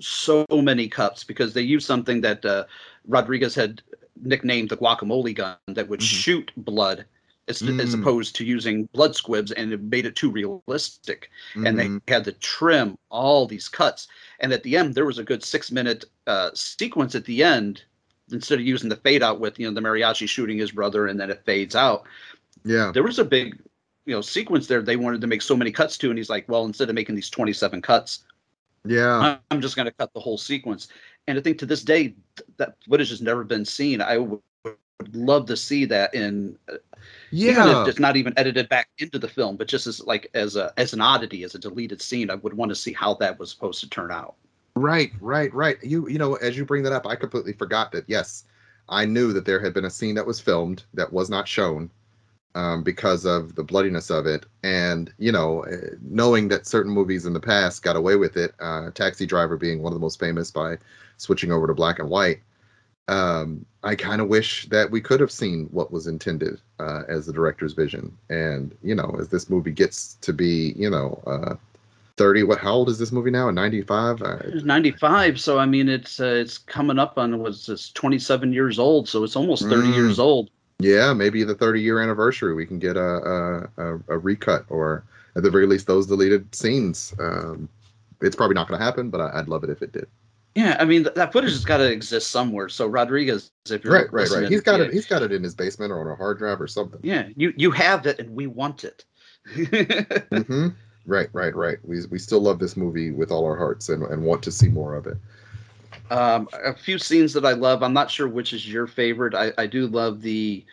so 0.00 0.46
many 0.50 0.88
cuts 0.88 1.22
because 1.24 1.52
they 1.52 1.62
used 1.62 1.86
something 1.86 2.20
that 2.22 2.44
uh, 2.44 2.64
Rodriguez 3.06 3.54
had 3.54 3.82
nicknamed 4.22 4.70
the 4.70 4.76
guacamole 4.76 5.34
gun 5.34 5.56
that 5.68 5.88
would 5.88 6.02
shoot 6.02 6.50
blood 6.56 7.04
as, 7.48 7.60
as 7.62 7.94
Mm. 7.94 8.00
opposed 8.00 8.36
to 8.36 8.44
using 8.44 8.88
blood 8.92 9.14
squibs 9.14 9.52
and 9.52 9.72
it 9.72 9.82
made 9.82 10.06
it 10.06 10.16
too 10.16 10.30
realistic. 10.30 11.30
And 11.54 11.66
Mhm. 11.78 12.00
they 12.06 12.12
had 12.14 12.24
to 12.24 12.32
trim 12.32 12.96
all 13.10 13.46
these 13.46 13.68
cuts. 13.68 14.08
And 14.40 14.52
at 14.52 14.62
the 14.62 14.76
end 14.76 14.94
there 14.94 15.04
was 15.06 15.18
a 15.18 15.24
good 15.24 15.44
six 15.44 15.70
minute 15.70 16.04
uh, 16.26 16.50
sequence 16.54 17.14
at 17.14 17.24
the 17.26 17.42
end 17.42 17.82
instead 18.32 18.58
of 18.58 18.64
using 18.64 18.88
the 18.88 18.96
fade 18.96 19.22
out 19.22 19.40
with 19.40 19.58
you 19.58 19.66
know 19.68 19.74
the 19.74 19.80
mariachi 19.86 20.26
shooting 20.28 20.56
his 20.58 20.72
brother 20.72 21.06
and 21.06 21.20
then 21.20 21.30
it 21.30 21.44
fades 21.44 21.76
out. 21.76 22.04
Yeah. 22.64 22.90
There 22.92 23.02
was 23.02 23.18
a 23.18 23.24
big 23.24 23.58
you 24.06 24.14
know 24.14 24.20
sequence 24.22 24.66
there 24.66 24.82
they 24.82 24.96
wanted 24.96 25.20
to 25.20 25.26
make 25.26 25.42
so 25.42 25.56
many 25.56 25.70
cuts 25.70 25.96
to 25.98 26.08
and 26.10 26.18
he's 26.18 26.30
like 26.30 26.46
well 26.48 26.64
instead 26.64 26.88
of 26.88 26.94
making 26.94 27.14
these 27.14 27.30
27 27.30 27.80
cuts 27.82 28.24
yeah. 28.86 29.38
I'm 29.50 29.62
just 29.62 29.76
going 29.76 29.86
to 29.86 29.92
cut 29.92 30.12
the 30.12 30.20
whole 30.20 30.36
sequence. 30.36 30.88
And 31.26 31.38
i 31.38 31.40
think 31.40 31.56
to 31.58 31.64
this 31.66 31.82
day 31.82 32.08
th- 32.36 32.48
that 32.58 32.76
footage 32.86 33.08
has 33.08 33.22
never 33.22 33.42
been 33.44 33.64
seen. 33.64 34.02
I 34.02 34.18
would 34.18 34.40
would 35.00 35.16
love 35.16 35.46
to 35.46 35.56
see 35.56 35.84
that 35.86 36.14
in 36.14 36.56
Yeah. 37.30 37.86
it's 37.86 37.98
not 37.98 38.16
even 38.16 38.32
edited 38.36 38.68
back 38.68 38.88
into 38.98 39.18
the 39.18 39.28
film 39.28 39.56
but 39.56 39.68
just 39.68 39.86
as 39.86 40.00
like 40.04 40.30
as 40.34 40.56
a 40.56 40.72
as 40.76 40.92
an 40.92 41.00
oddity 41.00 41.42
as 41.42 41.54
a 41.54 41.58
deleted 41.58 42.00
scene 42.00 42.30
i 42.30 42.34
would 42.36 42.54
want 42.54 42.70
to 42.70 42.76
see 42.76 42.92
how 42.92 43.14
that 43.14 43.38
was 43.38 43.50
supposed 43.50 43.80
to 43.80 43.88
turn 43.88 44.10
out 44.10 44.34
Right, 44.76 45.12
right, 45.20 45.54
right. 45.54 45.76
You 45.84 46.08
you 46.08 46.18
know, 46.18 46.34
as 46.34 46.56
you 46.56 46.64
bring 46.64 46.82
that 46.82 46.92
up, 46.92 47.06
I 47.06 47.14
completely 47.14 47.52
forgot 47.52 47.92
that. 47.92 48.06
Yes, 48.08 48.42
I 48.88 49.04
knew 49.04 49.32
that 49.32 49.44
there 49.44 49.60
had 49.60 49.72
been 49.72 49.84
a 49.84 49.90
scene 49.90 50.16
that 50.16 50.26
was 50.26 50.40
filmed 50.40 50.82
that 50.94 51.12
was 51.12 51.30
not 51.30 51.46
shown 51.46 51.88
um, 52.56 52.82
because 52.82 53.24
of 53.24 53.54
the 53.54 53.62
bloodiness 53.62 54.10
of 54.10 54.26
it, 54.26 54.46
and 54.64 55.12
you 55.18 55.30
know, 55.30 55.60
eh, 55.62 55.90
knowing 56.02 56.48
that 56.48 56.66
certain 56.66 56.90
movies 56.90 57.24
in 57.24 57.32
the 57.34 57.38
past 57.40 57.84
got 57.84 57.94
away 57.94 58.16
with 58.16 58.36
it, 58.36 58.52
uh, 58.58 58.90
Taxi 58.90 59.26
Driver 59.26 59.56
being 59.56 59.80
one 59.80 59.92
of 59.92 59.94
the 59.94 60.00
most 60.04 60.18
famous 60.18 60.50
by 60.50 60.76
switching 61.18 61.52
over 61.52 61.68
to 61.68 61.74
black 61.74 62.00
and 62.00 62.10
white. 62.10 62.40
Um, 63.08 63.66
I 63.82 63.94
kind 63.94 64.22
of 64.22 64.28
wish 64.28 64.66
that 64.70 64.90
we 64.90 65.00
could 65.00 65.20
have 65.20 65.30
seen 65.30 65.66
what 65.70 65.92
was 65.92 66.06
intended 66.06 66.60
uh, 66.80 67.02
as 67.06 67.26
the 67.26 67.32
director's 67.34 67.74
vision, 67.74 68.16
and 68.30 68.74
you 68.82 68.94
know, 68.94 69.14
as 69.20 69.28
this 69.28 69.50
movie 69.50 69.72
gets 69.72 70.14
to 70.22 70.32
be, 70.32 70.72
you 70.76 70.90
know. 70.90 71.22
Uh, 71.26 71.56
30 72.16 72.44
what 72.44 72.58
how 72.60 72.72
old 72.72 72.88
is 72.88 72.96
this 73.00 73.10
movie 73.10 73.32
now? 73.32 73.50
95 73.50 74.22
uh 74.22 74.36
95 74.62 75.40
so 75.40 75.58
i 75.58 75.66
mean 75.66 75.88
it's 75.88 76.20
uh, 76.20 76.26
it's 76.26 76.58
coming 76.58 76.96
up 76.96 77.18
on 77.18 77.40
what's 77.40 77.66
this 77.66 77.90
27 77.90 78.52
years 78.52 78.78
old 78.78 79.08
so 79.08 79.24
it's 79.24 79.34
almost 79.34 79.64
30 79.64 79.88
Mm. 79.88 79.94
years 79.96 80.18
old. 80.20 80.48
Yeah 80.78 81.12
maybe 81.12 81.42
the 81.42 81.56
30 81.56 81.80
year 81.80 81.98
anniversary 82.00 82.54
we 82.54 82.66
can 82.66 82.78
get 82.78 82.96
a 82.96 83.00
a, 83.02 83.68
a, 83.78 83.94
a 84.10 84.18
recut 84.18 84.64
or 84.68 85.02
at 85.34 85.42
the 85.42 85.50
very 85.50 85.66
least 85.66 85.88
those 85.88 86.06
deleted 86.06 86.54
scenes. 86.54 87.12
Um, 87.18 87.68
it's 88.20 88.36
probably 88.36 88.54
not 88.54 88.68
going 88.68 88.78
to 88.78 88.84
happen 88.84 89.10
but 89.10 89.20
I, 89.20 89.40
i'd 89.40 89.48
love 89.48 89.64
it 89.64 89.70
if 89.70 89.82
it 89.82 89.90
did 89.90 90.06
yeah 90.54 90.76
i 90.80 90.84
mean 90.84 91.02
th- 91.04 91.14
that 91.14 91.32
footage 91.32 91.50
has 91.50 91.64
got 91.64 91.78
to 91.78 91.90
exist 91.90 92.30
somewhere 92.30 92.68
so 92.68 92.86
rodriguez 92.86 93.50
if 93.70 93.84
you're 93.84 93.92
right 93.92 94.12
right 94.12 94.30
right 94.30 94.48
he's 94.48 94.60
got 94.60 94.80
it 94.80 94.92
he's 94.92 95.06
got 95.06 95.22
it 95.22 95.32
in 95.32 95.42
his 95.42 95.54
basement 95.54 95.92
or 95.92 96.00
on 96.00 96.06
a 96.08 96.14
hard 96.16 96.38
drive 96.38 96.60
or 96.60 96.66
something 96.66 97.00
yeah 97.02 97.28
you 97.36 97.52
you 97.56 97.70
have 97.70 98.06
it 98.06 98.18
and 98.18 98.30
we 98.34 98.46
want 98.46 98.84
it 98.84 99.04
hmm 100.46 100.68
right 101.06 101.28
right 101.32 101.54
right 101.54 101.78
we, 101.84 102.00
we 102.10 102.18
still 102.18 102.40
love 102.40 102.58
this 102.58 102.76
movie 102.76 103.10
with 103.10 103.30
all 103.30 103.44
our 103.44 103.56
hearts 103.56 103.88
and, 103.88 104.02
and 104.04 104.22
want 104.22 104.42
to 104.42 104.50
see 104.50 104.68
more 104.68 104.94
of 104.94 105.06
it 105.06 105.16
um, 106.10 106.48
a 106.52 106.74
few 106.74 106.98
scenes 106.98 107.32
that 107.32 107.44
I 107.46 107.52
love. 107.52 107.82
I'm 107.82 107.92
not 107.92 108.10
sure 108.10 108.28
which 108.28 108.52
is 108.52 108.70
your 108.70 108.86
favorite. 108.86 109.34
I, 109.34 109.52
I 109.58 109.66
do 109.66 109.86
love 109.86 110.20
the 110.22 110.64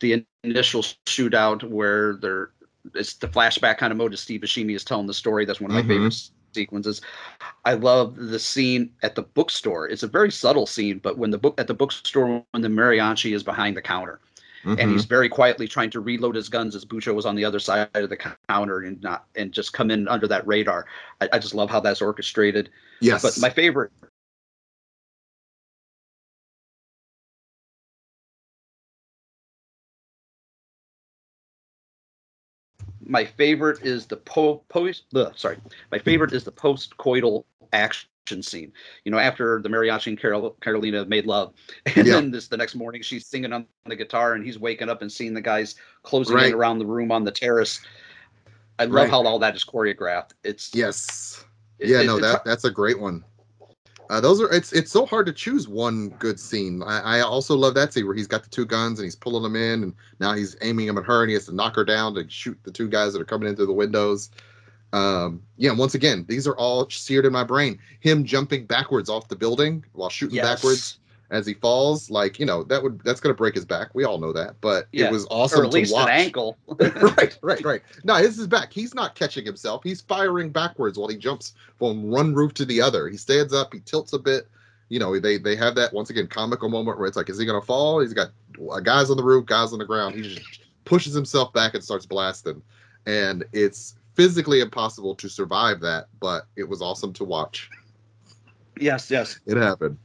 the 0.00 0.24
initial 0.44 0.82
shootout 0.82 1.62
where 1.64 2.16
they're 2.16 2.50
it's 2.94 3.14
the 3.14 3.28
flashback 3.28 3.78
kind 3.78 3.92
of 3.92 3.96
mode. 3.96 4.18
Steve 4.18 4.40
Buscemi 4.40 4.74
is 4.74 4.84
telling 4.84 5.06
the 5.06 5.14
story. 5.14 5.44
That's 5.44 5.60
one 5.60 5.70
of 5.70 5.74
my 5.74 5.82
Mhm. 5.82 5.86
favorite 5.86 6.14
sequences. 6.54 7.00
I 7.64 7.74
love 7.74 8.16
the 8.16 8.38
scene 8.38 8.92
at 9.02 9.14
the 9.14 9.22
bookstore. 9.22 9.88
It's 9.88 10.02
a 10.02 10.08
very 10.08 10.30
subtle 10.30 10.66
scene, 10.66 10.98
but 10.98 11.18
when 11.18 11.30
the 11.30 11.38
book 11.38 11.60
at 11.60 11.66
the 11.66 11.74
bookstore 11.74 12.44
when 12.50 12.62
the 12.62 12.68
mariachi 12.68 13.34
is 13.34 13.42
behind 13.42 13.76
the 13.76 13.82
counter. 13.82 14.20
And 14.64 14.78
Mhm. 14.78 14.92
he's 14.92 15.06
very 15.06 15.28
quietly 15.28 15.66
trying 15.66 15.90
to 15.90 15.98
reload 15.98 16.36
his 16.36 16.48
guns 16.48 16.76
as 16.76 16.84
Bucho 16.84 17.12
was 17.14 17.26
on 17.26 17.34
the 17.34 17.44
other 17.44 17.58
side 17.58 17.88
of 17.94 18.10
the 18.10 18.16
counter 18.48 18.78
and 18.82 19.02
not 19.02 19.26
and 19.34 19.50
just 19.50 19.72
come 19.72 19.90
in 19.90 20.06
under 20.06 20.28
that 20.28 20.46
radar. 20.46 20.86
I, 21.20 21.28
I 21.32 21.38
just 21.40 21.52
love 21.52 21.68
how 21.68 21.80
that's 21.80 22.00
orchestrated. 22.00 22.70
Yes. 23.00 23.22
But 23.22 23.38
my 23.40 23.50
favorite 23.50 23.90
my 33.06 33.24
favorite 33.24 33.82
is 33.82 34.06
the 34.06 34.16
po- 34.16 34.62
ugh, 34.74 35.32
sorry 35.36 35.58
my 35.90 35.98
favorite 35.98 36.32
is 36.32 36.44
the 36.44 36.52
post 36.52 36.96
coital 36.98 37.44
action 37.72 38.08
scene 38.42 38.72
you 39.04 39.10
know 39.10 39.18
after 39.18 39.60
the 39.62 39.68
mariachi 39.68 40.08
and 40.08 40.20
Carol, 40.20 40.50
carolina 40.60 41.04
made 41.06 41.26
love 41.26 41.52
and 41.96 42.06
Yeah. 42.06 42.14
then 42.14 42.30
this 42.30 42.48
the 42.48 42.56
next 42.56 42.74
morning 42.74 43.02
she's 43.02 43.26
singing 43.26 43.52
on 43.52 43.66
the 43.86 43.96
guitar 43.96 44.34
and 44.34 44.44
he's 44.44 44.58
waking 44.58 44.88
up 44.88 45.02
and 45.02 45.10
seeing 45.10 45.34
the 45.34 45.40
guys 45.40 45.74
closing 46.02 46.36
Right. 46.36 46.46
in 46.48 46.54
around 46.54 46.78
the 46.78 46.86
room 46.86 47.10
on 47.10 47.24
the 47.24 47.32
terrace 47.32 47.80
i 48.78 48.84
love 48.84 48.92
Right. 48.94 49.10
how 49.10 49.24
all 49.26 49.38
that 49.40 49.56
is 49.56 49.64
choreographed 49.64 50.30
it's 50.44 50.70
yes 50.74 51.44
it- 51.78 51.88
yeah 51.88 52.00
it- 52.00 52.06
no 52.06 52.20
that 52.20 52.44
that's 52.44 52.64
a 52.64 52.70
great 52.70 53.00
one 53.00 53.24
uh, 54.12 54.20
those 54.20 54.42
are 54.42 54.52
it's 54.52 54.74
it's 54.74 54.92
so 54.92 55.06
hard 55.06 55.24
to 55.24 55.32
choose 55.32 55.66
one 55.66 56.10
good 56.18 56.38
scene. 56.38 56.82
I, 56.82 57.18
I 57.18 57.20
also 57.20 57.56
love 57.56 57.72
that 57.76 57.94
scene 57.94 58.04
where 58.06 58.14
he's 58.14 58.26
got 58.26 58.42
the 58.42 58.50
two 58.50 58.66
guns 58.66 58.98
and 58.98 59.04
he's 59.04 59.16
pulling 59.16 59.42
them 59.42 59.56
in, 59.56 59.82
and 59.82 59.94
now 60.20 60.34
he's 60.34 60.54
aiming 60.60 60.86
them 60.86 60.98
at 60.98 61.04
her, 61.04 61.22
and 61.22 61.30
he 61.30 61.34
has 61.34 61.46
to 61.46 61.54
knock 61.54 61.74
her 61.76 61.84
down 61.84 62.14
to 62.16 62.28
shoot 62.28 62.58
the 62.62 62.70
two 62.70 62.88
guys 62.88 63.14
that 63.14 63.22
are 63.22 63.24
coming 63.24 63.48
in 63.48 63.56
through 63.56 63.66
the 63.66 63.72
windows. 63.72 64.28
Um, 64.92 65.42
yeah, 65.56 65.72
once 65.72 65.94
again, 65.94 66.26
these 66.28 66.46
are 66.46 66.54
all 66.56 66.90
seared 66.90 67.24
in 67.24 67.32
my 67.32 67.42
brain. 67.42 67.78
Him 68.00 68.22
jumping 68.22 68.66
backwards 68.66 69.08
off 69.08 69.28
the 69.28 69.36
building 69.36 69.82
while 69.92 70.10
shooting 70.10 70.36
Yes. 70.36 70.56
backwards 70.56 70.98
as 71.32 71.46
he 71.46 71.54
falls, 71.54 72.10
like 72.10 72.38
you 72.38 72.44
know 72.44 72.62
that 72.64 72.82
would 72.82 73.00
that's 73.00 73.18
gonna 73.18 73.34
break 73.34 73.54
his 73.54 73.64
back. 73.64 73.94
We 73.94 74.04
all 74.04 74.18
know 74.18 74.32
that, 74.34 74.56
but 74.60 74.86
yeah, 74.92 75.06
it 75.06 75.12
was 75.12 75.26
awesome 75.30 75.62
or 75.62 75.64
at 75.64 75.72
least 75.72 75.92
watch. 75.92 76.08
an 76.08 76.14
ankle 76.14 76.58
right, 76.78 77.36
right, 77.42 77.64
right. 77.64 77.82
No, 78.04 78.14
his 78.16 78.38
is 78.38 78.46
back. 78.46 78.72
He's 78.72 78.94
not 78.94 79.14
catching 79.14 79.44
himself. 79.44 79.82
He's 79.82 80.02
firing 80.02 80.50
backwards 80.50 80.98
while 80.98 81.08
he 81.08 81.16
jumps 81.16 81.54
from 81.78 82.04
one 82.04 82.34
roof 82.34 82.52
to 82.54 82.66
the 82.66 82.82
other. 82.82 83.08
He 83.08 83.16
stands 83.16 83.54
up. 83.54 83.72
He 83.72 83.80
tilts 83.80 84.12
a 84.12 84.18
bit. 84.18 84.46
You 84.90 84.98
know, 84.98 85.18
they 85.18 85.38
they 85.38 85.56
have 85.56 85.74
that 85.76 85.94
once 85.94 86.10
again 86.10 86.26
comical 86.26 86.68
moment 86.68 86.98
where 86.98 87.08
it's 87.08 87.16
like, 87.16 87.30
is 87.30 87.38
he 87.38 87.46
gonna 87.46 87.62
fall? 87.62 88.00
He's 88.00 88.12
got 88.12 88.28
guys 88.82 89.10
on 89.10 89.16
the 89.16 89.24
roof, 89.24 89.46
guys 89.46 89.72
on 89.72 89.78
the 89.78 89.86
ground. 89.86 90.14
He 90.14 90.22
just 90.22 90.60
pushes 90.84 91.14
himself 91.14 91.50
back 91.54 91.72
and 91.72 91.82
starts 91.82 92.04
blasting, 92.04 92.62
and 93.06 93.42
it's 93.54 93.96
physically 94.12 94.60
impossible 94.60 95.14
to 95.14 95.30
survive 95.30 95.80
that, 95.80 96.08
but 96.20 96.46
it 96.56 96.68
was 96.68 96.82
awesome 96.82 97.14
to 97.14 97.24
watch. 97.24 97.70
yes 98.78 99.10
yes 99.10 99.40
It 99.46 99.56
happened. 99.56 99.96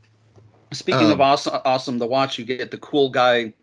Speaking 0.77 1.07
Um, 1.07 1.13
of 1.13 1.21
awesome, 1.21 1.59
awesome 1.65 1.99
to 1.99 2.05
watch, 2.05 2.37
you 2.37 2.45
get 2.45 2.69
the 2.69 2.77
cool 2.77 3.09
guy 3.09 3.53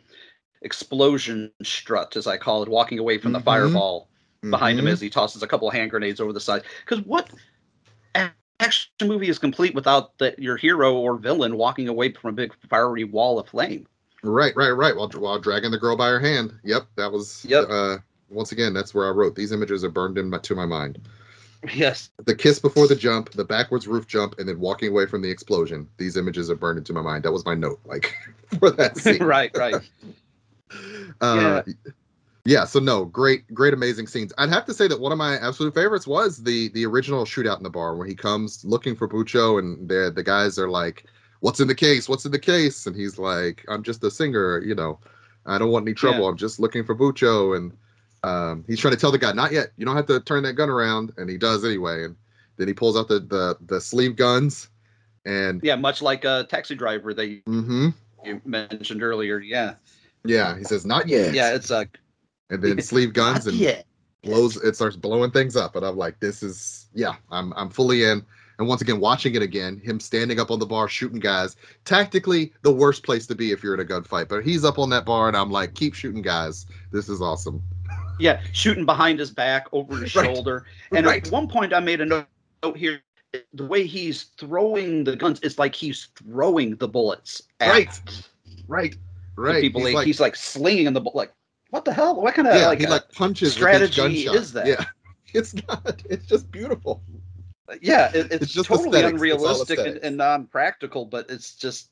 explosion 0.62 1.52
strut, 1.62 2.16
as 2.16 2.26
I 2.26 2.36
call 2.36 2.62
it, 2.62 2.68
walking 2.68 2.98
away 2.98 3.18
from 3.18 3.32
the 3.32 3.38
Mhm. 3.38 3.44
fireball 3.44 4.08
behind 4.50 4.78
him 4.78 4.86
Mhm. 4.86 4.92
as 4.92 5.00
he 5.00 5.08
tosses 5.08 5.42
a 5.42 5.46
couple 5.46 5.68
of 5.68 5.74
hand 5.74 5.90
grenades 5.90 6.20
over 6.20 6.32
the 6.32 6.40
side. 6.40 6.62
Because 6.84 7.04
what 7.04 7.30
action 8.60 8.90
movie 9.02 9.28
is 9.28 9.38
complete 9.38 9.74
without 9.74 10.16
the, 10.18 10.34
your 10.38 10.56
hero 10.56 10.94
or 10.94 11.16
villain 11.16 11.56
walking 11.56 11.88
away 11.88 12.12
from 12.12 12.30
a 12.30 12.32
big 12.32 12.52
fiery 12.68 13.04
wall 13.04 13.38
of 13.38 13.48
flame? 13.48 13.86
Right, 14.22 14.56
right, 14.56 14.70
right. 14.70 14.96
While 14.96 15.10
while 15.10 15.38
dragging 15.38 15.70
the 15.70 15.78
girl 15.78 15.96
by 15.96 16.08
her 16.08 16.20
hand. 16.20 16.54
Yep, 16.64 16.86
that 16.96 17.12
was. 17.12 17.44
Yep. 17.48 17.66
Uh, 17.68 17.98
once 18.30 18.52
again, 18.52 18.72
that's 18.74 18.94
where 18.94 19.06
I 19.06 19.10
wrote 19.10 19.34
these 19.36 19.52
images 19.52 19.84
are 19.84 19.90
burned 19.90 20.18
in 20.18 20.30
my, 20.30 20.38
to 20.38 20.54
my 20.54 20.66
mind. 20.66 20.98
Yes. 21.72 22.10
The 22.24 22.34
kiss 22.34 22.58
before 22.58 22.86
the 22.86 22.96
jump, 22.96 23.30
the 23.32 23.44
backwards 23.44 23.86
roof 23.86 24.06
jump, 24.06 24.38
and 24.38 24.48
then 24.48 24.58
walking 24.60 24.90
away 24.90 25.06
from 25.06 25.22
the 25.22 25.30
explosion. 25.30 25.88
These 25.96 26.16
images 26.16 26.50
are 26.50 26.56
burned 26.56 26.78
into 26.78 26.92
my 26.92 27.00
mind. 27.02 27.24
That 27.24 27.32
was 27.32 27.44
my 27.44 27.54
note, 27.54 27.80
like 27.84 28.14
for 28.58 28.70
that 28.72 28.96
scene. 28.98 29.22
right, 29.22 29.50
right. 29.56 29.76
Uh, 31.20 31.62
yeah. 32.44 32.64
So 32.64 32.80
no, 32.80 33.04
great, 33.04 33.52
great, 33.54 33.72
amazing 33.72 34.08
scenes. 34.08 34.32
I'd 34.38 34.48
have 34.48 34.64
to 34.64 34.74
say 34.74 34.88
that 34.88 34.98
one 34.98 35.12
of 35.12 35.18
my 35.18 35.36
absolute 35.38 35.72
favorites 35.72 36.04
was 36.04 36.42
the 36.42 36.68
the 36.70 36.84
original 36.84 37.24
shootout 37.24 37.58
in 37.58 37.62
the 37.62 37.70
bar 37.70 37.94
where 37.94 38.06
he 38.06 38.14
comes 38.16 38.64
looking 38.64 38.96
for 38.96 39.08
Bucho, 39.08 39.60
and 39.60 39.88
the 39.88 40.10
the 40.12 40.22
guys 40.24 40.58
are 40.58 40.68
like, 40.68 41.04
"What's 41.40 41.60
in 41.60 41.68
the 41.68 41.76
case? 41.76 42.08
What's 42.08 42.24
in 42.24 42.32
the 42.32 42.40
case?" 42.40 42.86
And 42.86 42.96
he's 42.96 43.18
like, 43.18 43.64
"I'm 43.68 43.84
just 43.84 44.02
a 44.02 44.10
singer, 44.10 44.60
you 44.64 44.74
know. 44.74 44.98
I 45.46 45.58
don't 45.58 45.70
want 45.70 45.86
any 45.86 45.94
trouble. 45.94 46.22
Yeah. 46.22 46.30
I'm 46.30 46.36
just 46.36 46.58
looking 46.58 46.84
for 46.84 46.96
Bucho." 46.96 47.56
And 47.56 47.72
um, 48.24 48.64
he's 48.66 48.80
trying 48.80 48.94
to 48.94 49.00
tell 49.00 49.12
the 49.12 49.18
guy, 49.18 49.32
"Not 49.32 49.52
yet. 49.52 49.72
You 49.76 49.84
don't 49.84 49.96
have 49.96 50.06
to 50.06 50.20
turn 50.20 50.42
that 50.44 50.54
gun 50.54 50.70
around." 50.70 51.12
And 51.16 51.28
he 51.28 51.36
does 51.36 51.64
anyway. 51.64 52.04
And 52.04 52.16
then 52.56 52.68
he 52.68 52.74
pulls 52.74 52.96
out 52.96 53.08
the 53.08 53.20
the 53.20 53.56
the 53.66 53.80
sleeve 53.80 54.16
guns, 54.16 54.68
and 55.26 55.60
Yeah, 55.62 55.76
much 55.76 56.02
like 56.02 56.24
a 56.24 56.46
taxi 56.48 56.74
driver 56.74 57.12
that 57.14 57.26
you 57.26 57.42
hmm 57.46 57.88
you 58.24 58.40
mentioned 58.44 59.02
earlier. 59.02 59.38
Yeah. 59.38 59.74
yeah, 60.24 60.56
he 60.56 60.64
says, 60.64 60.86
"Not 60.86 61.08
yet." 61.08 61.34
Yeah, 61.34 61.54
it's 61.54 61.70
a. 61.70 61.86
and 62.50 62.62
then 62.62 62.80
sleeve 62.80 63.12
guns 63.12 63.46
and 63.46 63.56
yeah. 63.56 63.82
blows 64.22 64.56
it 64.56 64.74
starts 64.74 64.96
blowing 64.96 65.30
things 65.30 65.56
up 65.56 65.76
and 65.76 65.84
i'm 65.84 65.96
like 65.96 66.18
this 66.20 66.42
is 66.42 66.88
yeah 66.94 67.14
i'm 67.30 67.52
i'm 67.56 67.68
fully 67.68 68.04
in 68.04 68.24
and 68.58 68.68
once 68.68 68.80
again 68.80 69.00
watching 69.00 69.34
it 69.34 69.42
again 69.42 69.78
him 69.78 69.98
standing 70.00 70.38
up 70.40 70.50
on 70.50 70.58
the 70.58 70.66
bar 70.66 70.88
shooting 70.88 71.20
guys 71.20 71.56
tactically 71.84 72.52
the 72.62 72.72
worst 72.72 73.02
place 73.02 73.26
to 73.26 73.34
be 73.34 73.50
if 73.52 73.62
you're 73.62 73.74
in 73.74 73.80
a 73.80 73.84
gunfight 73.84 74.28
but 74.28 74.44
he's 74.44 74.64
up 74.64 74.78
on 74.78 74.88
that 74.90 75.04
bar 75.04 75.28
and 75.28 75.36
i'm 75.36 75.50
like 75.50 75.74
keep 75.74 75.94
shooting 75.94 76.22
guys 76.22 76.66
this 76.92 77.08
is 77.08 77.20
awesome 77.20 77.62
Yeah, 78.18 78.40
shooting 78.52 78.84
behind 78.84 79.18
his 79.18 79.30
back, 79.30 79.66
over 79.72 79.96
his 79.96 80.14
Right. 80.16 80.24
shoulder. 80.26 80.64
And 80.92 81.06
Right. 81.06 81.24
at 81.26 81.32
one 81.32 81.48
point, 81.48 81.72
I 81.72 81.80
made 81.80 82.00
a 82.00 82.06
note 82.06 82.26
here. 82.76 83.00
The 83.52 83.64
way 83.66 83.84
he's 83.86 84.24
throwing 84.38 85.02
the 85.04 85.16
guns, 85.16 85.40
it's 85.42 85.58
like 85.58 85.74
he's 85.74 86.08
throwing 86.16 86.76
the 86.76 86.86
bullets. 86.86 87.42
At, 87.60 87.70
Right. 87.70 88.28
right 88.68 88.96
Right. 89.36 89.60
people 89.60 89.80
he's 89.80 89.86
like, 89.86 89.94
like- 89.96 90.06
he's 90.06 90.20
like 90.20 90.36
slinging 90.36 90.92
the 90.92 91.00
ball 91.00 91.12
like 91.16 91.32
what 91.70 91.84
the 91.84 91.92
hell 91.92 92.14
what 92.20 92.34
kind 92.34 92.46
of 92.46 92.54
yeah, 92.54 92.68
like, 92.68 92.78
he 92.78 92.86
uh, 92.86 92.90
like 92.90 93.10
punches 93.12 93.52
strategy 93.52 94.28
is 94.28 94.52
that 94.52 94.66
Yeah, 94.68 94.84
it's 95.34 95.54
not. 95.68 96.00
It's 96.08 96.26
just 96.26 96.52
beautiful. 96.52 97.02
yeah 97.82 98.10
it, 98.14 98.26
it's, 98.30 98.44
It's 98.44 98.52
just 98.52 98.68
totally 98.68 99.00
aesthetics. 99.00 99.14
It's 99.14 99.22
unrealistic 99.22 99.78
and, 99.80 99.96
and 100.04 100.16
non-practical 100.16 101.06
but 101.06 101.28
it's 101.28 101.56
just 101.56 101.90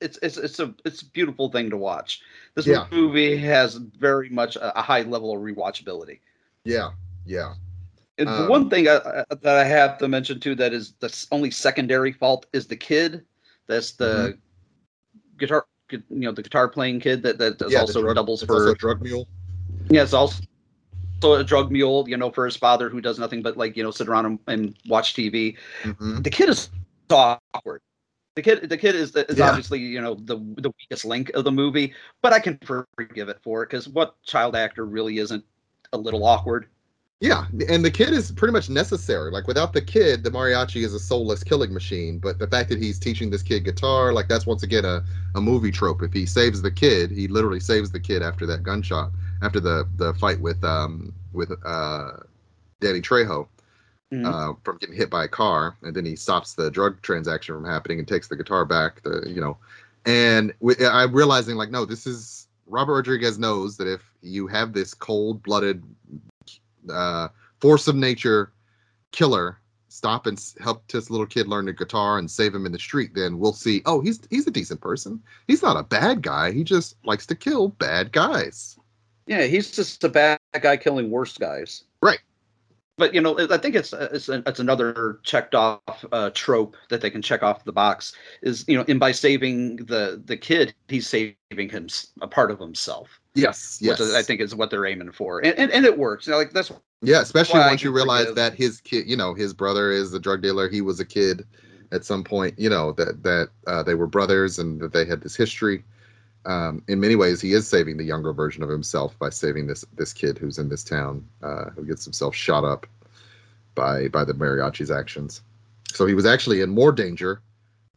it's 0.00 0.18
it's 0.22 0.36
it's 0.36 0.58
a 0.60 0.74
it's 0.84 1.02
a 1.02 1.06
beautiful 1.06 1.50
thing 1.50 1.70
to 1.70 1.76
watch 1.76 2.22
this 2.54 2.66
Yeah. 2.66 2.86
movie 2.90 3.36
has 3.36 3.74
very 3.76 4.28
much 4.28 4.56
a, 4.56 4.78
a 4.78 4.82
high 4.82 5.02
level 5.02 5.32
of 5.34 5.40
rewatchability 5.42 6.20
Yeah, 6.64 6.90
yeah. 7.24 7.54
and 8.18 8.28
the 8.28 8.42
Um, 8.42 8.48
one 8.48 8.70
thing 8.70 8.88
I, 8.88 8.96
I- 8.96 9.24
that 9.42 9.56
i 9.56 9.64
have 9.64 9.98
to 9.98 10.08
mention 10.08 10.40
too 10.40 10.54
that 10.56 10.72
is 10.72 10.92
the 11.00 11.10
only 11.32 11.50
secondary 11.50 12.12
fault 12.12 12.46
is 12.52 12.66
the 12.66 12.76
kid 12.76 13.24
that's 13.66 13.92
the 13.92 14.06
Mm-hmm. 14.06 15.38
guitar 15.38 15.64
you 15.90 16.02
know 16.10 16.32
the 16.32 16.42
guitar 16.42 16.68
playing 16.68 17.00
kid 17.00 17.22
that 17.22 17.38
that 17.38 17.60
yeah, 17.68 17.80
also 17.80 18.00
drug- 18.02 18.14
doubles 18.16 18.42
for 18.42 18.54
also 18.56 18.70
a 18.72 18.74
drug 18.74 19.02
mule. 19.02 19.26
Yeah, 19.88 20.02
it's 20.02 20.12
also 20.12 20.42
so 21.22 21.34
a 21.34 21.44
drug 21.44 21.70
mule, 21.70 22.08
you 22.08 22.16
know, 22.16 22.30
for 22.30 22.44
his 22.46 22.56
father 22.56 22.88
who 22.88 23.00
does 23.00 23.18
nothing 23.18 23.42
but 23.42 23.56
like, 23.56 23.76
you 23.76 23.82
know, 23.82 23.90
sit 23.90 24.08
around 24.08 24.24
and, 24.26 24.38
and 24.46 24.76
watch 24.88 25.14
TV. 25.14 25.56
Mhm. 25.82 26.22
The 26.22 26.30
kid 26.30 26.48
is 26.48 26.70
awkward. 27.10 27.82
The 28.36 28.42
kid, 28.42 28.68
the 28.68 28.78
kid 28.78 28.94
is 28.94 29.14
is 29.16 29.38
Yeah. 29.38 29.48
obviously 29.48 29.80
you 29.80 30.00
know 30.00 30.14
the 30.14 30.36
the 30.58 30.72
weakest 30.78 31.04
link 31.04 31.30
of 31.34 31.44
the 31.44 31.52
movie, 31.52 31.94
but 32.22 32.32
I 32.32 32.40
can 32.40 32.58
forgive 32.64 33.28
it 33.28 33.40
for 33.42 33.62
it 33.62 33.66
because 33.66 33.88
what 33.88 34.22
child 34.22 34.54
actor 34.56 34.86
really 34.86 35.18
isn't 35.18 35.44
a 35.92 35.98
little 35.98 36.24
awkward? 36.24 36.68
Yeah, 37.20 37.44
and 37.68 37.84
the 37.84 37.90
kid 37.90 38.14
is 38.14 38.32
pretty 38.32 38.52
much 38.52 38.70
necessary. 38.70 39.30
Like 39.30 39.46
without 39.46 39.74
the 39.74 39.82
kid, 39.82 40.24
the 40.24 40.30
mariachi 40.30 40.82
is 40.84 40.94
a 40.94 40.98
soulless 40.98 41.44
killing 41.44 41.72
machine. 41.74 42.18
But 42.18 42.38
the 42.38 42.46
fact 42.46 42.70
that 42.70 42.78
he's 42.78 42.98
teaching 42.98 43.28
this 43.28 43.42
kid 43.42 43.62
guitar, 43.64 44.14
like 44.14 44.26
that's 44.26 44.46
once 44.46 44.62
again 44.62 44.86
a, 44.86 45.04
a 45.34 45.40
movie 45.40 45.70
trope. 45.70 46.02
If 46.02 46.14
he 46.14 46.24
saves 46.24 46.62
the 46.62 46.70
kid, 46.70 47.10
he 47.10 47.28
literally 47.28 47.60
saves 47.60 47.90
the 47.90 48.00
kid 48.00 48.22
after 48.22 48.46
that 48.46 48.62
gunshot, 48.62 49.10
after 49.42 49.60
the 49.60 49.86
the 49.96 50.14
fight 50.14 50.40
with 50.40 50.64
um 50.64 51.12
with 51.34 51.52
uh 51.66 52.12
Danny 52.80 53.02
Trejo 53.02 53.48
Mhm. 54.12 54.26
uh, 54.26 54.54
from 54.64 54.78
getting 54.78 54.96
hit 54.96 55.08
by 55.08 55.24
a 55.24 55.28
car, 55.28 55.76
and 55.82 55.94
then 55.94 56.04
he 56.04 56.16
stops 56.16 56.54
the 56.54 56.70
drug 56.70 57.00
transaction 57.02 57.54
from 57.54 57.64
happening 57.64 57.98
and 57.98 58.08
takes 58.08 58.28
the 58.28 58.36
guitar 58.36 58.64
back. 58.64 59.02
The 59.02 59.22
you 59.26 59.40
know, 59.40 59.56
and 60.04 60.52
we, 60.60 60.74
I'm 60.84 61.12
realizing 61.12 61.56
like 61.56 61.70
no, 61.70 61.84
this 61.84 62.06
is 62.06 62.48
Robert 62.66 62.94
Rodriguez 62.94 63.38
knows 63.38 63.76
that 63.76 63.86
if 63.86 64.02
you 64.22 64.46
have 64.48 64.72
this 64.72 64.94
cold 64.94 65.42
blooded 65.42 65.82
uh, 66.92 67.28
force 67.60 67.86
of 67.88 67.94
nature 67.94 68.52
killer 69.12 69.58
stop 69.90 70.26
and 70.26 70.42
help 70.60 70.86
this 70.88 71.10
little 71.10 71.26
kid 71.26 71.48
learn 71.48 71.66
the 71.66 71.72
guitar 71.72 72.18
and 72.18 72.30
save 72.30 72.54
him 72.54 72.64
in 72.64 72.72
the 72.72 72.78
street, 72.78 73.10
then 73.14 73.38
we'll 73.38 73.52
see. 73.52 73.82
Oh, 73.86 74.00
he's 74.00 74.20
he's 74.30 74.46
a 74.46 74.50
decent 74.50 74.80
person. 74.80 75.22
He's 75.46 75.62
not 75.62 75.76
a 75.76 75.82
bad 75.82 76.22
guy. 76.22 76.52
He 76.52 76.64
just 76.64 76.96
likes 77.04 77.26
to 77.26 77.34
kill 77.34 77.68
bad 77.68 78.12
guys. 78.12 78.78
Yeah, 79.26 79.42
he's 79.42 79.70
just 79.70 80.02
a 80.02 80.08
bad 80.08 80.40
guy 80.60 80.76
killing 80.76 81.10
worse 81.10 81.36
guys. 81.36 81.84
Right. 82.02 82.20
But 83.00 83.14
you 83.14 83.22
know, 83.22 83.34
I 83.50 83.56
think 83.56 83.76
it's 83.76 83.94
it's 83.94 84.28
it's 84.28 84.60
another 84.60 85.20
checked 85.22 85.54
off 85.54 86.04
uh, 86.12 86.28
trope 86.34 86.76
that 86.90 87.00
they 87.00 87.08
can 87.08 87.22
check 87.22 87.42
off 87.42 87.64
the 87.64 87.72
box 87.72 88.12
is 88.42 88.62
you 88.68 88.76
know, 88.76 88.84
and 88.88 89.00
by 89.00 89.10
saving 89.10 89.76
the 89.76 90.22
the 90.22 90.36
kid, 90.36 90.74
he's 90.88 91.08
saving 91.08 91.34
him 91.70 91.88
a 92.20 92.28
part 92.28 92.50
of 92.50 92.60
himself. 92.60 93.18
Yes. 93.34 93.78
Yes. 93.80 94.00
Which 94.00 94.10
I 94.10 94.22
think 94.22 94.42
is 94.42 94.54
what 94.54 94.70
they're 94.70 94.84
aiming 94.84 95.12
for, 95.12 95.42
and 95.42 95.58
and, 95.58 95.70
and 95.72 95.86
it 95.86 95.96
works. 95.96 96.26
You 96.26 96.32
know, 96.32 96.36
like 96.36 96.52
that's 96.52 96.70
Yeah, 97.00 97.22
especially 97.22 97.60
once 97.60 97.82
you 97.82 97.90
realize 97.90 98.26
forgive- 98.26 98.36
that 98.36 98.54
his 98.54 98.82
kid, 98.82 99.08
you 99.08 99.16
know, 99.16 99.32
his 99.32 99.54
brother 99.54 99.90
is 99.90 100.12
a 100.12 100.20
drug 100.20 100.42
dealer. 100.42 100.68
He 100.68 100.82
was 100.82 101.00
a 101.00 101.06
kid 101.06 101.46
at 101.92 102.04
some 102.04 102.22
point, 102.22 102.58
you 102.58 102.68
know, 102.68 102.92
that 102.92 103.22
that 103.22 103.48
uh, 103.66 103.82
they 103.82 103.94
were 103.94 104.08
brothers 104.08 104.58
and 104.58 104.78
that 104.82 104.92
they 104.92 105.06
had 105.06 105.22
this 105.22 105.34
history. 105.34 105.84
Um, 106.46 106.82
in 106.88 107.00
many 107.00 107.16
ways, 107.16 107.40
he 107.40 107.52
is 107.52 107.68
saving 107.68 107.96
the 107.98 108.04
younger 108.04 108.32
version 108.32 108.62
of 108.62 108.68
himself 108.70 109.18
by 109.18 109.30
saving 109.30 109.66
this 109.66 109.84
this 109.96 110.12
kid 110.12 110.38
who's 110.38 110.58
in 110.58 110.68
this 110.68 110.82
town, 110.84 111.26
uh, 111.42 111.70
who 111.70 111.84
gets 111.84 112.04
himself 112.04 112.34
shot 112.34 112.64
up 112.64 112.86
by 113.74 114.08
by 114.08 114.24
the 114.24 114.32
mariachi's 114.34 114.90
actions. 114.90 115.42
So 115.92 116.06
he 116.06 116.14
was 116.14 116.24
actually 116.26 116.60
in 116.62 116.70
more 116.70 116.92
danger 116.92 117.42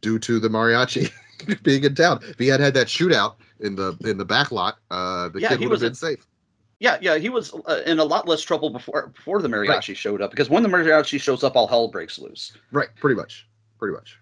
due 0.02 0.18
to 0.20 0.38
the 0.38 0.48
mariachi 0.48 1.10
being 1.62 1.84
in 1.84 1.94
town. 1.94 2.20
If 2.28 2.38
he 2.38 2.48
had 2.48 2.60
had 2.60 2.74
that 2.74 2.88
shootout 2.88 3.36
in 3.60 3.76
the 3.76 3.96
in 4.04 4.18
the 4.18 4.24
back 4.26 4.52
lot, 4.52 4.78
uh, 4.90 5.28
the 5.30 5.40
Yeah, 5.40 5.48
kid 5.50 5.60
he 5.60 5.66
would 5.66 5.72
have 5.72 5.80
was 5.80 5.80
been 5.80 5.92
a- 5.92 6.16
safe. 6.16 6.26
yeah, 6.80 6.98
yeah. 7.00 7.16
He 7.16 7.30
was 7.30 7.54
uh, 7.66 7.80
in 7.86 7.98
a 7.98 8.04
lot 8.04 8.28
less 8.28 8.42
trouble 8.42 8.68
before 8.70 9.06
before 9.08 9.40
the 9.40 9.48
mariachi 9.48 9.96
showed 9.96 10.20
up 10.20 10.30
because 10.30 10.50
when 10.50 10.62
the 10.62 10.68
mariachi 10.68 11.18
shows 11.20 11.42
up, 11.42 11.56
all 11.56 11.66
hell 11.66 11.88
breaks 11.88 12.18
loose. 12.18 12.52
Right, 12.72 12.88
pretty 12.96 13.16
much, 13.16 13.46
pretty 13.78 13.94
much. 13.94 14.18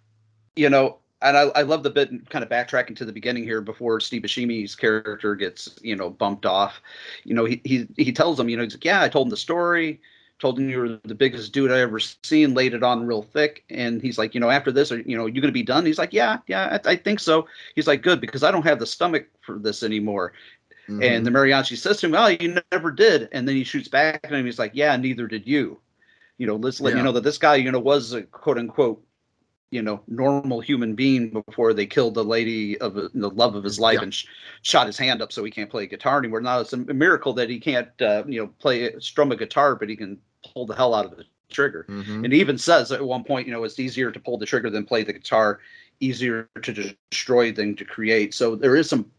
you 0.54 0.70
know, 0.70 0.98
and 1.22 1.36
I, 1.36 1.42
I 1.54 1.62
love 1.62 1.82
the 1.82 1.90
bit 1.90 2.28
kind 2.30 2.42
of 2.42 2.50
backtracking 2.50 2.96
to 2.96 3.04
the 3.04 3.12
beginning 3.12 3.44
here 3.44 3.60
before 3.60 4.00
Steve 4.00 4.22
Buscemi's 4.22 4.74
character 4.74 5.34
gets, 5.34 5.78
you 5.82 5.96
know, 5.96 6.10
bumped 6.10 6.46
off. 6.46 6.80
You 7.24 7.34
know, 7.34 7.44
he 7.44 7.60
he 7.64 7.86
he 7.96 8.12
tells 8.12 8.38
him, 8.38 8.48
you 8.48 8.56
know, 8.56 8.62
he's 8.64 8.74
like, 8.74 8.84
yeah, 8.84 9.02
I 9.02 9.08
told 9.08 9.26
him 9.26 9.30
the 9.30 9.36
story, 9.36 10.00
told 10.38 10.58
him 10.58 10.68
you 10.68 10.78
were 10.78 11.00
the 11.04 11.14
biggest 11.14 11.52
dude 11.52 11.70
I 11.70 11.80
ever 11.80 12.00
seen, 12.00 12.54
laid 12.54 12.74
it 12.74 12.82
on 12.82 13.06
real 13.06 13.22
thick, 13.22 13.64
and 13.70 14.02
he's 14.02 14.18
like, 14.18 14.34
you 14.34 14.40
know, 14.40 14.50
after 14.50 14.72
this, 14.72 14.90
are 14.92 15.00
you 15.00 15.16
know, 15.16 15.26
you 15.26 15.40
gonna 15.40 15.52
be 15.52 15.62
done? 15.62 15.86
He's 15.86 15.98
like, 15.98 16.12
yeah, 16.12 16.38
yeah, 16.46 16.78
I, 16.84 16.90
I 16.90 16.96
think 16.96 17.20
so. 17.20 17.46
He's 17.74 17.86
like, 17.86 18.02
good 18.02 18.20
because 18.20 18.42
I 18.42 18.50
don't 18.50 18.64
have 18.64 18.78
the 18.78 18.86
stomach 18.86 19.26
for 19.40 19.58
this 19.58 19.82
anymore. 19.82 20.32
Mm-hmm. 20.88 21.02
And 21.02 21.26
the 21.26 21.30
mariachi 21.30 21.76
says 21.78 22.00
to 22.00 22.06
him, 22.06 22.14
"Oh, 22.16 22.26
you 22.26 22.60
never 22.72 22.90
did." 22.90 23.28
And 23.32 23.46
then 23.46 23.54
he 23.54 23.62
shoots 23.62 23.88
back 23.88 24.20
at 24.24 24.32
him. 24.32 24.44
He's 24.44 24.58
like, 24.58 24.72
"Yeah, 24.74 24.96
neither 24.96 25.28
did 25.28 25.46
you." 25.46 25.78
You 26.38 26.46
know, 26.48 26.56
let's 26.56 26.80
let 26.80 26.90
Yeah. 26.90 26.98
you 26.98 27.04
know 27.04 27.12
that 27.12 27.22
this 27.22 27.38
guy, 27.38 27.54
you 27.54 27.70
know, 27.70 27.78
was 27.78 28.12
a 28.12 28.22
quote 28.22 28.58
unquote, 28.58 29.00
you 29.72 29.80
know, 29.82 30.00
normal 30.06 30.60
human 30.60 30.94
being 30.94 31.30
before 31.30 31.72
they 31.72 31.86
killed 31.86 32.14
the 32.14 32.22
lady 32.24 32.78
of 32.78 32.94
the 32.94 33.10
love 33.30 33.54
of 33.54 33.64
his 33.64 33.80
life 33.80 33.96
Yeah. 33.96 34.02
and 34.02 34.14
sh- 34.14 34.26
shot 34.60 34.86
his 34.86 34.98
hand 34.98 35.22
up 35.22 35.32
so 35.32 35.42
he 35.42 35.50
can't 35.50 35.70
play 35.70 35.86
guitar 35.86 36.18
anymore. 36.18 36.40
Now 36.42 36.60
it's 36.60 36.74
a 36.74 36.76
miracle 36.76 37.32
that 37.32 37.48
he 37.48 37.58
can't, 37.58 37.88
uh, 38.00 38.22
you 38.26 38.40
know, 38.40 38.48
play 38.58 38.92
strum 39.00 39.32
a 39.32 39.36
guitar, 39.36 39.74
but 39.74 39.88
he 39.88 39.96
can 39.96 40.18
pull 40.52 40.66
the 40.66 40.74
hell 40.74 40.94
out 40.94 41.06
of 41.06 41.16
the 41.16 41.24
trigger. 41.50 41.86
Mhm. 41.88 42.24
And 42.24 42.32
he 42.32 42.40
even 42.40 42.58
says 42.58 42.92
at 42.92 43.02
one 43.02 43.24
point, 43.24 43.46
you 43.46 43.52
know, 43.52 43.64
it's 43.64 43.78
easier 43.80 44.10
to 44.12 44.20
pull 44.20 44.36
the 44.38 44.46
trigger 44.46 44.68
than 44.70 44.84
play 44.84 45.04
the 45.04 45.12
guitar, 45.14 45.60
easier 46.00 46.48
to 46.62 46.94
destroy 47.10 47.50
than 47.50 47.74
to 47.76 47.84
create. 47.84 48.34
So 48.34 48.54
there 48.54 48.76
is 48.76 48.88
some 48.88 49.10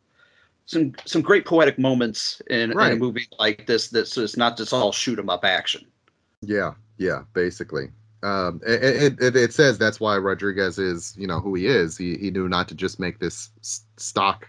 some 0.65 0.93
some 1.05 1.21
great 1.21 1.45
poetic 1.45 1.77
moments 1.77 2.41
in, 2.47 2.71
in 2.71 2.77
a 2.79 2.95
movie 2.95 3.27
like 3.39 3.65
this. 3.65 3.89
That's 3.89 4.17
it's 4.17 4.37
not 4.37 4.55
just 4.57 4.71
all 4.71 4.91
shoot 4.91 5.17
'em 5.19 5.29
up 5.29 5.43
action. 5.43 5.85
Yeah, 6.41 6.75
yeah, 6.97 7.23
basically. 7.33 7.89
Um, 8.23 8.61
it, 8.65 9.21
it, 9.21 9.35
it 9.35 9.53
says 9.53 9.77
that's 9.77 9.99
why 9.99 10.17
Rodriguez 10.17 10.79
is, 10.79 11.13
you 11.17 11.27
know, 11.27 11.39
who 11.39 11.53
he 11.55 11.67
is. 11.67 11.97
He 11.97 12.15
he 12.17 12.31
knew 12.31 12.47
not 12.47 12.69
to 12.69 12.75
just 12.75 12.99
make 12.99 13.19
this 13.19 13.49
stock 13.97 14.47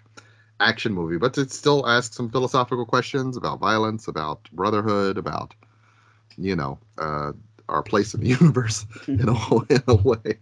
action 0.60 0.92
movie, 0.92 1.18
but 1.18 1.34
to 1.34 1.48
still 1.48 1.86
ask 1.88 2.14
some 2.14 2.30
philosophical 2.30 2.86
questions 2.86 3.36
about 3.36 3.58
violence, 3.58 4.06
about 4.06 4.48
brotherhood, 4.52 5.18
about, 5.18 5.54
you 6.38 6.54
know, 6.54 6.78
uh, 6.98 7.32
our 7.68 7.82
place 7.82 8.14
in 8.14 8.20
the 8.20 8.28
universe 8.40 8.86
in 9.08 9.28
a 9.28 9.32
in 9.70 9.82
a 9.88 9.94
way. 9.96 10.38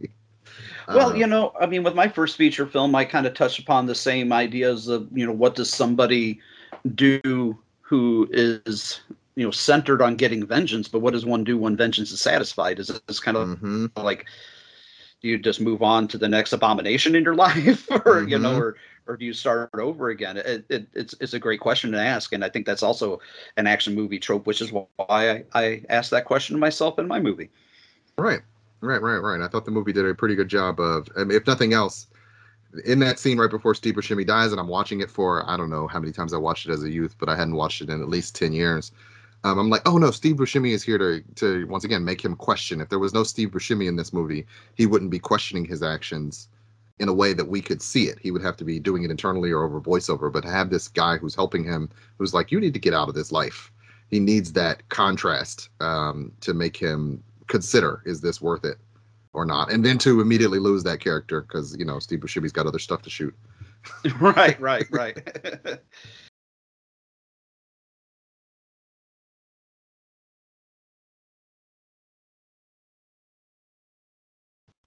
Well, 0.88 1.10
Uh, 1.10 1.14
you 1.14 1.26
know, 1.26 1.52
I 1.60 1.66
mean, 1.66 1.82
with 1.82 1.94
my 1.94 2.08
first 2.08 2.36
feature 2.36 2.66
film, 2.66 2.94
I 2.94 3.04
kind 3.04 3.26
of 3.26 3.34
touched 3.34 3.60
upon 3.60 3.86
the 3.86 3.94
same 3.94 4.32
ideas 4.32 4.88
of, 4.88 5.08
you 5.12 5.26
know, 5.26 5.32
what 5.32 5.54
does 5.54 5.72
somebody 5.72 6.40
do 6.94 7.56
who 7.80 8.28
is, 8.32 9.00
you 9.36 9.44
know, 9.44 9.50
centered 9.50 10.02
on 10.02 10.16
getting 10.16 10.46
vengeance, 10.46 10.88
but 10.88 11.00
what 11.00 11.12
does 11.12 11.24
one 11.26 11.44
do 11.44 11.56
when 11.58 11.76
vengeance 11.76 12.10
is 12.12 12.20
satisfied? 12.20 12.78
Is 12.78 12.88
this 13.06 13.20
kind 13.20 13.36
of 13.36 13.48
mhm. 13.48 13.90
like, 14.02 14.26
do 15.20 15.28
you 15.28 15.38
just 15.38 15.60
move 15.60 15.82
on 15.82 16.08
to 16.08 16.18
the 16.18 16.28
next 16.28 16.52
abomination 16.52 17.14
in 17.14 17.24
your 17.24 17.34
life, 17.46 17.88
or 18.06 18.24
you 18.24 18.38
know, 18.38 18.54
Mhm. 18.54 18.60
or 18.60 18.76
or 19.06 19.16
do 19.16 19.24
you 19.24 19.32
start 19.32 19.70
over 19.74 20.10
again? 20.10 20.36
It, 20.36 20.64
it, 20.68 20.86
it's 20.94 21.14
it's 21.20 21.34
a 21.34 21.38
great 21.38 21.60
question 21.60 21.92
to 21.92 22.00
ask, 22.00 22.32
and 22.32 22.44
I 22.44 22.48
think 22.48 22.66
that's 22.66 22.82
also 22.82 23.20
an 23.56 23.66
action 23.66 23.94
movie 23.94 24.18
trope, 24.18 24.46
which 24.46 24.60
is 24.60 24.72
why 24.72 24.86
I, 24.98 25.44
I 25.54 25.82
asked 25.88 26.10
that 26.12 26.24
question 26.24 26.54
to 26.56 26.60
myself 26.60 26.98
in 26.98 27.08
my 27.08 27.20
movie. 27.20 27.50
Right, 28.18 28.40
right, 28.80 29.00
right, 29.02 29.18
right. 29.18 29.40
I 29.40 29.48
thought 29.48 29.64
the 29.64 29.70
movie 29.70 29.92
did 29.92 30.06
a 30.06 30.14
pretty 30.14 30.34
good 30.34 30.48
job 30.48 30.80
of, 30.80 31.08
I 31.16 31.24
mean, 31.24 31.36
if 31.36 31.46
nothing 31.46 31.72
else, 31.72 32.06
in 32.84 32.98
that 33.00 33.18
scene 33.18 33.38
right 33.38 33.50
before 33.50 33.74
Steve 33.74 33.94
Buscemi 33.94 34.26
dies, 34.26 34.52
and 34.52 34.60
I'm 34.60 34.68
watching 34.68 35.00
it 35.00 35.10
for 35.10 35.48
I 35.48 35.56
don't 35.56 35.70
know 35.70 35.86
how 35.86 36.00
many 36.00 36.12
times 36.12 36.32
I 36.32 36.38
watched 36.38 36.66
it 36.68 36.72
as 36.72 36.82
a 36.82 36.90
youth, 36.90 37.16
but 37.18 37.28
I 37.28 37.36
hadn't 37.36 37.54
watched 37.56 37.82
it 37.82 37.90
in 37.90 38.00
at 38.02 38.08
least 38.08 38.34
ten 38.34 38.52
years. 38.52 38.92
Um, 39.44 39.58
I'm 39.58 39.70
like, 39.70 39.82
oh 39.86 39.98
no, 39.98 40.10
Steve 40.10 40.36
Buscemi 40.36 40.70
is 40.70 40.82
here 40.82 40.98
to 40.98 41.22
to 41.36 41.66
once 41.66 41.84
again 41.84 42.04
make 42.04 42.24
him 42.24 42.36
question. 42.36 42.80
If 42.80 42.88
there 42.88 42.98
was 42.98 43.14
no 43.14 43.24
Steve 43.24 43.50
Buscemi 43.50 43.88
in 43.88 43.96
this 43.96 44.12
movie, 44.12 44.46
he 44.74 44.86
wouldn't 44.86 45.10
be 45.10 45.18
questioning 45.18 45.64
his 45.64 45.82
actions 45.82 46.48
in 46.98 47.08
a 47.08 47.12
way 47.12 47.32
that 47.32 47.48
we 47.48 47.60
could 47.60 47.82
see 47.82 48.04
it. 48.04 48.18
He 48.20 48.30
would 48.30 48.42
have 48.42 48.56
to 48.58 48.64
be 48.64 48.78
doing 48.78 49.02
it 49.02 49.10
internally 49.10 49.50
or 49.50 49.64
over 49.64 49.80
voiceover. 49.80 50.32
But 50.32 50.42
to 50.42 50.50
have 50.50 50.70
this 50.70 50.86
guy 50.86 51.16
who's 51.16 51.34
helping 51.34 51.64
him, 51.64 51.88
who's 52.18 52.32
like, 52.32 52.52
you 52.52 52.60
need 52.60 52.74
to 52.74 52.80
get 52.80 52.94
out 52.94 53.08
of 53.08 53.14
this 53.14 53.32
life. 53.32 53.72
He 54.08 54.20
needs 54.20 54.52
that 54.52 54.88
contrast 54.88 55.70
um, 55.80 56.32
to 56.42 56.54
make 56.54 56.76
him 56.76 57.22
consider 57.48 58.02
is 58.06 58.20
this 58.20 58.40
worth 58.40 58.64
it 58.64 58.78
or 59.32 59.44
not, 59.44 59.72
and 59.72 59.84
then 59.84 59.98
to 59.98 60.20
immediately 60.20 60.58
lose 60.58 60.84
that 60.84 61.00
character 61.00 61.40
because 61.40 61.76
you 61.78 61.84
know 61.84 61.98
Steve 61.98 62.20
Buscemi's 62.20 62.52
got 62.52 62.66
other 62.66 62.78
stuff 62.78 63.02
to 63.02 63.10
shoot. 63.10 63.34
right, 64.20 64.60
right, 64.60 64.86
right. 64.90 65.18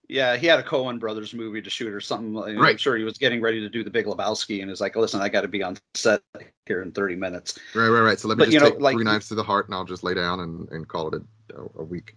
Yeah, 0.08 0.36
he 0.38 0.46
had 0.46 0.60
a 0.60 0.64
Coen 0.64 1.00
Brothers 1.00 1.34
movie 1.34 1.62
to 1.62 1.70
shoot 1.70 1.92
or 1.92 2.00
something. 2.00 2.38
I'm 2.38 2.58
Right. 2.60 2.80
sure 2.80 2.96
he 2.96 3.04
was 3.04 3.18
getting 3.18 3.42
ready 3.42 3.60
to 3.60 3.70
do 3.70 3.84
the 3.84 3.90
Big 3.90 4.06
Lebowski, 4.06 4.62
and 4.62 4.70
is 4.70 4.80
like, 4.80 4.96
"Listen, 4.96 5.20
I 5.22 5.30
got 5.30 5.42
to 5.42 5.48
be 5.48 5.64
on 5.64 5.78
set 5.96 6.22
here 6.68 6.82
in 6.84 6.92
30 6.92 7.16
minutes." 7.16 7.58
Right, 7.74 7.88
right, 7.88 8.02
right. 8.02 8.20
So 8.20 8.28
let 8.28 8.38
me 8.38 8.42
But, 8.44 8.46
just 8.46 8.54
you 8.54 8.60
know, 8.60 8.70
take 8.70 8.80
like- 8.82 8.96
three 8.96 9.04
knives 9.04 9.28
to 9.30 9.36
the 9.36 9.44
heart, 9.44 9.66
and 9.66 9.74
I'll 9.74 9.84
just 9.86 10.04
lay 10.04 10.14
down 10.14 10.42
and, 10.42 10.70
and 10.70 10.88
call 10.88 11.14
it 11.16 11.22
a, 11.56 11.62
a 11.80 11.84
week. 11.84 12.16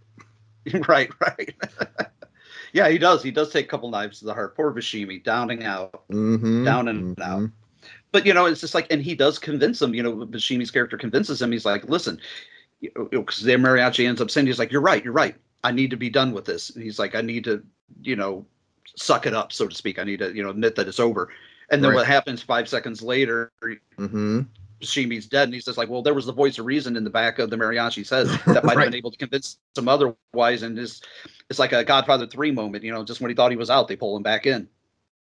right, 0.88 1.10
right. 1.20 1.54
yeah, 2.74 2.88
he 2.90 2.98
does. 2.98 3.22
He 3.22 3.30
does 3.30 3.50
take 3.50 3.64
a 3.64 3.68
couple 3.68 3.88
knives 3.90 4.18
to 4.18 4.26
the 4.26 4.34
heart. 4.34 4.54
Poor 4.54 4.70
Buscemi, 4.72 5.22
downing 5.24 5.64
out, 5.64 6.06
Mm-hmm. 6.10 6.64
down 6.64 6.88
and 6.88 7.18
out. 7.22 7.48
But 8.12 8.26
you 8.26 8.34
know, 8.34 8.44
it's 8.46 8.60
just 8.60 8.74
like, 8.74 8.86
and 8.90 9.02
he 9.02 9.14
does 9.14 9.38
convince 9.38 9.80
him. 9.80 9.94
You 9.94 10.02
know, 10.02 10.12
Buscemi's 10.26 10.70
character 10.70 10.98
convinces 10.98 11.40
him. 11.40 11.52
He's 11.52 11.64
like, 11.64 11.88
"Listen," 11.88 12.20
because 12.82 13.40
the 13.42 13.52
mariachi 13.52 14.06
ends 14.06 14.20
up 14.20 14.30
saying, 14.30 14.46
"He's 14.46 14.58
like, 14.58 14.72
you're 14.72 14.80
right, 14.82 15.02
you're 15.02 15.12
right. 15.12 15.36
I 15.64 15.72
need 15.72 15.90
to 15.90 15.96
be 15.96 16.10
done 16.10 16.32
with 16.32 16.44
this." 16.44 16.70
And 16.70 16.82
he's 16.82 16.98
like, 16.98 17.14
"I 17.14 17.20
need 17.20 17.44
to, 17.44 17.62
you 18.02 18.16
know, 18.16 18.46
suck 18.96 19.26
it 19.26 19.34
up, 19.34 19.52
so 19.52 19.68
to 19.68 19.74
speak. 19.74 19.98
I 19.98 20.04
need 20.04 20.18
to, 20.20 20.34
you 20.34 20.42
know, 20.42 20.50
admit 20.50 20.76
that 20.76 20.88
it's 20.88 21.00
over." 21.00 21.30
And 21.70 21.82
then 21.82 21.90
Right. 21.90 21.96
what 21.96 22.06
happens 22.06 22.42
five 22.42 22.68
seconds 22.68 23.02
later? 23.02 23.52
Mm-hmm. 23.62 24.40
Buscemi's 24.80 25.26
dead, 25.26 25.44
and 25.44 25.54
he's 25.54 25.64
just 25.64 25.76
like, 25.76 25.88
"Well, 25.88 26.02
there 26.02 26.14
was 26.14 26.26
the 26.26 26.32
voice 26.32 26.58
of 26.58 26.66
reason 26.66 26.96
in 26.96 27.02
the 27.04 27.10
back 27.10 27.38
of 27.40 27.50
the 27.50 27.56
mariachi's 27.56 28.10
head 28.10 28.26
that 28.46 28.64
might 28.64 28.78
have 28.78 28.86
been 28.86 28.94
able 28.94 29.10
to 29.10 29.18
convince 29.18 29.58
him 29.76 29.88
otherwise." 29.88 30.62
And 30.62 30.78
it's 30.78 31.02
it's 31.50 31.58
like 31.58 31.72
a 31.72 31.84
Godfather 31.84 32.26
three 32.26 32.52
moment, 32.52 32.84
you 32.84 32.92
know, 32.92 33.04
just 33.04 33.20
when 33.20 33.30
he 33.30 33.34
thought 33.34 33.50
he 33.50 33.56
was 33.56 33.70
out, 33.70 33.88
they 33.88 33.96
pull 33.96 34.16
him 34.16 34.22
back 34.22 34.46
in. 34.46 34.68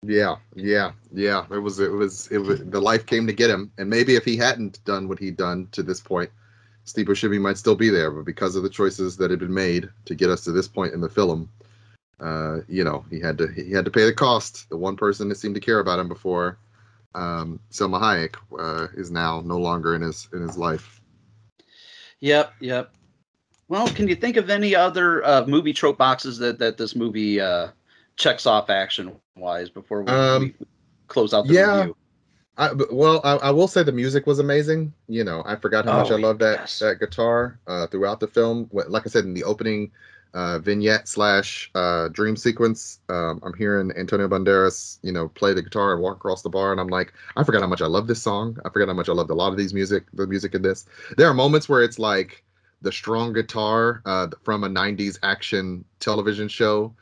Yeah, 0.03 0.35
yeah, 0.55 0.91
yeah. 1.13 1.45
It 1.49 1.57
was, 1.57 1.79
it 1.79 1.91
was, 1.91 2.27
it 2.27 2.37
was. 2.37 2.63
The 2.63 2.81
life 2.81 3.05
came 3.05 3.25
to 3.27 3.33
get 3.33 3.49
him, 3.49 3.71
and 3.77 3.89
maybe 3.89 4.15
if 4.15 4.25
he 4.25 4.37
hadn't 4.37 4.83
done 4.85 5.07
what 5.07 5.17
he'd 5.19 5.37
done 5.37 5.67
to 5.71 5.81
this 5.81 6.01
point, 6.01 6.29
Steve 6.85 7.07
Buscemi 7.07 7.39
might 7.39 7.57
still 7.57 7.75
be 7.75 7.89
there. 7.89 8.11
But 8.11 8.25
because 8.25 8.55
of 8.55 8.63
the 8.63 8.69
choices 8.69 9.17
that 9.17 9.31
had 9.31 9.39
been 9.39 9.53
made 9.53 9.89
to 10.05 10.15
get 10.15 10.29
us 10.29 10.43
to 10.45 10.51
this 10.51 10.67
point 10.67 10.93
in 10.93 11.01
the 11.01 11.09
film, 11.09 11.49
uh, 12.19 12.59
you 12.67 12.83
know, 12.83 13.03
he 13.09 13.19
had 13.19 13.37
to 13.39 13.47
he 13.47 13.71
had 13.71 13.85
to 13.85 13.91
pay 13.91 14.05
the 14.05 14.13
cost. 14.13 14.69
The 14.69 14.77
one 14.77 14.95
person 14.95 15.27
that 15.29 15.35
seemed 15.35 15.55
to 15.55 15.61
care 15.61 15.79
about 15.79 15.99
him 15.99 16.07
before, 16.07 16.57
um, 17.13 17.59
Salma 17.71 17.99
Hayek, 17.99 18.35
uh, 18.57 18.87
is 18.95 19.11
now 19.11 19.41
no 19.41 19.57
longer 19.57 19.95
in 19.95 20.01
his 20.01 20.29
in 20.31 20.41
his 20.41 20.57
life. 20.57 21.01
Yep, 22.21 22.53
yep. 22.61 22.93
Well, 23.67 23.87
can 23.87 24.07
you 24.07 24.15
think 24.15 24.37
of 24.37 24.49
any 24.49 24.75
other 24.75 25.25
uh, 25.25 25.45
movie 25.45 25.73
trope 25.73 25.97
boxes 25.97 26.37
that 26.37 26.59
that 26.59 26.77
this 26.77 26.95
movie 26.95 27.41
uh, 27.41 27.69
checks 28.15 28.45
off 28.45 28.69
action 28.69 29.11
wise 29.35 29.69
before 29.69 30.03
we, 30.03 30.11
Um, 30.11 30.41
we 30.43 30.67
close 31.07 31.33
out 31.33 31.47
the 31.47 31.53
yeah. 31.53 31.77
review? 31.79 31.97
I, 32.57 32.71
well, 32.89 33.19
I, 33.23 33.35
I 33.35 33.51
will 33.51 33.67
say 33.67 33.83
the 33.83 33.91
music 33.91 34.25
was 34.27 34.39
amazing. 34.39 34.93
You 35.07 35.23
know, 35.23 35.43
I 35.45 35.55
forgot 35.57 35.85
how 35.85 35.93
much 35.93 36.11
Oh, 36.11 36.15
I 36.15 36.17
love 36.17 36.39
that 36.39 36.59
yes. 36.61 36.79
that 36.79 36.99
guitar 36.99 37.59
uh, 37.67 37.87
throughout 37.87 38.19
the 38.19 38.27
film. 38.27 38.69
Like 38.71 39.05
I 39.05 39.09
said 39.09 39.25
in 39.25 39.33
the 39.33 39.43
opening 39.43 39.91
uh, 40.33 40.59
vignette 40.59 41.07
slash 41.07 41.69
uh, 41.75 42.07
dream 42.09 42.37
sequence, 42.37 42.99
um, 43.09 43.41
I'm 43.43 43.53
hearing 43.53 43.91
Antonio 43.97 44.27
Banderas, 44.29 44.99
you 45.01 45.11
know, 45.11 45.27
play 45.29 45.53
the 45.53 45.61
guitar 45.63 45.93
and 45.93 46.01
walk 46.01 46.15
across 46.17 46.41
the 46.43 46.49
bar, 46.49 46.71
and 46.71 46.79
I'm 46.79 46.87
like, 46.87 47.13
I 47.35 47.43
forgot 47.43 47.61
how 47.61 47.67
much 47.67 47.81
I 47.81 47.87
love 47.87 48.07
this 48.07 48.21
song. 48.21 48.57
I 48.65 48.69
forgot 48.69 48.87
how 48.87 48.93
much 48.93 49.09
I 49.09 49.13
loved 49.13 49.31
a 49.31 49.35
lot 49.35 49.51
of 49.51 49.57
these 49.57 49.73
music, 49.73 50.05
the 50.13 50.25
music 50.27 50.55
in 50.55 50.61
this. 50.61 50.85
There 51.17 51.27
are 51.27 51.33
moments 51.33 51.67
where 51.67 51.83
it's 51.83 51.99
like 51.99 52.43
the 52.81 52.91
strong 52.91 53.33
guitar 53.33 54.01
uh, 54.05 54.27
from 54.43 54.63
a 54.63 54.69
'90s 54.69 55.17
action 55.23 55.83
television 55.99 56.47
show 56.47 56.93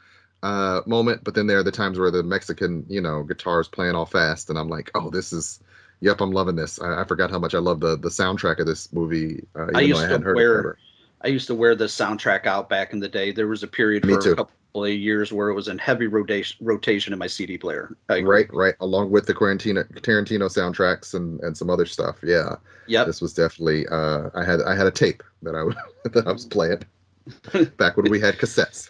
uh 0.44 0.82
moment 0.86 1.24
but 1.24 1.34
then 1.34 1.48
there 1.48 1.58
are 1.58 1.64
the 1.64 1.72
times 1.72 1.98
where 1.98 2.12
the 2.12 2.22
mexican 2.22 2.86
you 2.88 3.02
know 3.02 3.24
guitars 3.24 3.68
playing 3.68 3.96
all 3.96 4.06
fast 4.06 4.50
and 4.50 4.60
i'm 4.60 4.70
like 4.70 4.92
oh 4.94 5.10
this 5.10 5.34
is 5.34 5.60
yep 6.02 6.22
i'm 6.22 6.32
loving 6.32 6.56
this 6.56 6.80
i, 6.82 7.02
I 7.02 7.04
forgot 7.06 7.32
how 7.32 7.40
much 7.40 7.56
i 7.56 7.60
love 7.60 7.80
the 7.80 7.98
the 7.98 8.10
soundtrack 8.10 8.60
of 8.60 8.66
this 8.68 8.92
movie 8.94 9.46
uh, 9.56 9.68
I 9.74 9.82
used 9.82 10.04
I 10.04 10.18
to 10.18 10.34
wear. 10.34 10.78
I 11.22 11.28
used 11.28 11.48
to 11.48 11.56
wear 11.56 11.74
the 11.74 11.86
soundtrack 11.86 12.46
out 12.46 12.68
back 12.68 12.92
in 12.92 13.00
the 13.00 13.08
day. 13.08 13.32
There 13.32 13.48
was 13.48 13.64
a 13.64 13.68
period 13.68 14.04
Me 14.06 14.16
for 14.16 14.22
too. 14.22 14.32
a 14.34 14.36
couple 14.36 14.84
of 14.84 14.92
years 14.92 15.32
where 15.32 15.48
it 15.50 15.54
was 15.54 15.70
in 15.70 15.78
heavy 15.78 16.08
rotation 16.08 16.58
rotation 16.66 17.14
in 17.14 17.20
my 17.20 17.28
CD 17.28 17.58
player. 17.58 17.96
Right 18.10 18.48
right 18.54 18.76
along 18.82 19.10
with 19.12 19.26
the 19.26 19.34
Tarantino 19.34 19.86
tarantino 20.02 20.50
soundtracks 20.50 21.14
and 21.14 21.40
and 21.40 21.56
some 21.58 21.70
other 21.70 21.86
stuff 21.86 22.18
yeah 22.24 22.56
Yep. 22.88 23.08
this 23.08 23.22
was 23.22 23.34
definitely 23.34 23.88
uh 23.88 24.30
i 24.36 24.44
had 24.44 24.62
i 24.64 24.76
had 24.76 24.88
a 24.88 24.92
tape 24.92 25.24
that 25.44 25.56
i 25.56 25.64
that 26.10 26.28
i 26.28 26.32
was 26.34 26.46
playing 26.46 26.84
back 27.78 27.96
when 27.96 28.10
we 28.12 28.20
had 28.20 28.38
cassettes 28.38 28.90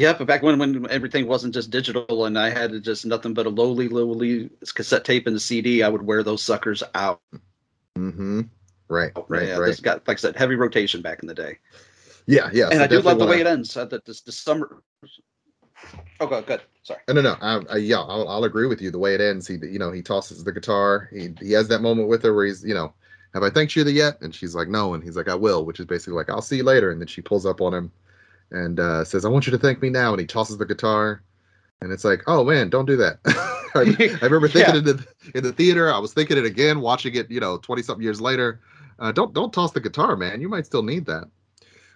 Yeah, 0.00 0.14
but 0.14 0.26
back 0.26 0.42
when 0.42 0.58
when 0.58 0.90
everything 0.90 1.26
wasn't 1.26 1.52
just 1.52 1.70
digital 1.70 2.24
and 2.24 2.38
I 2.38 2.48
had 2.48 2.82
just 2.82 3.04
nothing 3.04 3.34
but 3.34 3.44
a 3.44 3.50
lowly, 3.50 3.86
lowly 3.86 4.48
cassette 4.74 5.04
tape 5.04 5.26
and 5.26 5.36
the 5.36 5.40
CD, 5.40 5.82
I 5.82 5.90
would 5.90 6.00
wear 6.00 6.22
those 6.22 6.42
suckers 6.42 6.82
out. 6.94 7.20
mm-hmm 7.98 8.40
right 8.88 9.12
right 9.28 9.48
yeah, 9.48 9.58
right 9.58 9.66
This 9.66 9.80
got 9.80 10.08
like 10.08 10.16
I 10.16 10.20
said, 10.20 10.36
heavy 10.36 10.54
rotation 10.54 11.02
back 11.02 11.20
in 11.20 11.28
the 11.28 11.34
day. 11.34 11.58
yeah 12.24 12.48
yeah 12.50 12.70
and 12.70 12.78
so 12.78 12.84
I 12.84 12.86
do 12.86 13.00
love 13.02 13.18
the 13.18 13.26
way 13.26 13.40
it 13.42 13.46
ends. 13.46 13.76
Uh, 13.76 13.84
the, 13.84 14.00
the, 14.06 14.18
the 14.24 14.32
summer. 14.32 14.82
Oh, 16.18 16.26
good, 16.26 16.46
good. 16.46 16.62
Sorry. 16.82 17.00
No, 17.06 17.14
no, 17.14 17.20
no. 17.20 17.36
I, 17.42 17.60
I, 17.74 17.76
yeah, 17.76 18.00
I'll, 18.00 18.26
I'll 18.26 18.44
agree 18.44 18.66
with 18.68 18.80
you. 18.80 18.90
The 18.90 18.98
way 18.98 19.14
it 19.14 19.20
ends, 19.20 19.46
he, 19.46 19.56
you 19.56 19.78
know, 19.78 19.92
he 19.92 20.00
tosses 20.00 20.42
the 20.42 20.52
guitar. 20.52 21.10
He, 21.12 21.34
he 21.42 21.52
has 21.52 21.68
that 21.68 21.82
moment 21.82 22.08
with 22.08 22.22
her 22.22 22.34
where 22.34 22.46
he's, 22.46 22.64
you 22.64 22.72
know, 22.74 22.94
have 23.34 23.42
I 23.42 23.50
thanked 23.50 23.76
you 23.76 23.84
yet? 23.84 24.18
And 24.22 24.34
she's 24.34 24.54
like, 24.54 24.68
no. 24.68 24.94
And 24.94 25.04
he's 25.04 25.16
like, 25.16 25.28
I 25.28 25.34
will, 25.34 25.66
which 25.66 25.78
is 25.78 25.84
basically 25.84 26.14
like, 26.14 26.30
I'll 26.30 26.40
see 26.40 26.56
you 26.56 26.64
later. 26.64 26.90
And 26.90 27.00
then 27.00 27.06
she 27.06 27.20
pulls 27.20 27.44
up 27.44 27.60
on 27.60 27.74
him 27.74 27.92
and 28.50 28.80
uh, 28.80 29.04
says, 29.04 29.24
I 29.24 29.28
want 29.28 29.46
you 29.46 29.52
to 29.52 29.58
thank 29.58 29.80
me 29.82 29.90
now. 29.90 30.12
And 30.12 30.20
he 30.20 30.26
tosses 30.26 30.58
the 30.58 30.66
guitar. 30.66 31.22
And 31.80 31.92
it's 31.92 32.04
like, 32.04 32.22
oh 32.26 32.44
man, 32.44 32.68
don't 32.68 32.86
do 32.86 32.96
that. 32.96 33.18
I, 33.74 34.18
I 34.20 34.24
remember 34.26 34.48
thinking 34.52 34.74
Yeah. 34.74 34.78
in 34.80 34.84
the 34.84 35.06
in 35.34 35.42
the 35.44 35.52
theater. 35.52 35.92
I 35.92 35.98
was 35.98 36.12
thinking 36.12 36.36
it 36.36 36.44
again, 36.44 36.80
watching 36.80 37.14
it, 37.14 37.30
you 37.30 37.40
know, 37.40 37.56
twenty 37.58 37.82
something 37.82 38.02
years 38.02 38.20
later. 38.20 38.60
Uh, 38.98 39.12
don't 39.12 39.32
don't 39.32 39.52
toss 39.52 39.72
the 39.72 39.80
guitar, 39.80 40.14
man. 40.16 40.40
You 40.42 40.48
might 40.48 40.66
still 40.66 40.82
need 40.82 41.06
that. 41.06 41.24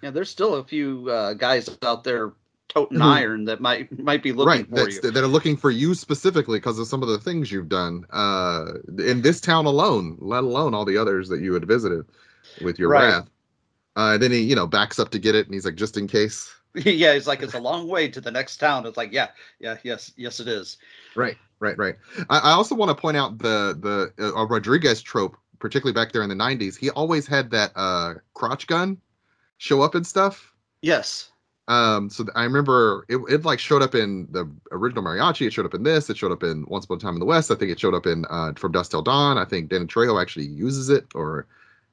Yeah, 0.03 0.11
there's 0.11 0.31
still 0.31 0.55
a 0.55 0.65
few 0.65 1.09
uh, 1.11 1.35
guys 1.35 1.69
out 1.83 2.05
there 2.05 2.33
toting 2.69 2.99
Mhm. 2.99 3.03
iron 3.05 3.45
that 3.45 3.61
might 3.61 3.97
might 3.99 4.23
be 4.23 4.33
looking 4.33 4.49
right 4.49 4.69
for 4.69 4.89
you. 4.89 5.01
that 5.03 5.17
are 5.23 5.27
looking 5.27 5.57
for 5.57 5.71
you 5.71 5.95
specifically 5.95 6.59
because 6.59 6.79
of 6.79 6.87
some 6.87 7.03
of 7.03 7.09
the 7.09 7.19
things 7.19 7.53
you've 7.53 7.69
done 7.69 8.05
uh 8.11 8.73
in 8.99 9.21
this 9.21 9.39
town 9.41 9.67
alone 9.67 10.17
let 10.19 10.43
alone 10.45 10.73
all 10.73 10.87
the 10.87 10.97
others 10.97 11.29
that 11.29 11.41
you 11.43 11.53
had 11.53 11.67
visited 11.69 12.05
with 12.63 12.79
your 12.79 12.89
Right. 12.89 13.03
wrath 13.05 13.29
uh 13.97 14.19
then 14.19 14.31
he 14.31 14.41
you 14.41 14.55
know 14.55 14.67
backs 14.67 14.99
up 14.99 15.11
to 15.11 15.19
get 15.19 15.35
it 15.35 15.47
and 15.47 15.55
he's 15.55 15.65
like 15.65 15.77
just 15.77 15.97
in 15.97 16.07
case 16.07 16.53
yeah, 16.75 17.15
he's 17.15 17.29
like 17.29 17.41
it's 17.41 17.55
a 17.55 17.61
long 17.61 17.87
way 17.87 18.09
to 18.09 18.21
the 18.21 18.33
next 18.33 18.57
town. 18.57 18.85
It's 18.85 18.97
like, 18.97 19.13
yeah, 19.13 19.29
yeah, 19.61 19.77
yes, 19.85 20.11
yes, 20.17 20.41
it 20.41 20.49
is. 20.49 20.77
right 21.15 21.37
right 21.61 21.79
right 21.79 21.95
i, 22.31 22.39
I 22.39 22.51
also 22.51 22.75
want 22.75 22.89
to 22.89 23.01
point 23.01 23.17
out 23.17 23.39
the 23.39 24.13
the 24.19 24.35
uh, 24.37 24.45
rodriguez 24.47 25.01
trope 25.01 25.37
particularly 25.61 25.95
back 25.95 26.11
there 26.11 26.25
in 26.25 26.29
the 26.29 26.35
90s 26.35 26.77
he 26.77 26.91
always 26.91 27.29
had 27.29 27.49
that 27.53 27.71
uh 27.77 28.15
crotch 28.35 28.67
gun 28.67 28.99
show 29.59 29.83
up 29.83 29.95
and 29.95 30.05
stuff 30.05 30.53
Yes. 30.85 31.31
Um, 31.67 32.11
so 32.11 32.27
I 32.35 32.45
remember 32.45 33.07
it, 33.09 33.17
it 33.31 33.45
like 33.47 33.59
showed 33.59 33.81
up 33.81 33.95
in 33.95 34.29
the 34.31 34.47
original 34.71 35.03
mariachi. 35.03 35.47
It 35.47 35.53
showed 35.55 35.65
up 35.65 35.73
in 35.73 35.83
this. 35.83 36.11
It 36.11 36.19
showed 36.19 36.31
up 36.31 36.43
in 36.43 36.67
Once 36.69 36.85
Upon 36.85 36.99
a 36.99 37.01
Time 37.01 37.15
in 37.15 37.21
the 37.21 37.27
West. 37.27 37.51
I 37.51 37.55
think 37.55 37.71
it 37.71 37.81
showed 37.81 37.95
up 37.95 38.07
in 38.07 38.27
uh, 38.29 38.53
From 38.55 38.73
Dusk 38.73 38.91
Till 38.91 39.01
Dawn. 39.01 39.39
I 39.39 39.47
think 39.47 39.71
Dan 39.71 39.87
Trejo 39.87 40.21
actually 40.21 40.45
uses 40.45 40.91
it, 40.91 41.07
or 41.15 41.47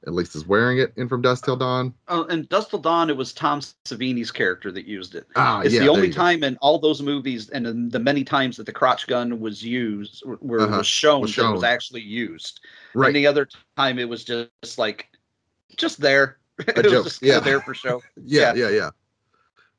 at 0.07 0.13
least 0.13 0.35
is 0.35 0.47
wearing 0.47 0.79
it 0.79 0.93
in 0.97 1.07
From 1.07 1.21
Dusk 1.21 1.45
Till 1.45 1.55
Dawn. 1.55 1.93
Oh, 2.07 2.23
and 2.25 2.49
Dusk 2.49 2.69
Till 2.71 2.79
Dawn, 2.79 3.09
it 3.09 3.15
was 3.17 3.33
Tom 3.33 3.59
Savini's 3.85 4.31
character 4.31 4.71
that 4.71 4.85
used 4.87 5.13
it. 5.15 5.27
Ah, 5.35 5.61
it's 5.61 5.73
yeah, 5.73 5.81
the 5.81 5.89
only 5.89 6.07
you 6.07 6.13
go. 6.13 6.17
time 6.21 6.43
in 6.43 6.57
all 6.57 6.79
those 6.79 7.01
movies 7.01 7.49
and 7.49 7.67
in 7.67 7.89
the 7.89 7.99
many 7.99 8.23
times 8.23 8.57
that 8.57 8.65
the 8.65 8.71
crotch 8.71 9.05
gun 9.07 9.39
was 9.39 9.63
used, 9.63 10.23
where 10.39 10.61
Uh-huh, 10.61 10.77
was 10.79 10.87
shown, 10.87 11.21
was 11.21 11.35
that 11.35 11.49
it 11.49 11.51
was 11.53 11.63
actually 11.63 12.01
used. 12.01 12.61
Right. 12.95 13.09
Any 13.09 13.27
other 13.27 13.47
time, 13.77 13.99
it 13.99 14.09
was 14.09 14.23
just 14.23 14.77
like, 14.77 15.07
just 15.77 15.99
there. 16.01 16.37
it 16.59 16.77
A 16.79 16.81
was 16.81 16.91
joke, 16.91 17.03
just 17.05 17.21
yeah. 17.21 17.39
there 17.39 17.61
for 17.61 17.73
show. 17.73 18.01
Yeah, 18.23 18.53
yeah, 18.55 18.69
yeah. 18.69 18.89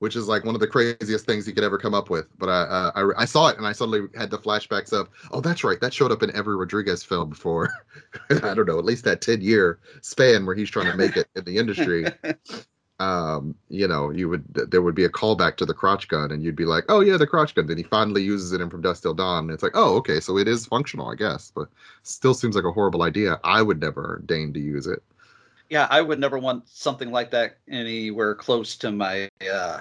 Which 0.02 0.16
is 0.16 0.26
like 0.26 0.44
one 0.44 0.56
of 0.56 0.60
the 0.60 0.66
craziest 0.66 1.26
things 1.26 1.46
he 1.46 1.52
could 1.52 1.62
ever 1.62 1.78
come 1.78 1.94
up 1.94 2.10
with. 2.10 2.26
But 2.36 2.48
I, 2.48 2.62
uh, 2.62 2.92
I, 2.96 3.22
I 3.22 3.24
saw 3.24 3.46
it 3.46 3.56
and 3.56 3.64
I 3.64 3.70
suddenly 3.70 4.08
had 4.16 4.32
the 4.32 4.38
flashbacks 4.38 4.92
of, 4.92 5.08
oh, 5.30 5.40
that's 5.40 5.62
right, 5.62 5.80
that 5.80 5.94
showed 5.94 6.10
up 6.10 6.24
in 6.24 6.34
every 6.34 6.56
Rodriguez 6.56 7.04
film 7.04 7.28
before. 7.28 7.72
I 8.30 8.52
don't 8.54 8.66
know, 8.66 8.80
at 8.80 8.84
least 8.84 9.04
that 9.04 9.20
ten 9.20 9.40
year 9.40 9.78
span 10.00 10.44
where 10.44 10.56
he's 10.56 10.70
trying 10.70 10.90
to 10.90 10.96
make 10.96 11.16
it 11.16 11.28
in 11.36 11.44
the 11.44 11.56
industry. 11.56 12.06
um, 13.02 13.54
you 13.68 13.88
know, 13.88 14.10
you 14.10 14.28
would 14.28 14.44
there 14.54 14.82
would 14.82 14.94
be 14.94 15.04
a 15.04 15.08
callback 15.08 15.56
to 15.56 15.66
the 15.66 15.74
crotch 15.74 16.08
gun, 16.08 16.30
and 16.30 16.42
you'd 16.42 16.56
be 16.56 16.64
like, 16.64 16.84
"Oh 16.88 17.00
yeah, 17.00 17.16
the 17.16 17.26
crotch 17.26 17.54
gun." 17.54 17.66
Then 17.66 17.76
he 17.76 17.82
finally 17.82 18.22
uses 18.22 18.52
it 18.52 18.60
in 18.60 18.70
From 18.70 18.80
Dusk 18.80 19.02
Till 19.02 19.14
Dawn, 19.14 19.44
and 19.44 19.50
it's 19.50 19.62
like, 19.62 19.72
"Oh, 19.74 19.96
okay, 19.96 20.20
so 20.20 20.38
it 20.38 20.46
is 20.46 20.66
functional, 20.66 21.08
I 21.10 21.16
guess." 21.16 21.50
But 21.54 21.68
still 22.02 22.34
seems 22.34 22.54
like 22.54 22.64
a 22.64 22.72
horrible 22.72 23.02
idea. 23.02 23.40
I 23.42 23.62
would 23.62 23.80
never 23.80 24.22
deign 24.26 24.52
to 24.52 24.60
use 24.60 24.86
it. 24.86 25.02
Yeah, 25.72 25.86
I 25.90 26.02
would 26.02 26.20
never 26.20 26.38
want 26.38 26.68
something 26.68 27.10
like 27.10 27.30
that 27.30 27.56
anywhere 27.66 28.34
close 28.34 28.76
to 28.76 28.92
my 28.92 29.30
uh 29.50 29.80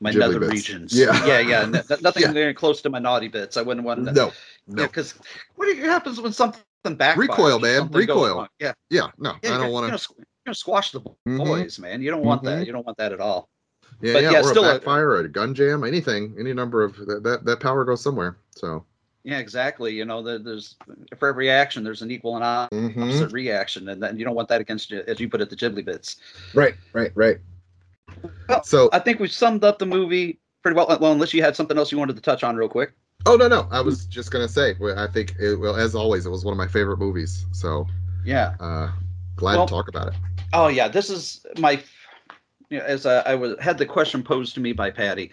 my 0.00 0.10
Ghibli 0.10 0.18
nether 0.18 0.40
bits. 0.40 0.52
regions. 0.52 0.92
Yeah. 0.98 1.24
yeah, 1.26 1.38
yeah. 1.38 1.60
n- 1.62 1.76
n- 1.76 1.84
nothing 2.00 2.24
Yeah. 2.24 2.32
very 2.32 2.52
close 2.54 2.82
to 2.82 2.90
my 2.90 2.98
naughty 2.98 3.28
bits. 3.28 3.56
I 3.56 3.62
wouldn't 3.62 3.86
want 3.86 4.04
that. 4.06 4.14
No, 4.16 4.32
no. 4.66 4.82
because 4.82 5.14
what 5.54 5.76
happens 5.78 6.20
when 6.20 6.32
something 6.32 6.60
backfires? 6.84 7.16
Recoil, 7.18 7.60
man, 7.60 7.88
recoil. 7.92 8.48
Yeah, 8.58 8.72
Yeah, 8.90 9.10
no, 9.18 9.36
yeah. 9.44 9.54
I 9.54 9.58
don't 9.58 9.70
want 9.70 9.86
to. 9.96 10.08
you're 10.16 10.26
gonna 10.46 10.54
squash 10.56 10.90
the 10.90 11.02
Mhm. 11.28 11.38
boys, 11.46 11.78
man. 11.78 12.02
You 12.02 12.10
don't 12.10 12.24
want 12.24 12.42
Mhm. 12.42 12.46
that. 12.46 12.66
You 12.66 12.72
don't 12.72 12.84
want 12.84 12.98
that 12.98 13.12
at 13.12 13.20
all. 13.20 13.48
Yeah, 14.00 14.14
but 14.14 14.22
yeah, 14.24 14.30
yeah, 14.32 14.40
or 14.40 14.42
still 14.44 14.64
a 14.64 14.70
a- 14.70 14.72
backfire 14.74 15.08
or 15.10 15.20
a 15.20 15.28
gun 15.28 15.54
jam, 15.54 15.84
anything, 15.84 16.34
any 16.36 16.52
number 16.52 16.82
of 16.82 16.96
that, 17.06 17.22
that, 17.22 17.44
that 17.44 17.60
power 17.60 17.84
goes 17.84 18.00
somewhere. 18.02 18.38
So 18.56 18.84
Yeah, 19.24 19.38
exactly. 19.38 19.92
You 19.94 20.04
know, 20.04 20.22
there's 20.22 20.76
for 21.18 21.28
every 21.28 21.50
action, 21.50 21.84
there's 21.84 22.02
an 22.02 22.10
equal 22.10 22.36
and 22.36 22.44
opposite 22.44 23.28
Mhm. 23.28 23.32
reaction, 23.32 23.88
and 23.88 24.02
then 24.02 24.16
you 24.18 24.24
don't 24.24 24.34
want 24.34 24.48
that 24.48 24.60
against 24.60 24.90
you, 24.90 25.02
as 25.06 25.20
you 25.20 25.28
put 25.28 25.40
it, 25.40 25.50
the 25.50 25.56
Ghibli 25.56 25.84
bits. 25.84 26.16
right, 26.54 26.74
right, 26.92 27.10
right. 27.14 27.38
Well, 28.48 28.62
So- 28.64 28.88
I 28.92 28.98
think 29.00 29.20
we've 29.20 29.32
summed 29.32 29.64
up 29.64 29.78
the 29.78 29.86
movie 29.86 30.38
pretty 30.62 30.76
well. 30.76 30.86
Well, 31.00 31.12
unless 31.12 31.34
you 31.34 31.42
had 31.42 31.56
something 31.56 31.76
else 31.76 31.92
you 31.92 31.98
wanted 31.98 32.16
to 32.16 32.22
touch 32.22 32.42
on 32.42 32.56
real 32.56 32.68
quick. 32.68 32.92
Oh 33.26 33.36
no, 33.36 33.48
no, 33.48 33.68
I 33.70 33.80
was 33.80 34.06
just 34.06 34.30
gonna 34.30 34.48
say. 34.48 34.74
I 34.96 35.06
think, 35.08 35.34
it, 35.38 35.56
well, 35.56 35.76
as 35.76 35.94
always, 35.94 36.24
it 36.24 36.30
was 36.30 36.44
one 36.44 36.52
of 36.52 36.58
my 36.58 36.68
favorite 36.68 36.98
movies. 36.98 37.44
So 37.52 37.86
Yeah. 38.24 38.54
uh, 38.60 38.90
glad 39.36 39.56
Well- 39.56 39.66
to 39.66 39.70
talk 39.70 39.88
about 39.88 40.08
it. 40.08 40.14
Oh 40.52 40.68
yeah, 40.68 40.88
this 40.88 41.10
is 41.10 41.44
my. 41.58 41.82
As 42.70 43.06
I, 43.06 43.20
I 43.20 43.34
was 43.34 43.58
had 43.60 43.78
the 43.78 43.86
question 43.86 44.22
posed 44.22 44.54
to 44.54 44.60
me 44.60 44.72
by 44.72 44.90
Patty, 44.90 45.30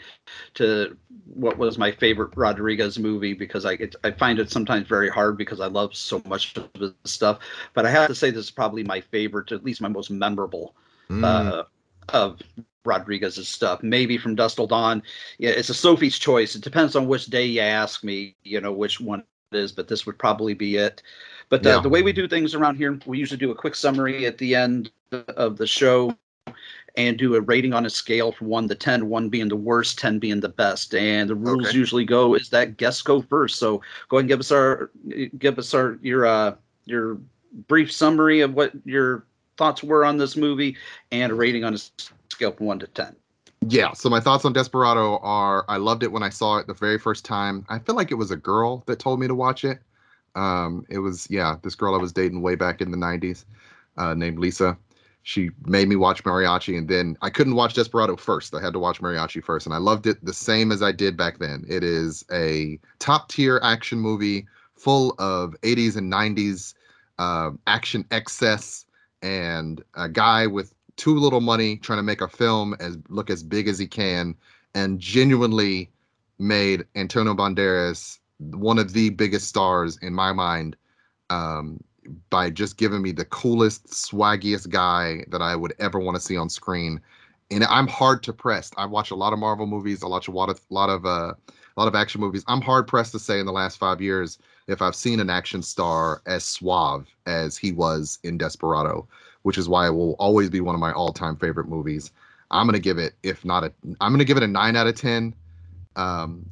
to 0.54 0.96
what 1.34 1.58
was 1.58 1.78
my 1.78 1.92
favorite 1.92 2.32
Rodriguez 2.36 2.98
movie 2.98 3.34
because 3.34 3.66
I 3.66 3.74
it, 3.74 3.96
I 4.06 4.12
find 4.12 4.40
it 4.40 4.50
sometimes 4.50 4.88
very 4.88 5.10
hard 5.10 5.38
because 5.38 5.60
I 5.60 5.68
love 5.68 5.96
so 5.96 6.22
much 6.26 6.56
of 6.56 6.70
his 6.80 6.94
stuff, 7.04 7.40
but 7.74 7.86
I 7.86 7.90
have 7.92 8.08
to 8.08 8.16
say 8.16 8.32
this 8.32 8.46
is 8.46 8.52
probably 8.52 8.84
my 8.84 9.02
favorite, 9.02 9.52
at 9.52 9.66
least 9.66 9.82
my 9.82 9.90
most 9.90 10.10
memorable 10.10 10.76
Mm. 11.10 11.24
uh, 11.24 11.64
of 12.10 12.42
Rodriguez's 12.84 13.48
stuff. 13.48 13.84
Maybe 13.84 14.18
from 14.18 14.34
Dusk 14.34 14.56
Till 14.56 14.66
Dawn. 14.66 15.04
Yeah, 15.38 15.52
it's 15.52 15.70
a 15.70 15.74
Sophie's 15.74 16.18
choice. 16.18 16.56
It 16.56 16.64
depends 16.64 16.96
on 16.96 17.08
which 17.08 17.28
day 17.28 17.46
you 17.46 17.62
ask 17.62 18.04
me, 18.04 18.36
you 18.44 18.60
know, 18.60 18.72
which 18.72 19.00
one 19.00 19.24
it 19.52 19.58
is, 19.58 19.72
but 19.72 19.88
this 19.88 20.06
would 20.08 20.18
probably 20.18 20.56
be 20.56 20.78
it. 20.78 21.04
But 21.50 21.66
uh, 21.66 21.70
Yeah. 21.70 21.80
the 21.82 21.90
way 21.90 22.02
we 22.02 22.12
do 22.12 22.28
things 22.28 22.56
around 22.56 22.78
here, 22.78 23.00
we 23.06 23.20
usually 23.20 23.38
do 23.38 23.52
a 23.52 23.56
quick 23.56 23.76
summary 23.76 24.26
at 24.26 24.40
the 24.40 24.56
end 24.56 24.90
of 25.12 25.58
the 25.58 25.68
show 25.68 26.18
and 26.98 27.18
do 27.18 27.36
a 27.36 27.42
rating 27.42 27.74
on 27.74 27.86
a 27.86 27.90
scale 27.90 28.32
from 28.32 28.48
one 28.48 28.68
to 28.70 28.76
10, 28.76 29.10
one 29.10 29.30
being 29.30 29.50
the 29.50 29.56
worst, 29.56 30.00
10 30.00 30.20
being 30.20 30.40
the 30.40 30.50
best. 30.50 30.96
And 30.96 31.30
the 31.30 31.36
rules 31.36 31.68
Okay. 31.68 31.78
usually 31.78 32.06
go 32.06 32.36
is 32.36 32.50
that 32.50 32.78
guests 32.78 33.02
go 33.02 33.22
first. 33.22 33.60
So 33.60 33.82
go 34.10 34.18
ahead 34.18 34.24
and 34.24 34.30
give 34.30 34.40
us 34.40 34.52
our, 34.52 34.92
give 35.38 35.60
us 35.60 35.74
our, 35.74 36.00
your, 36.02 36.26
uh, 36.26 36.56
your 36.86 37.20
brief 37.68 37.92
summary 37.92 38.42
of 38.42 38.54
what 38.54 38.72
your 38.86 39.26
thoughts 39.58 39.84
were 39.84 40.06
on 40.06 40.18
this 40.18 40.36
movie 40.36 40.78
and 41.12 41.32
a 41.32 41.36
rating 41.36 41.64
on 41.64 41.74
a 41.74 41.78
scale 42.30 42.52
from 42.52 42.66
one 42.68 42.80
to 42.80 42.88
10. 42.88 43.16
Yeah. 43.68 43.94
So 43.94 44.10
my 44.10 44.20
thoughts 44.20 44.46
on 44.46 44.54
Desperado 44.54 45.18
are: 45.20 45.66
I 45.68 45.78
loved 45.78 46.04
it 46.04 46.12
when 46.12 46.24
I 46.24 46.30
saw 46.30 46.58
it 46.58 46.68
the 46.68 46.74
very 46.74 47.00
first 47.00 47.26
time. 47.26 47.66
I 47.70 47.80
feel 47.80 47.96
like 47.96 48.12
it 48.12 48.16
was 48.16 48.32
a 48.32 48.36
girl 48.36 48.84
that 48.86 49.00
told 49.00 49.20
me 49.20 49.28
to 49.28 49.36
watch 49.36 49.64
it. 49.64 49.80
Um, 50.36 50.86
it 50.90 51.00
was 51.00 51.28
yeah, 51.30 51.56
this 51.64 51.76
girl 51.76 51.96
I 51.96 51.98
was 51.98 52.12
dating 52.12 52.42
way 52.42 52.56
back 52.56 52.82
in 52.82 52.92
the 52.92 52.98
'90s, 52.98 53.46
uh, 53.98 54.14
named 54.14 54.40
Lisa. 54.40 54.78
She 55.28 55.50
made 55.66 55.90
me 55.90 55.96
watch 55.96 56.24
Mariachi, 56.24 56.78
and 56.78 56.88
then 56.88 57.18
I 57.24 57.32
couldn't 57.32 57.56
watch 57.56 57.74
Desperado 57.74 58.16
first. 58.16 58.54
I 58.54 58.62
had 58.62 58.74
to 58.74 58.80
watch 58.80 59.02
Mariachi 59.02 59.44
first, 59.44 59.66
and 59.66 59.74
I 59.74 59.80
loved 59.80 60.06
it 60.06 60.24
the 60.24 60.36
same 60.36 60.72
as 60.72 60.84
I 60.84 60.92
did 60.92 61.18
back 61.18 61.40
then. 61.40 61.66
It 61.68 61.84
is 61.84 62.24
a 62.32 62.80
top 63.00 63.28
tier 63.30 63.60
action 63.64 64.00
movie 64.00 64.46
full 64.76 65.16
of 65.18 65.56
80s 65.64 65.98
and 65.98 66.14
90s 66.14 66.76
uh, 67.18 67.50
action 67.66 68.06
excess, 68.12 68.86
and 69.24 69.84
a 69.96 70.08
guy 70.08 70.46
with 70.46 70.76
too 70.96 71.18
little 71.18 71.42
money 71.42 71.78
trying 71.78 71.98
to 71.98 72.04
make 72.04 72.22
a 72.22 72.28
film 72.28 72.76
as 72.80 72.96
look 73.10 73.32
as 73.32 73.42
big 73.42 73.68
as 73.68 73.80
he 73.80 73.88
can, 73.88 74.36
and 74.76 75.00
genuinely 75.00 75.90
made 76.38 76.86
Antonio 76.94 77.34
Banderas 77.34 78.20
one 78.52 78.78
of 78.78 78.94
the 78.94 79.10
biggest 79.10 79.48
stars 79.48 79.98
in 80.04 80.14
my 80.14 80.34
mind 80.34 80.76
um, 81.32 81.84
by 82.30 82.50
just 82.50 82.78
giving 82.78 83.02
me 83.02 83.12
the 83.12 83.26
coolest, 83.26 83.88
swaggiest 83.88 84.70
guy 84.70 85.26
that 85.30 85.42
I 85.42 85.56
would 85.56 85.74
ever 85.80 86.00
want 86.00 86.16
to 86.16 86.22
see 86.22 86.38
on 86.38 86.50
screen. 86.50 87.02
And 87.52 87.64
I'm 87.66 87.88
hard 87.88 88.24
to 88.24 88.34
press. 88.34 88.72
I 88.78 88.86
watch 88.86 89.12
a 89.12 89.16
lot 89.16 89.34
of 89.34 89.40
Marvel 89.40 89.68
movies. 89.68 90.04
I 90.04 90.08
watch 90.08 90.28
a 90.28 90.32
lot 90.32 90.50
of 90.50 90.60
lot 90.70 90.90
of 90.90 91.06
uh, 91.06 91.34
a 91.50 91.80
lot 91.80 91.88
of 91.88 91.96
action 91.96 92.22
movies. 92.22 92.44
I'm 92.48 92.62
hard 92.62 92.88
pressed 92.88 93.12
to 93.12 93.20
say 93.20 93.40
in 93.40 93.46
the 93.46 93.52
last 93.52 93.78
five 93.78 94.02
years 94.02 94.40
if 94.68 94.82
I've 94.82 94.96
seen 94.96 95.20
an 95.20 95.30
action 95.30 95.62
star 95.62 96.22
as 96.26 96.44
suave 96.44 97.06
as 97.28 97.56
he 97.58 97.72
was 97.72 98.18
in 98.24 98.38
Desperado, 98.38 99.08
which 99.44 99.58
is 99.58 99.70
why 99.70 99.88
it 99.88 99.92
will 99.92 100.14
always 100.14 100.50
be 100.50 100.60
one 100.60 100.74
of 100.74 100.82
my 100.82 100.92
all-time 100.92 101.36
favorite 101.36 101.68
movies. 101.68 102.12
I'm 102.50 102.66
gonna 102.66 102.80
give 102.80 102.98
it, 102.98 103.14
if 103.22 103.46
not 103.46 103.64
a, 103.64 103.72
I'm 104.02 104.12
gonna 104.12 104.26
give 104.26 104.38
it 104.38 104.44
a 104.44 104.48
nine 104.48 104.76
out 104.76 104.88
of 104.88 104.96
ten. 104.96 105.36
Um, 105.96 106.50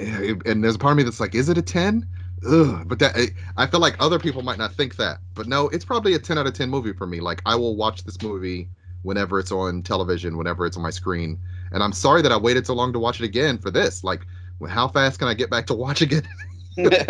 and 0.00 0.64
there's 0.64 0.76
a 0.76 0.78
part 0.78 0.92
of 0.92 0.96
me 0.96 1.02
that's 1.02 1.20
like, 1.20 1.34
is 1.34 1.48
it 1.48 1.58
a 1.58 1.62
10? 1.62 2.06
Ugh, 2.48 2.84
but 2.86 2.98
that 2.98 3.16
I 3.56 3.66
feel 3.66 3.80
like 3.80 3.96
other 3.98 4.18
people 4.18 4.42
might 4.42 4.58
not 4.58 4.72
think 4.74 4.96
that. 4.96 5.18
But 5.34 5.46
no, 5.46 5.68
it's 5.68 5.84
probably 5.84 6.14
a 6.14 6.18
10 6.18 6.38
out 6.38 6.46
of 6.46 6.54
10 6.54 6.70
movie 6.70 6.92
for 6.92 7.06
me. 7.06 7.20
Like 7.20 7.42
I 7.44 7.54
will 7.54 7.76
watch 7.76 8.04
this 8.04 8.20
movie 8.22 8.68
whenever 9.02 9.38
it's 9.38 9.52
on 9.52 9.82
television, 9.82 10.36
whenever 10.36 10.66
it's 10.66 10.76
on 10.76 10.82
my 10.82 10.90
screen. 10.90 11.38
And 11.72 11.82
I'm 11.82 11.92
sorry 11.92 12.22
that 12.22 12.32
I 12.32 12.36
waited 12.36 12.66
so 12.66 12.74
long 12.74 12.92
to 12.92 12.98
watch 12.98 13.20
it 13.20 13.24
again 13.24 13.58
for 13.58 13.70
this. 13.70 14.02
Like, 14.04 14.26
how 14.68 14.88
fast 14.88 15.18
can 15.18 15.28
I 15.28 15.34
get 15.34 15.50
back 15.50 15.66
to 15.66 15.74
watching 15.74 16.10
it 16.76 17.06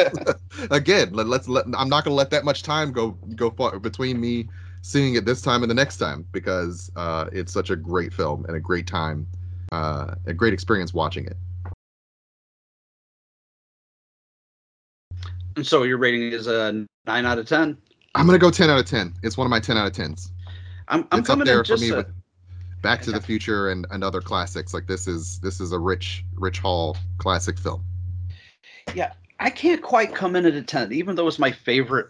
again? 0.70 1.12
Let, 1.12 1.28
let's 1.28 1.48
let. 1.48 1.64
I'm 1.76 1.88
not 1.88 2.04
gonna 2.04 2.16
let 2.16 2.30
that 2.30 2.44
much 2.44 2.62
time 2.62 2.92
go 2.92 3.12
go 3.36 3.50
far 3.50 3.78
between 3.78 4.20
me 4.20 4.48
seeing 4.82 5.14
it 5.14 5.24
this 5.24 5.42
time 5.42 5.62
and 5.62 5.70
the 5.70 5.74
next 5.74 5.98
time 5.98 6.26
because 6.32 6.90
uh, 6.96 7.26
it's 7.32 7.52
such 7.52 7.70
a 7.70 7.76
great 7.76 8.12
film 8.12 8.44
and 8.46 8.56
a 8.56 8.60
great 8.60 8.86
time, 8.86 9.26
uh, 9.72 10.14
a 10.26 10.32
great 10.32 10.52
experience 10.54 10.94
watching 10.94 11.26
it. 11.26 11.36
And 15.61 15.66
so 15.66 15.82
your 15.82 15.98
rating 15.98 16.22
is 16.22 16.46
a 16.46 16.86
nine 17.06 17.26
out 17.26 17.36
of 17.36 17.46
10. 17.46 17.76
I'm 18.14 18.24
gonna 18.24 18.38
go 18.38 18.50
10 18.50 18.70
out 18.70 18.78
of 18.78 18.86
10. 18.86 19.12
It's 19.22 19.36
one 19.36 19.46
of 19.46 19.50
my 19.50 19.61
10 19.61 19.76
out 19.76 19.86
of 19.86 19.92
10s. 19.92 20.30
I'm, 20.88 21.06
I'm 21.12 21.18
it's 21.20 21.28
up 21.28 21.38
there 21.44 21.58
in 21.58 21.64
for 21.64 21.64
just 21.64 21.82
me 21.82 21.90
a- 21.90 21.96
with 21.96 22.06
Back 22.80 23.02
to 23.02 23.12
the 23.12 23.20
Future 23.20 23.68
and, 23.68 23.86
and 23.90 24.02
other 24.02 24.22
classics. 24.22 24.72
Like 24.72 24.86
this 24.86 25.06
is 25.06 25.38
this 25.40 25.61
is 25.61 25.72
a 25.72 25.78
rich 25.78 26.24
Ritch 26.34 26.61
Hall 26.61 26.96
classic 27.18 27.58
film. 27.58 27.84
yeah, 28.94 29.12
I 29.38 29.50
can't 29.50 29.82
quite 29.82 30.14
come 30.14 30.34
in 30.34 30.46
at 30.46 30.54
a 30.54 30.62
10, 30.62 30.94
even 30.94 31.14
though 31.14 31.28
it's 31.28 31.38
my 31.38 31.52
favorite, 31.52 32.08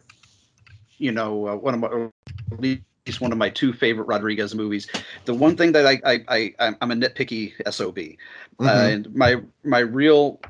you 0.98 1.10
know, 1.10 1.48
uh, 1.48 1.56
one 1.56 1.74
of 1.74 1.80
my, 1.80 2.78
least 3.06 3.20
one 3.20 3.32
of 3.32 3.38
my 3.38 3.48
two 3.50 3.72
favorite 3.72 4.04
Rodriguez 4.04 4.54
movies. 4.54 4.88
The 5.24 5.34
one 5.34 5.56
thing 5.56 5.72
that 5.72 5.86
I, 5.86 6.00
I, 6.04 6.24
I 6.28 6.54
I'm- 6.58 6.76
I'm 6.80 6.90
a 6.90 6.94
nitpicky 6.94 7.52
SOB. 7.72 7.98
Uh, 8.60 8.64
Mhm. 8.64 8.92
and 8.92 9.14
my, 9.14 9.36
my 9.64 9.78
real 9.80 10.40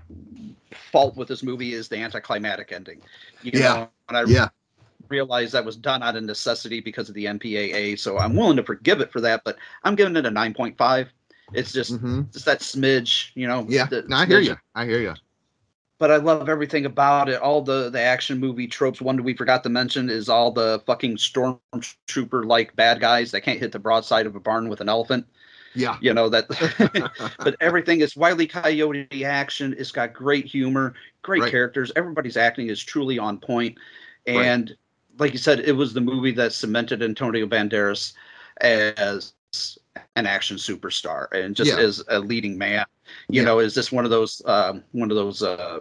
fault 0.73 1.17
with 1.17 1.29
this 1.29 1.43
movie 1.43 1.73
is 1.75 1.89
the 1.89 1.97
anticlimactic 1.97 2.73
ending. 2.73 3.01
You 3.43 3.53
Yeah. 3.55 3.75
know, 3.75 3.89
and 4.09 4.17
I 4.17 4.25
Yeah. 4.25 4.49
realized 5.09 5.53
that 5.53 5.65
was 5.65 5.77
done 5.77 6.03
out 6.03 6.17
of 6.17 6.25
necessity 6.25 6.81
because 6.81 7.09
of 7.09 7.15
the 7.15 7.27
MPAA. 7.27 7.97
So 7.97 8.19
I'm 8.19 8.35
willing 8.37 8.57
to 8.57 8.63
forgive 8.65 9.01
it 9.01 9.13
for 9.13 9.21
that, 9.21 9.43
but 9.45 9.57
I'm 9.85 9.95
giving 9.95 10.17
it 10.17 10.27
a 10.27 10.31
9.5. 10.31 11.09
It's 11.53 11.73
just, 11.73 11.93
Mhm. 12.01 12.33
just 12.33 12.45
that 12.47 12.61
smidge, 12.61 13.31
you 13.35 13.47
know. 13.49 13.67
Yeah. 13.69 13.87
the 13.87 14.03
No, 14.03 14.17
I 14.17 14.27
hear 14.27 14.41
you. 14.41 14.57
I 14.75 14.85
hear 14.87 15.01
you. 15.01 15.15
But 16.01 16.11
I 16.11 16.17
love 16.17 16.49
everything 16.49 16.87
about 16.87 17.29
it. 17.29 17.41
All 17.41 17.61
the 17.61 17.91
the 17.91 18.01
action 18.01 18.41
movie 18.41 18.67
tropes. 18.67 19.01
One 19.03 19.17
that 19.17 19.23
we 19.23 19.35
forgot 19.35 19.63
to 19.65 19.69
mention 19.69 20.09
is 20.09 20.29
all 20.31 20.51
the 20.51 20.83
fucking 20.87 21.19
stormtrooper 21.19 22.47
like 22.47 22.75
bad 22.75 23.01
guys 23.01 23.31
that 23.31 23.43
can't 23.43 23.61
hit 23.61 23.71
the 23.71 23.79
broadside 23.79 24.27
of 24.27 24.35
a 24.35 24.41
barn 24.41 24.69
with 24.71 24.81
an 24.81 24.89
elephant. 24.89 25.27
Yeah. 25.75 25.99
You 26.01 26.15
know 26.15 26.31
that. 26.31 26.49
but 27.39 27.55
everything 27.61 28.01
is 28.01 28.17
wily 28.17 28.47
coyote 28.47 29.25
action. 29.25 29.75
It's 29.79 29.93
got 29.93 30.15
great 30.15 30.47
humor, 30.47 30.95
great 31.23 31.43
Right. 31.43 31.51
characters. 31.51 31.93
Everybody's 31.95 32.39
acting 32.39 32.69
is 32.69 32.83
truly 32.83 33.19
on 33.19 33.39
point. 33.39 33.77
Right. 34.27 34.37
And 34.47 34.75
like 35.19 35.33
you 35.33 35.39
said, 35.39 35.61
it 35.61 35.73
was 35.73 35.93
the 35.93 36.01
movie 36.01 36.33
that 36.33 36.55
cemented 36.55 37.03
Antonio 37.03 37.47
Banderas 37.47 38.15
as 38.63 39.35
an 40.17 40.27
action 40.27 40.57
superstar 40.57 41.27
and 41.33 41.55
just 41.55 41.71
Yeah. 41.71 41.79
as 41.79 42.03
a 42.09 42.19
leading 42.19 42.57
man. 42.57 42.87
You 43.29 43.43
Yeah. 43.43 43.47
know, 43.49 43.59
is 43.59 43.75
this 43.75 43.93
one 43.93 44.05
of 44.05 44.11
those 44.11 44.41
um, 44.47 44.83
one 44.93 45.11
of 45.11 45.17
those 45.17 45.43
uh, 45.43 45.81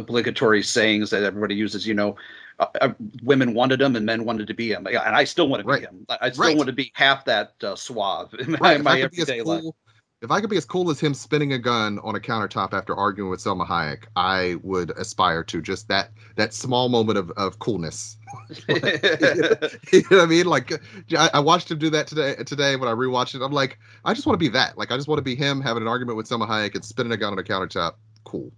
obligatory 0.00 0.62
sayings 0.62 1.10
that 1.10 1.22
everybody 1.22 1.54
uses? 1.54 1.86
You 1.86 1.94
know, 1.94 2.16
uh, 2.58 2.66
uh, 2.80 2.92
women 3.22 3.54
wanted 3.54 3.80
him 3.80 3.96
and 3.96 4.04
men 4.04 4.24
wanted 4.24 4.46
to 4.48 4.54
be 4.54 4.70
him, 4.72 4.86
and 4.86 4.96
I 4.98 5.24
still 5.24 5.48
want 5.48 5.60
to 5.60 5.64
be 5.64 5.72
Right. 5.72 5.82
him. 5.82 6.06
I 6.08 6.30
still 6.30 6.44
Right. 6.44 6.56
want 6.56 6.66
to 6.66 6.74
be 6.74 6.90
half 6.94 7.24
that 7.24 7.54
uh, 7.62 7.74
suave 7.76 8.34
in 8.34 8.52
my, 8.52 8.58
Right. 8.58 8.76
If 8.80 8.84
my 8.84 8.92
I, 8.92 9.00
could 9.02 9.10
be 9.12 9.22
as 9.22 9.30
everyday 9.30 9.42
life. 9.42 9.60
cool, 9.62 9.76
if 10.22 10.30
I 10.30 10.40
could 10.40 10.50
be 10.50 10.58
as 10.58 10.66
cool 10.66 10.90
as 10.90 11.00
him 11.00 11.14
spinning 11.14 11.54
a 11.54 11.58
gun 11.58 11.98
on 12.00 12.14
a 12.14 12.20
countertop 12.20 12.74
after 12.74 12.94
arguing 12.94 13.30
with 13.30 13.40
Salma 13.40 13.66
Hayek, 13.66 14.04
I 14.16 14.56
would 14.62 14.90
aspire 14.98 15.42
to 15.44 15.62
just 15.62 15.88
that 15.88 16.10
that 16.36 16.52
small 16.52 16.90
moment 16.90 17.16
of, 17.16 17.30
of 17.32 17.58
coolness. 17.58 18.18
you 18.68 18.74
know 18.74 20.18
what 20.18 20.20
I 20.20 20.26
mean? 20.26 20.46
Like 20.46 20.72
I, 21.16 21.30
I 21.34 21.40
watched 21.40 21.70
him 21.70 21.78
do 21.78 21.88
that 21.90 22.06
today. 22.06 22.34
Today 22.44 22.76
when 22.76 22.88
I 22.88 22.92
rewatched 22.92 23.34
it, 23.34 23.42
I'm 23.42 23.52
like, 23.52 23.78
I 24.04 24.12
just 24.12 24.26
want 24.26 24.34
to 24.34 24.44
be 24.44 24.48
that. 24.50 24.76
Like 24.76 24.92
I 24.92 24.96
just 24.96 25.08
want 25.08 25.18
to 25.18 25.22
be 25.22 25.34
him 25.34 25.62
having 25.62 25.82
an 25.82 25.88
argument 25.88 26.18
with 26.18 26.28
Salma 26.28 26.46
Hayek 26.46 26.74
and 26.74 26.84
spinning 26.84 27.12
a 27.12 27.16
gun 27.16 27.32
on 27.32 27.38
a 27.38 27.42
countertop. 27.42 27.94
Cool. 28.24 28.52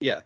Yeah. 0.00 0.20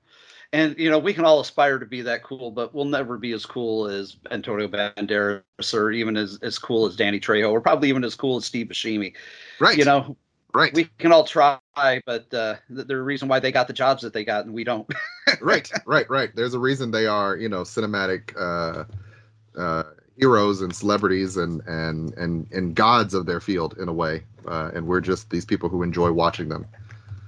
And 0.53 0.78
you 0.78 0.90
know, 0.90 0.98
we 0.98 1.14
can 1.14 1.24
all 1.24 1.40
aspire 1.40 1.78
to 1.78 1.86
be 1.86 2.03
that 2.03 2.22
cool, 2.22 2.50
but 2.50 2.74
we'll 2.74 2.84
never 2.84 3.16
be 3.16 3.32
as 3.32 3.46
cool 3.46 3.86
as 3.86 4.16
Antonio 4.30 4.68
Banderas 4.68 5.74
or 5.74 5.90
even 5.90 6.16
as, 6.16 6.38
as 6.42 6.59
cool 6.59 6.84
as 6.86 6.94
Danny 6.94 7.18
Trejo 7.18 7.50
or 7.50 7.61
probably 7.61 7.88
even 7.88 8.05
as 8.05 8.14
cool 8.14 8.36
as 8.36 8.44
Steve 8.44 8.66
Buscemi. 8.66 9.14
Right. 9.59 9.78
You 9.78 9.86
know, 9.86 10.14
right. 10.53 10.74
We 10.74 10.90
can 10.98 11.11
all 11.11 11.24
try, 11.24 11.59
but 11.74 12.32
uh, 12.34 12.57
th- 12.68 12.86
there's 12.86 13.00
a 13.00 13.03
reason 13.03 13.28
why 13.28 13.40
they 13.40 13.50
got 13.50 13.66
the 13.66 13.72
jobs 13.72 14.03
that 14.03 14.12
they 14.12 14.24
got 14.24 14.44
and 14.44 14.53
we 14.53 14.62
don't. 14.62 14.86
right, 15.40 15.70
right, 15.86 16.09
right. 16.11 16.30
There's 16.36 16.53
a 16.53 16.59
reason 16.59 16.90
they 16.90 17.07
are, 17.07 17.34
you 17.34 17.48
know, 17.48 17.62
cinematic 17.62 18.34
uh, 18.38 18.84
uh, 19.59 19.84
heroes 20.18 20.61
and 20.61 20.74
celebrities 20.74 21.36
and 21.36 21.62
and 21.66 22.12
and 22.14 22.46
and 22.53 22.74
gods 22.74 23.14
of 23.14 23.26
their 23.26 23.40
field 23.40 23.76
in 23.78 23.88
a 23.88 23.92
way, 23.92 24.22
uh, 24.46 24.70
and 24.74 24.86
we're 24.86 25.00
just 25.00 25.30
these 25.30 25.44
people 25.44 25.68
who 25.68 25.82
enjoy 25.82 26.12
watching 26.12 26.48
them. 26.48 26.66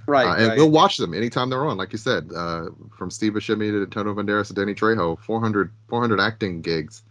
Right, 0.07 0.27
Uh, 0.27 0.35
and 0.35 0.47
right. 0.49 0.57
we'll 0.57 0.71
watch 0.71 0.97
them 0.97 1.13
anytime 1.13 1.49
they're 1.49 1.65
on, 1.65 1.77
like 1.77 1.91
you 1.91 1.97
said, 1.97 2.29
uh, 2.35 2.67
from 2.95 3.09
Steve 3.09 3.33
Buscemi 3.33 3.71
to 3.71 3.81
Antonio 3.83 4.13
Banderas 4.13 4.47
to 4.47 4.53
Danny 4.53 4.75
Trejo, 4.75 5.19
400, 5.19 5.71
400 5.87 6.19
acting 6.19 6.61
gigs. 6.61 7.03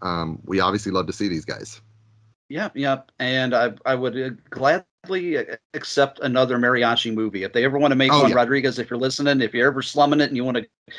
Um, 0.00 0.40
we 0.44 0.58
obviously 0.60 0.90
love 0.90 1.06
to 1.06 1.12
see 1.12 1.28
these 1.28 1.44
guys. 1.44 1.80
Yep, 2.48 2.76
yep. 2.76 3.12
And 3.18 3.54
I 3.54 3.72
I 3.86 3.94
would 3.94 4.16
uh, 4.20 4.30
gladly 4.50 4.84
gladly 5.04 5.38
accept 5.74 6.20
another 6.20 6.58
mariachi 6.58 7.12
movie. 7.12 7.42
If 7.42 7.52
they 7.52 7.64
ever 7.64 7.78
want 7.78 7.92
to 7.92 7.96
make 7.96 8.12
Oh, 8.12 8.22
one, 8.22 8.30
yeah. 8.30 8.36
Rodriguez, 8.36 8.78
if 8.78 8.90
you're 8.90 8.98
listening, 8.98 9.40
if 9.40 9.52
you're 9.54 9.66
ever 9.66 9.82
slumming 9.82 10.20
it 10.20 10.28
and 10.28 10.36
you 10.36 10.44
want 10.44 10.58
to 10.58 10.96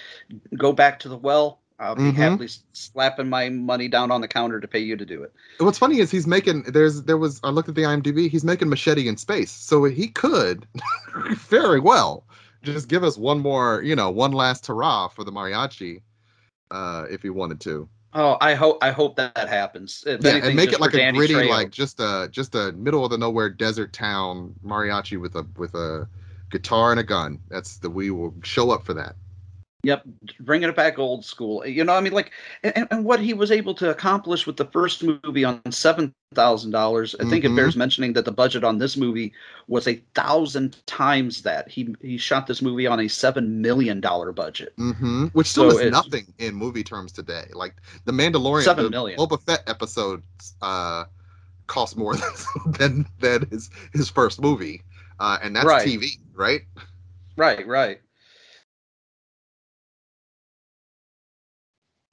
go 0.58 0.74
back 0.74 1.00
to 1.00 1.10
the 1.10 1.18
well, 1.18 1.62
I'll 1.80 1.96
be 1.96 2.04
Mhm. 2.04 2.16
happily 2.16 2.50
slapping 2.74 3.30
my 3.30 3.50
money 3.50 3.88
down 3.88 4.12
on 4.12 4.22
the 4.22 4.28
counter 4.28 4.60
to 4.60 4.68
pay 4.68 4.80
you 4.80 4.96
to 4.96 5.06
do 5.06 5.24
it. 5.24 5.34
What's 5.60 5.78
funny 5.78 6.00
is 6.00 6.12
he's 6.12 6.28
making 6.28 6.64
there's 6.64 7.04
there 7.04 7.18
was 7.18 7.40
I 7.44 7.50
looked 7.50 7.70
at 7.70 7.76
the 7.76 7.84
IMDb 7.84 8.30
he's 8.30 8.44
making 8.44 8.70
Machete 8.70 9.08
in 9.08 9.18
space 9.18 9.52
so 9.52 9.84
he 9.86 10.08
could 10.08 10.68
very 11.48 11.80
well 11.80 12.26
just 12.64 12.88
give 12.88 13.04
us 13.04 13.18
one 13.18 13.40
more 13.40 13.82
you 13.84 13.96
know 13.96 14.10
one 14.10 14.32
last 14.32 14.66
hurrah 14.68 15.08
for 15.10 15.24
the 15.24 15.32
mariachi 15.32 16.02
uh 16.72 17.06
if 17.10 17.22
he 17.22 17.30
wanted 17.30 17.60
to 17.62 17.90
Oh, 18.16 18.38
I 18.42 18.54
hope 18.54 18.78
I 18.84 18.92
hope 18.92 19.16
that, 19.16 19.34
that 19.34 19.50
happens. 19.50 20.04
If 20.06 20.24
yeah 20.24 20.34
anything, 20.34 20.48
and 20.50 20.56
make 20.56 20.72
it 20.72 20.80
like 20.80 20.94
a 20.94 20.98
Danny 20.98 21.18
gritty 21.18 21.34
Trejo. 21.34 21.50
like 21.50 21.72
just 21.72 22.00
a 22.00 22.30
just 22.32 22.54
a 22.54 22.72
middle 22.74 23.04
of 23.04 23.10
the 23.10 23.18
nowhere 23.18 23.50
desert 23.50 23.92
town 23.92 24.54
mariachi 24.64 25.20
with 25.20 25.36
a 25.36 25.48
with 25.58 25.74
a 25.74 26.08
guitar 26.52 26.92
and 26.92 27.00
a 27.00 27.04
gun 27.04 27.40
that's 27.50 27.78
the 27.80 27.90
we 27.90 28.12
will 28.12 28.36
show 28.44 28.70
up 28.70 28.86
for 28.86 28.94
that 28.94 29.16
Yep, 29.86 30.04
bringing 30.40 30.70
it 30.70 30.78
back 30.78 30.98
old 30.98 31.26
school. 31.26 31.66
You 31.66 31.84
know, 31.84 31.94
I 31.94 32.00
mean, 32.00 32.14
like, 32.14 32.32
and, 32.64 32.88
and 32.90 33.04
what 33.04 33.20
he 33.20 33.34
was 33.34 33.52
able 33.52 33.74
to 33.76 33.90
accomplish 33.90 34.48
with 34.48 34.56
the 34.56 34.66
first 34.66 35.04
movie 35.04 35.44
on 35.44 35.62
seven 35.72 36.14
thousand 36.34 36.72
dollars. 36.72 37.16
I 37.20 37.26
think 37.26 37.44
Mhm. 37.44 37.46
it 37.46 37.54
bears 37.56 37.76
mentioning 37.76 38.14
that 38.14 38.24
the 38.24 38.32
budget 38.32 38.64
on 38.64 38.78
this 38.78 38.96
movie 38.96 39.34
was 39.68 39.88
a 39.88 40.02
thousand 40.16 40.78
times 40.86 41.42
that. 41.44 41.68
He 41.70 41.94
he 42.02 42.18
shot 42.18 42.48
this 42.48 42.62
movie 42.62 42.88
on 42.88 43.02
a 43.02 43.10
seven 43.10 43.62
million 43.62 44.00
dollar 44.00 44.32
budget. 44.32 44.74
hmm 44.78 45.26
which 45.34 45.48
still 45.48 45.70
So 45.70 45.78
is 45.78 45.84
nothing 45.84 46.34
in 46.40 46.56
movie 46.56 46.84
terms 46.84 47.12
today 47.12 47.46
like 47.54 47.76
the 48.06 48.12
Mandalorian 48.12 48.64
Seven 48.64 48.76
the 48.76 48.90
million. 48.90 49.18
Boba 49.18 49.40
Fett 49.44 49.64
episodes 49.68 50.56
uh 50.62 51.06
cost 51.68 51.98
more 51.98 52.16
than 52.18 52.26
than, 52.80 53.08
than 53.20 53.50
his 53.52 53.70
his 53.94 54.10
first 54.10 54.42
movie 54.42 54.84
uh 55.20 55.38
and 55.44 55.56
that's 55.56 55.76
Right. 55.76 55.84
TV 55.84 56.20
right 56.36 56.62
Right, 57.38 57.66
right. 57.68 58.02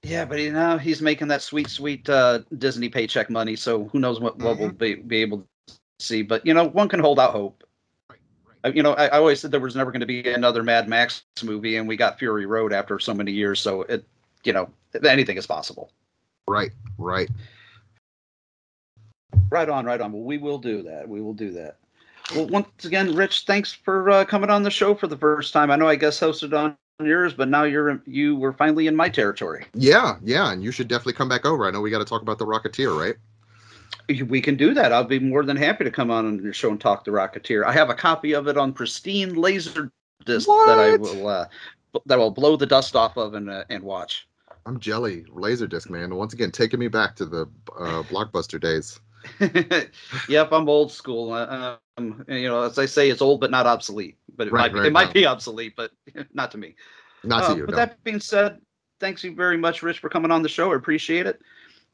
Yeah, 0.03 0.25
but 0.25 0.39
you 0.39 0.51
know 0.51 0.77
he's 0.77 1.01
making 1.01 1.27
that 1.27 1.41
sweet, 1.41 1.69
sweet 1.69 2.09
uh, 2.09 2.39
Disney 2.57 2.89
paycheck 2.89 3.29
money. 3.29 3.55
So 3.55 3.85
who 3.89 3.99
knows 3.99 4.19
what, 4.19 4.37
what 4.39 4.57
we'll 4.57 4.71
be, 4.71 4.95
be 4.95 5.17
able 5.17 5.45
to 5.67 5.75
see? 5.99 6.23
But 6.23 6.45
you 6.45 6.53
know, 6.53 6.65
one 6.65 6.89
can 6.89 6.99
hold 6.99 7.19
out 7.19 7.31
hope. 7.31 7.63
Uh, 8.63 8.71
You 8.73 8.81
know, 8.81 8.93
I, 8.93 9.05
I 9.05 9.17
always 9.17 9.39
said 9.39 9.51
there 9.51 9.59
was 9.59 9.75
never 9.75 9.91
going 9.91 9.99
to 10.01 10.07
be 10.07 10.27
another 10.31 10.63
Mad 10.63 10.87
Max 10.87 11.23
movie, 11.43 11.75
and 11.75 11.87
we 11.87 11.97
got 11.97 12.17
Fury 12.17 12.47
Road 12.47 12.73
after 12.73 12.97
so 12.99 13.13
many 13.13 13.31
years. 13.31 13.59
So 13.59 13.83
it, 13.83 14.03
you 14.43 14.53
know, 14.53 14.69
anything 15.03 15.37
is 15.37 15.45
possible. 15.45 15.91
right 16.47 16.71
right 16.97 17.29
Right 19.49 19.69
on, 19.69 19.85
right 19.85 19.99
on. 19.99 20.11
Well, 20.13 20.23
we 20.23 20.37
will 20.37 20.57
do 20.57 20.81
that. 20.83 21.07
We 21.07 21.21
will 21.21 21.33
do 21.33 21.51
that. 21.51 21.77
Well, 22.35 22.47
once 22.47 22.85
again, 22.85 23.13
Ritch, 23.13 23.45
thanks 23.45 23.73
for 23.73 24.09
uh, 24.09 24.25
coming 24.25 24.49
on 24.49 24.63
the 24.63 24.71
show 24.71 24.95
for 24.95 25.07
the 25.07 25.17
first 25.17 25.51
time. 25.53 25.69
I 25.69 25.75
know 25.75 25.87
I 25.87 25.95
guest 25.95 26.21
hosted 26.21 26.57
on 26.57 26.77
yours, 27.05 27.33
but 27.33 27.49
now 27.49 27.63
you're 27.63 28.01
you 28.05 28.35
were 28.35 28.53
finally 28.53 28.87
in 28.87 28.95
my 28.95 29.09
territory. 29.09 29.65
yeah 29.73 30.17
yeah 30.23 30.51
and 30.51 30.63
you 30.63 30.71
should 30.71 30.87
definitely 30.87 31.13
come 31.13 31.29
back 31.29 31.45
over 31.45 31.65
I 31.67 31.71
know 31.71 31.81
we 31.81 31.89
got 31.89 31.99
to 31.99 32.05
talk 32.05 32.21
about 32.21 32.37
the 32.37 32.45
Rocketeer 32.45 32.97
right 32.97 33.15
We 34.29 34.41
can 34.41 34.55
do 34.55 34.73
that. 34.73 34.91
I'll 34.91 35.03
be 35.03 35.19
more 35.19 35.43
than 35.43 35.57
happy 35.57 35.83
to 35.83 35.91
come 35.91 36.11
on 36.11 36.43
your 36.43 36.53
show 36.53 36.69
and 36.69 36.79
talk 36.79 37.03
the 37.03 37.11
Rocketeer. 37.11 37.65
I 37.65 37.71
have 37.71 37.89
a 37.89 37.93
copy 37.95 38.33
of 38.33 38.47
it 38.47 38.57
on 38.57 38.73
pristine 38.73 39.35
laser 39.35 39.91
disc 40.25 40.47
that 40.47 40.79
I 40.79 40.97
will 40.97 41.27
uh, 41.27 41.45
that 42.05 42.17
will 42.17 42.31
blow 42.31 42.55
the 42.55 42.65
dust 42.65 42.95
off 42.95 43.17
of 43.17 43.33
and 43.33 43.49
uh, 43.49 43.63
and 43.69 43.83
watch. 43.83 44.27
I'm 44.65 44.79
jelly 44.79 45.23
Laserdisc 45.33 45.89
man 45.89 46.13
once 46.15 46.33
again 46.33 46.51
taking 46.51 46.79
me 46.79 46.87
back 46.87 47.15
to 47.15 47.25
the 47.25 47.41
uh, 47.79 48.03
blockbuster 48.03 48.59
days 48.59 48.99
yep, 50.29 50.51
I'm 50.51 50.67
old 50.67 50.91
school. 50.91 51.33
Uh, 51.33 51.77
Um, 51.97 52.23
you 52.27 52.47
know, 52.47 52.61
as 52.63 52.79
I 52.79 52.85
say, 52.85 53.09
it's 53.09 53.21
old 53.21 53.41
but 53.41 53.51
not 53.51 53.67
obsolete. 53.67 54.17
But 54.41 54.47
it 54.47 54.53
Right, 54.53 54.61
might 54.61 54.73
be, 54.73 54.79
right, 54.79 54.87
it 54.87 54.91
might 54.93 55.07
no. 55.09 55.13
be 55.13 55.25
obsolete, 55.27 55.73
but 55.77 55.91
not 56.33 56.49
to 56.49 56.57
me. 56.57 56.73
not 57.23 57.43
Uh, 57.43 57.49
to 57.53 57.55
you 57.57 57.61
With 57.67 57.71
no. 57.71 57.75
that 57.77 58.03
being 58.03 58.19
said, 58.19 58.59
thanks 58.99 59.23
you 59.23 59.35
very 59.35 59.55
much, 59.55 59.83
Ritch, 59.83 59.99
for 59.99 60.09
coming 60.09 60.31
on 60.31 60.41
the 60.41 60.49
show. 60.49 60.73
I 60.73 60.77
appreciate 60.77 61.27
it. 61.27 61.39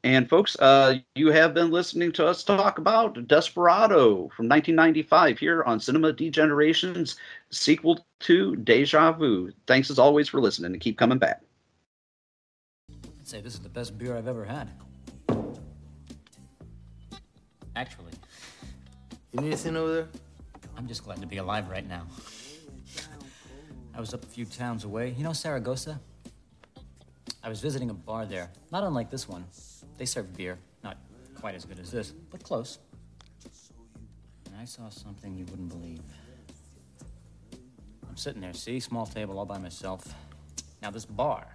And 0.02 0.26
folks, 0.30 0.56
uh, 0.60 0.94
you 1.14 1.30
have 1.30 1.52
been 1.52 1.70
listening 1.70 2.10
to 2.12 2.26
us 2.26 2.42
talk 2.42 2.78
about 2.78 3.26
Desperado 3.28 4.30
from 4.34 4.48
1995 4.48 5.38
here 5.38 5.62
on 5.64 5.78
Cinema 5.78 6.10
Degeneration's 6.10 7.16
Sequel 7.50 8.02
Too 8.18 8.56
Deja 8.56 9.12
Vu. 9.12 9.52
Thanks 9.66 9.90
as 9.90 9.98
always 9.98 10.26
for 10.28 10.40
listening 10.40 10.72
and 10.72 10.80
keep 10.80 10.96
coming 10.96 11.18
back. 11.18 11.42
I'd 13.20 13.28
say 13.28 13.42
this 13.42 13.52
is 13.52 13.60
the 13.60 13.68
best 13.68 13.98
beer 13.98 14.16
I've 14.16 14.26
ever 14.26 14.44
had. 14.46 14.70
Actually, 17.76 18.12
You 19.32 19.40
need 19.42 19.48
anything 19.48 19.76
over 19.76 19.92
there? 19.92 20.08
I'm 20.78 20.86
just 20.86 21.04
glad 21.04 21.20
to 21.20 21.26
be 21.26 21.38
alive 21.38 21.68
right 21.68 21.86
now. 21.86 22.06
I 23.92 23.98
was 23.98 24.14
up 24.14 24.22
a 24.22 24.26
few 24.28 24.44
towns 24.44 24.84
away. 24.84 25.12
You 25.18 25.24
know 25.24 25.32
Saragossa? 25.32 25.98
I 27.42 27.48
was 27.48 27.60
visiting 27.60 27.90
a 27.90 27.94
bar 27.94 28.26
there, 28.26 28.52
not 28.70 28.84
unlike 28.84 29.10
this 29.10 29.28
one. 29.28 29.44
They 29.96 30.04
serve 30.04 30.36
beer, 30.36 30.56
not 30.84 30.96
quite 31.34 31.56
as 31.56 31.64
good 31.64 31.80
as 31.80 31.90
this, 31.90 32.12
but 32.30 32.44
close. 32.44 32.78
And 34.46 34.54
I 34.56 34.64
saw 34.64 34.88
something 34.88 35.36
you 35.36 35.46
wouldn't 35.46 35.68
believe. 35.68 36.00
I'm 38.08 38.16
sitting 38.16 38.40
there, 38.40 38.52
see, 38.52 38.78
small 38.78 39.04
table 39.04 39.36
all 39.40 39.46
by 39.46 39.58
myself. 39.58 40.14
Now 40.80 40.92
this 40.92 41.04
bar 41.04 41.48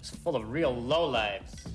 is 0.00 0.08
full 0.08 0.36
of 0.36 0.50
real 0.50 0.74
lowlives. 0.74 1.66